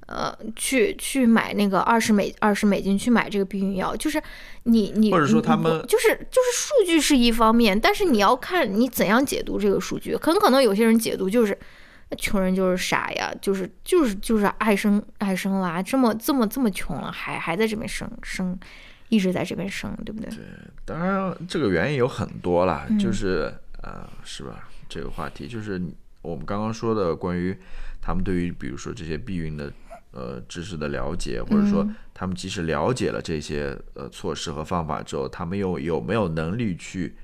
[0.07, 3.95] 呃，去去买那个二十美二十美金去买这个避孕药？
[3.95, 4.23] 就是
[4.63, 10.17] 你你或者说他们就是就是数据是一方面，但是你要看你怎样解读这个数据。
[10.17, 11.59] 很可能有些人解读就是
[12.19, 18.59] 穷人就是傻呀，就是就是就是爱生爱生娃，这么这么这么穷了还还在这边生生。
[19.09, 20.29] 一直在这边生，对不对？
[20.31, 20.39] 对，
[20.85, 24.69] 当然这个原因有很多啦，就是呃，是吧？
[24.89, 25.81] 这个话题就是
[26.23, 27.57] 我们刚刚说的关于
[28.03, 29.73] 他们对于比如说这些避孕的
[30.11, 37.15] 呃知识的了解，或者说他们即使了解了这些呃措施和方法之后，他们又有没有能力去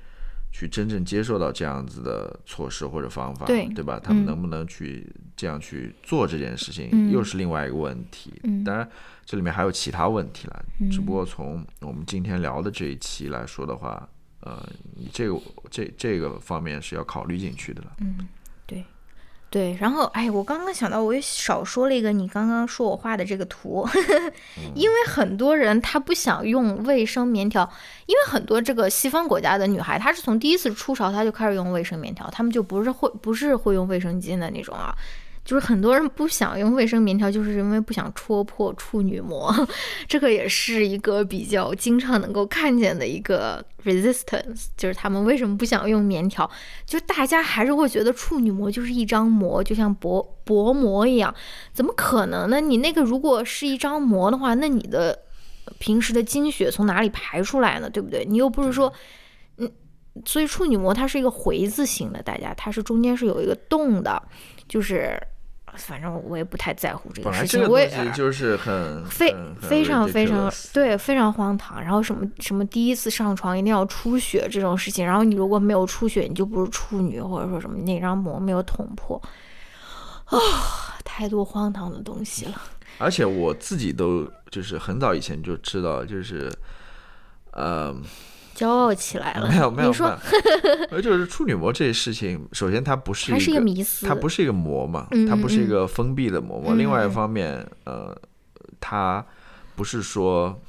[0.53, 3.99] 去真正接受到这样子的措施或者方法，对对吧？
[4.01, 5.05] 他们能不能去
[5.35, 8.31] 这样去做这件事情，又是另外一个问题。
[8.63, 8.89] 当然。
[9.25, 14.05] 这里面还有其他问题了，只不过从我们今天聊的这一期来说的话，
[14.41, 14.61] 呃，
[14.97, 15.39] 你这个
[15.71, 17.93] 这这个方面是要考虑进去的了。
[18.01, 18.27] 嗯，
[18.65, 18.83] 对，
[19.53, 23.87] 对，然后哎，我刚刚想到，我也少说了一个，你刚刚说我画的这个图，
[24.73, 27.61] 因为很多人他不想用卫生棉条，
[28.07, 34.91] 因为很多这个西方国家的女孩，她是从第一次出潮她就开始用卫生棉条，她们就不是会不是会用卫生巾的那种啊。
[35.45, 39.53] 就是很多人不想用卫生棉条，就是因为不想戳破处女膜，
[40.07, 46.49] 这个也是一个比较经常能够看见的一个 resistance，就是他们为什么不想用棉条？
[46.85, 51.35] 就大家还是会觉得处女膜就是一张膜，就像薄薄膜一样，
[51.73, 52.61] 怎么可能呢？
[52.61, 55.23] 你那个如果是一张膜的话，那你的
[55.77, 57.89] 平时的经血从哪里排出来呢？
[57.89, 58.23] 对不对？
[58.23, 58.93] 你又不是说，
[59.57, 59.69] 嗯，
[60.23, 64.23] 所以处女膜它是一个回字形的，大家它是中间是有一个洞的，
[64.69, 65.21] 就是。
[65.77, 71.81] 反正我也不太在乎这个事情，我也就是很非非常非常对非常荒唐。
[71.81, 79.21] 然后什么什么第一次上床一定要出血这种事情，然后你如果没有出血，你就不是处女，或者说什么那张膜没有捅破
[80.25, 80.37] 啊，
[81.03, 82.61] 太多荒唐的东西了。
[82.99, 86.51] 而且我自己都就是很早以前就知道，就是
[87.51, 87.95] 呃。
[88.55, 89.47] 骄傲起来了。
[89.49, 90.17] 没有没有，你说，
[91.01, 96.73] 就是处女膜这些事情，首先它不是一个迷思，它不是一个膜嘛，它不是一个封闭的膜嘛。
[96.75, 98.15] 另外一方面，呃，
[98.79, 99.25] 它
[99.75, 100.61] 不是说，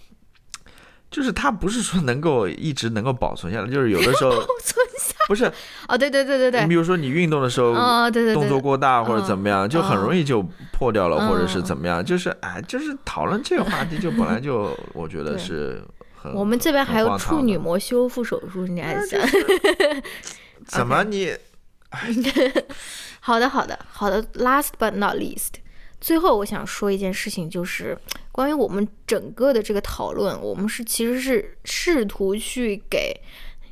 [1.11, 5.45] 就是它不是说能够一直能够保存下来， 就是有的时候保存下不是。
[5.89, 6.63] 哦，对对对对对。
[6.63, 10.43] 你比如说你运动的时候，哦对对，动作过大或者怎么样，就很容易就
[10.73, 15.83] 破掉了，或者是怎么样，就是哎，就是讨论这个话题，就本来就我觉得是。
[16.33, 19.21] 我们这边还有处女膜修复手术，你还想？
[20.67, 21.31] 怎么你？
[23.21, 24.23] 好的，好的，好的。
[24.35, 25.55] Last but not least，
[26.01, 27.97] 最后我想说一件事情，就是
[28.33, 33.21] 关于我们整个的这个讨论，我们是其实是试图去给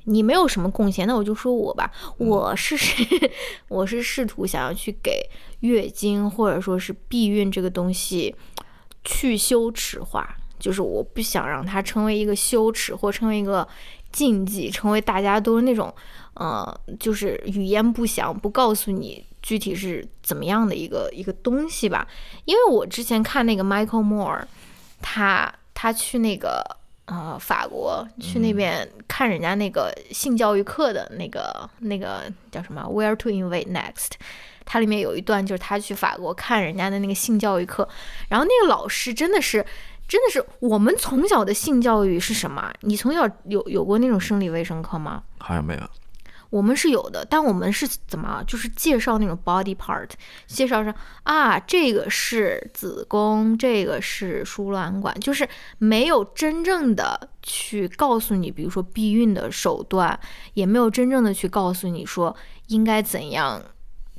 [0.05, 2.77] 你没有什么贡献，那我就说我吧，我是
[3.69, 5.29] 我是试图想要去给
[5.61, 8.35] 月经或者说是避孕这个东西
[9.05, 10.37] 去羞耻化。
[10.62, 13.66] 就是我不想让它成为一个羞耻，或成为一个
[14.12, 15.93] 禁忌，成为大家都是那种，
[16.34, 22.06] 呃，就是语言不详，不告诉你具体是怎么样的一个一个东西吧。
[22.44, 24.44] 因为我之前看那个 Michael Moore，
[25.01, 26.64] 他他去那个
[27.06, 34.12] 呃法国，去那边看人家那个性教育课的那个那个叫什么 Where to Invade Next，
[34.64, 37.89] 它里面有一段就是他去法国看人家的那个性教育课，
[38.28, 39.66] 然后那个老师真的是。
[40.09, 42.73] 真的是我们从小的性教育是什么？
[42.81, 45.23] 你从小有有过那种生理卫生课吗？
[45.39, 45.81] 好像没有。
[46.51, 48.45] 我们是有的，但我们是怎么？
[48.47, 50.11] 就是介绍那种 body part，
[50.47, 55.49] 介绍说啊，这个是子宫，这个是输卵管，就是
[55.79, 60.20] 没有真正的去告诉你，比如说避孕的手段，
[60.53, 63.62] 也没有真正的去告诉你说应该怎样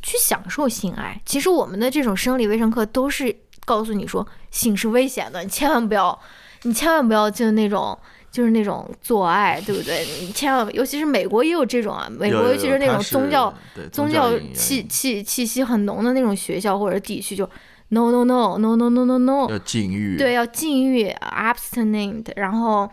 [0.01, 1.21] 去享受性爱。
[1.23, 3.35] 其实我们的这种生理卫生课都是。
[3.65, 6.17] 告诉你说性是危险的，你千万不要，
[6.63, 7.97] 你千万不要就那种
[8.31, 10.05] 就是那种做爱，对不对？
[10.21, 13.53] 你千万，尤其是美国也有这种啊，美国尤其是那种宗教
[13.91, 17.45] 宗教气气气息很浓的那种学校或者地区，就
[17.89, 22.89] no no no no no no no no，要禁欲，对，要禁欲，abstinent，然后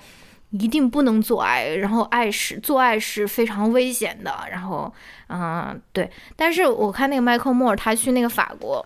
[0.51, 4.93] 一定不能做爱，然后爱是做爱是非常危险的，然后
[5.29, 8.85] 嗯对，但是我看那个 Michael Moore 他去那个法国。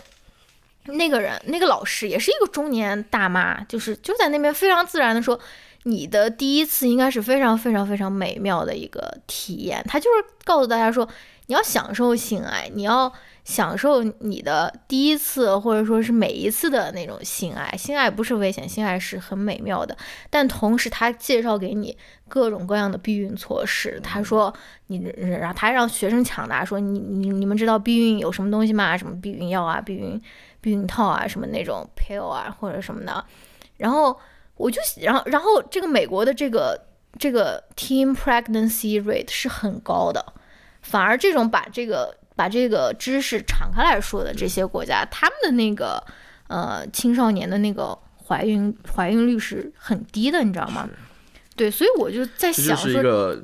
[0.87, 5.39] 那个人，那个老师也是一个中年大妈，就是就在那边非常自然的说，
[5.85, 9.83] 你的第一次应该是非常非常非常美妙的一个体验。
[9.89, 11.09] 他就是告诉大家说，
[11.47, 13.13] 你要享受性爱，你要
[13.45, 17.75] 享受你的第一次或者说是每一次的那种性爱。
[17.77, 19.97] 性爱不是危险，性爱是很美妙的。
[20.31, 21.97] 但同时，他介绍给你
[22.29, 24.01] 各种各样的避孕措施。
[24.03, 24.53] 他说，
[24.87, 28.97] 你然后他让学生抢答说，你你你们知道避孕有什么东西吗？
[28.97, 30.21] 什么避孕药啊，避孕。
[30.65, 33.23] 避孕套啊，什么那种 pill 啊，或者什么的，
[33.77, 34.19] 然后
[34.57, 36.87] 我就，然后，然后这个美国的这个
[37.19, 40.25] 这个 teen pregnancy rate 是很高的，
[40.81, 46.03] 反而这种把这个把这个知识敞开来说的这些国家，他们的那个
[46.49, 50.89] 呃青少年的那个怀孕怀孕率是很低的，你知道吗？
[51.55, 53.37] 对，所以我就在想说。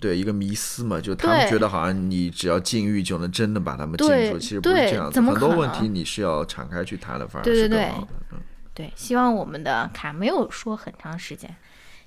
[0.00, 5.20] 对一个迷思嘛，就他们觉得好像你只要禁欲就能真的把他们禁住，其实不是这样子。
[5.20, 8.08] 很多问题你是要敞开去谈的，反而是更好的。
[8.32, 8.38] 嗯，
[8.74, 11.54] 对，希望我们的卡没有说很长时间，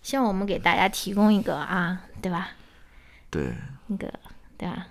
[0.02, 2.50] 希望我们给大家提供一个啊，对吧？
[3.30, 3.54] 对，
[3.88, 4.12] 那个
[4.58, 4.88] 对吧？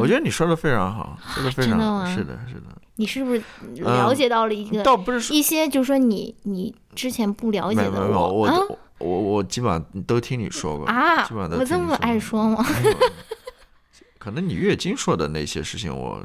[0.00, 2.62] 我觉得你 说的非常好，说的非常好是的，是的。
[2.98, 3.42] 你是不是
[3.74, 4.82] 了解到了一个？
[4.82, 8.56] 倒不是一些，就是说你你之前不了解的我啊。
[8.98, 12.64] 我我基本上都听你说过啊，基本上都我这么爱说吗？
[14.18, 16.24] 可能你月经说的那些事情，我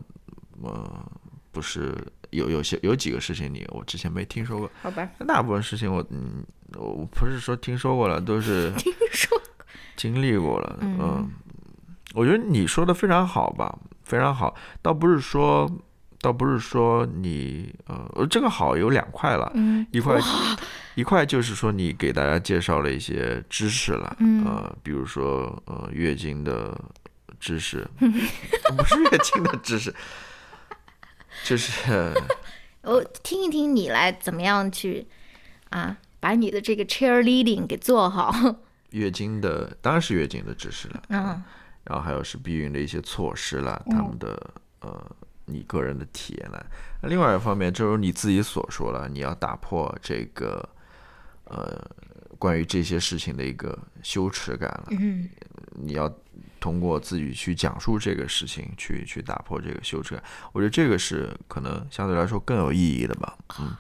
[0.64, 1.06] 呃，
[1.52, 1.96] 不是
[2.32, 5.08] 有有些有几个事情你我之前没听说过，好吧？
[5.28, 6.44] 大部分事情我嗯，
[6.78, 9.40] 我不是说听说过了，都是 听说
[9.96, 10.78] 经历过了。
[10.82, 11.30] 嗯，
[12.14, 15.70] 我觉得你说的非常好吧，非常好，倒不是说。
[16.24, 20.20] 倒不是说你呃，这个好有两块了，嗯，一块
[20.96, 26.78] 一块就是说你给大家介绍了一些知识了，嗯，呃，比如说呃月经的
[27.40, 29.94] 知识， 不是月经的知识，
[31.44, 32.14] 就是
[32.84, 35.08] 我听一听你来怎么样去
[35.70, 38.34] 啊，把你的这个 cheerleading 给做好。
[38.92, 41.42] 月经的当然是月经的知识了，嗯，
[41.86, 45.16] 然后还有是避孕的一些措施了，他们的呃。
[45.46, 46.66] 你个人的体验了，
[47.02, 50.70] 那另外一方面，正如你自己所说了，你要打破这个
[51.52, 51.80] 呃
[52.38, 54.88] 关于这些事情的一个羞耻感了。
[54.92, 55.30] 嗯，
[55.74, 56.12] 你要
[56.60, 60.24] 通过自己去讲述这个事情，去去打破这个羞耻感。
[60.52, 63.38] 我觉得这个是可能相对来说更有意义的吧。
[63.60, 63.76] 嗯，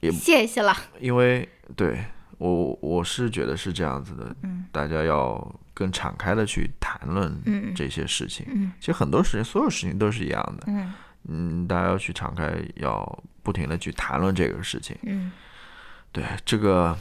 [0.00, 0.76] 也谢谢了。
[0.98, 2.04] 因为对
[2.38, 4.34] 我我是觉得是这样子的。
[4.42, 5.54] 嗯，大家要。
[5.72, 10.92] 更敞开的去谈论这些事情，嗯，其实很多事情，所有事情都是一样的，嗯，
[11.26, 15.32] 嗯，大家要去敞开，要不停的去谈论这个事情，嗯，
[16.12, 16.96] 对，这个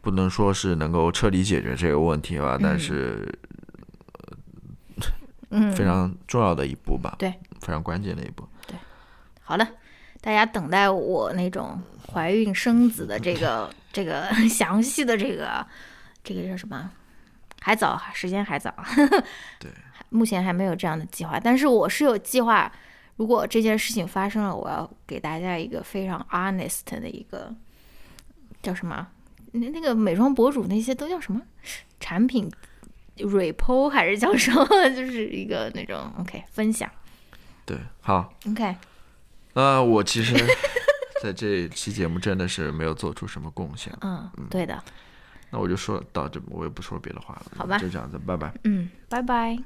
[0.00, 3.26] 不能说是能够彻底解决这个问题吧，但是，
[5.50, 7.30] 嗯，非常重要的一步吧，对，
[7.60, 8.76] 非常关键的一步，对，
[9.42, 9.66] 好的，
[10.20, 11.80] 大家等待我那种
[12.12, 15.66] 怀孕生子的这个 这个详细的这个
[16.22, 16.90] 这个叫什么？
[17.60, 18.74] 还早，时间还早。
[19.60, 19.70] 对，
[20.10, 21.38] 目前还没有这样的计划。
[21.38, 22.70] 但是我是有计划，
[23.16, 27.54] 如果这件事情发生了，我要给大家一个非常 honest 的一个
[28.62, 29.08] 叫什么？
[29.52, 31.40] 那那个美妆博主那些都叫什么？
[32.00, 32.50] 产品
[33.18, 34.64] report 还是叫什么？
[34.90, 36.90] 就是一个那种 OK 分享。
[37.66, 38.32] 对，好。
[38.48, 38.74] OK。
[39.54, 40.34] 那，我其实
[41.22, 43.92] 在这期节目真的是没有做出什么贡献。
[44.00, 44.82] 嗯，对的。
[45.50, 47.52] 那我就说到这，我也不说别的话了。
[47.56, 48.52] 好吧，就这样子，拜拜。
[48.64, 49.58] 嗯，拜拜。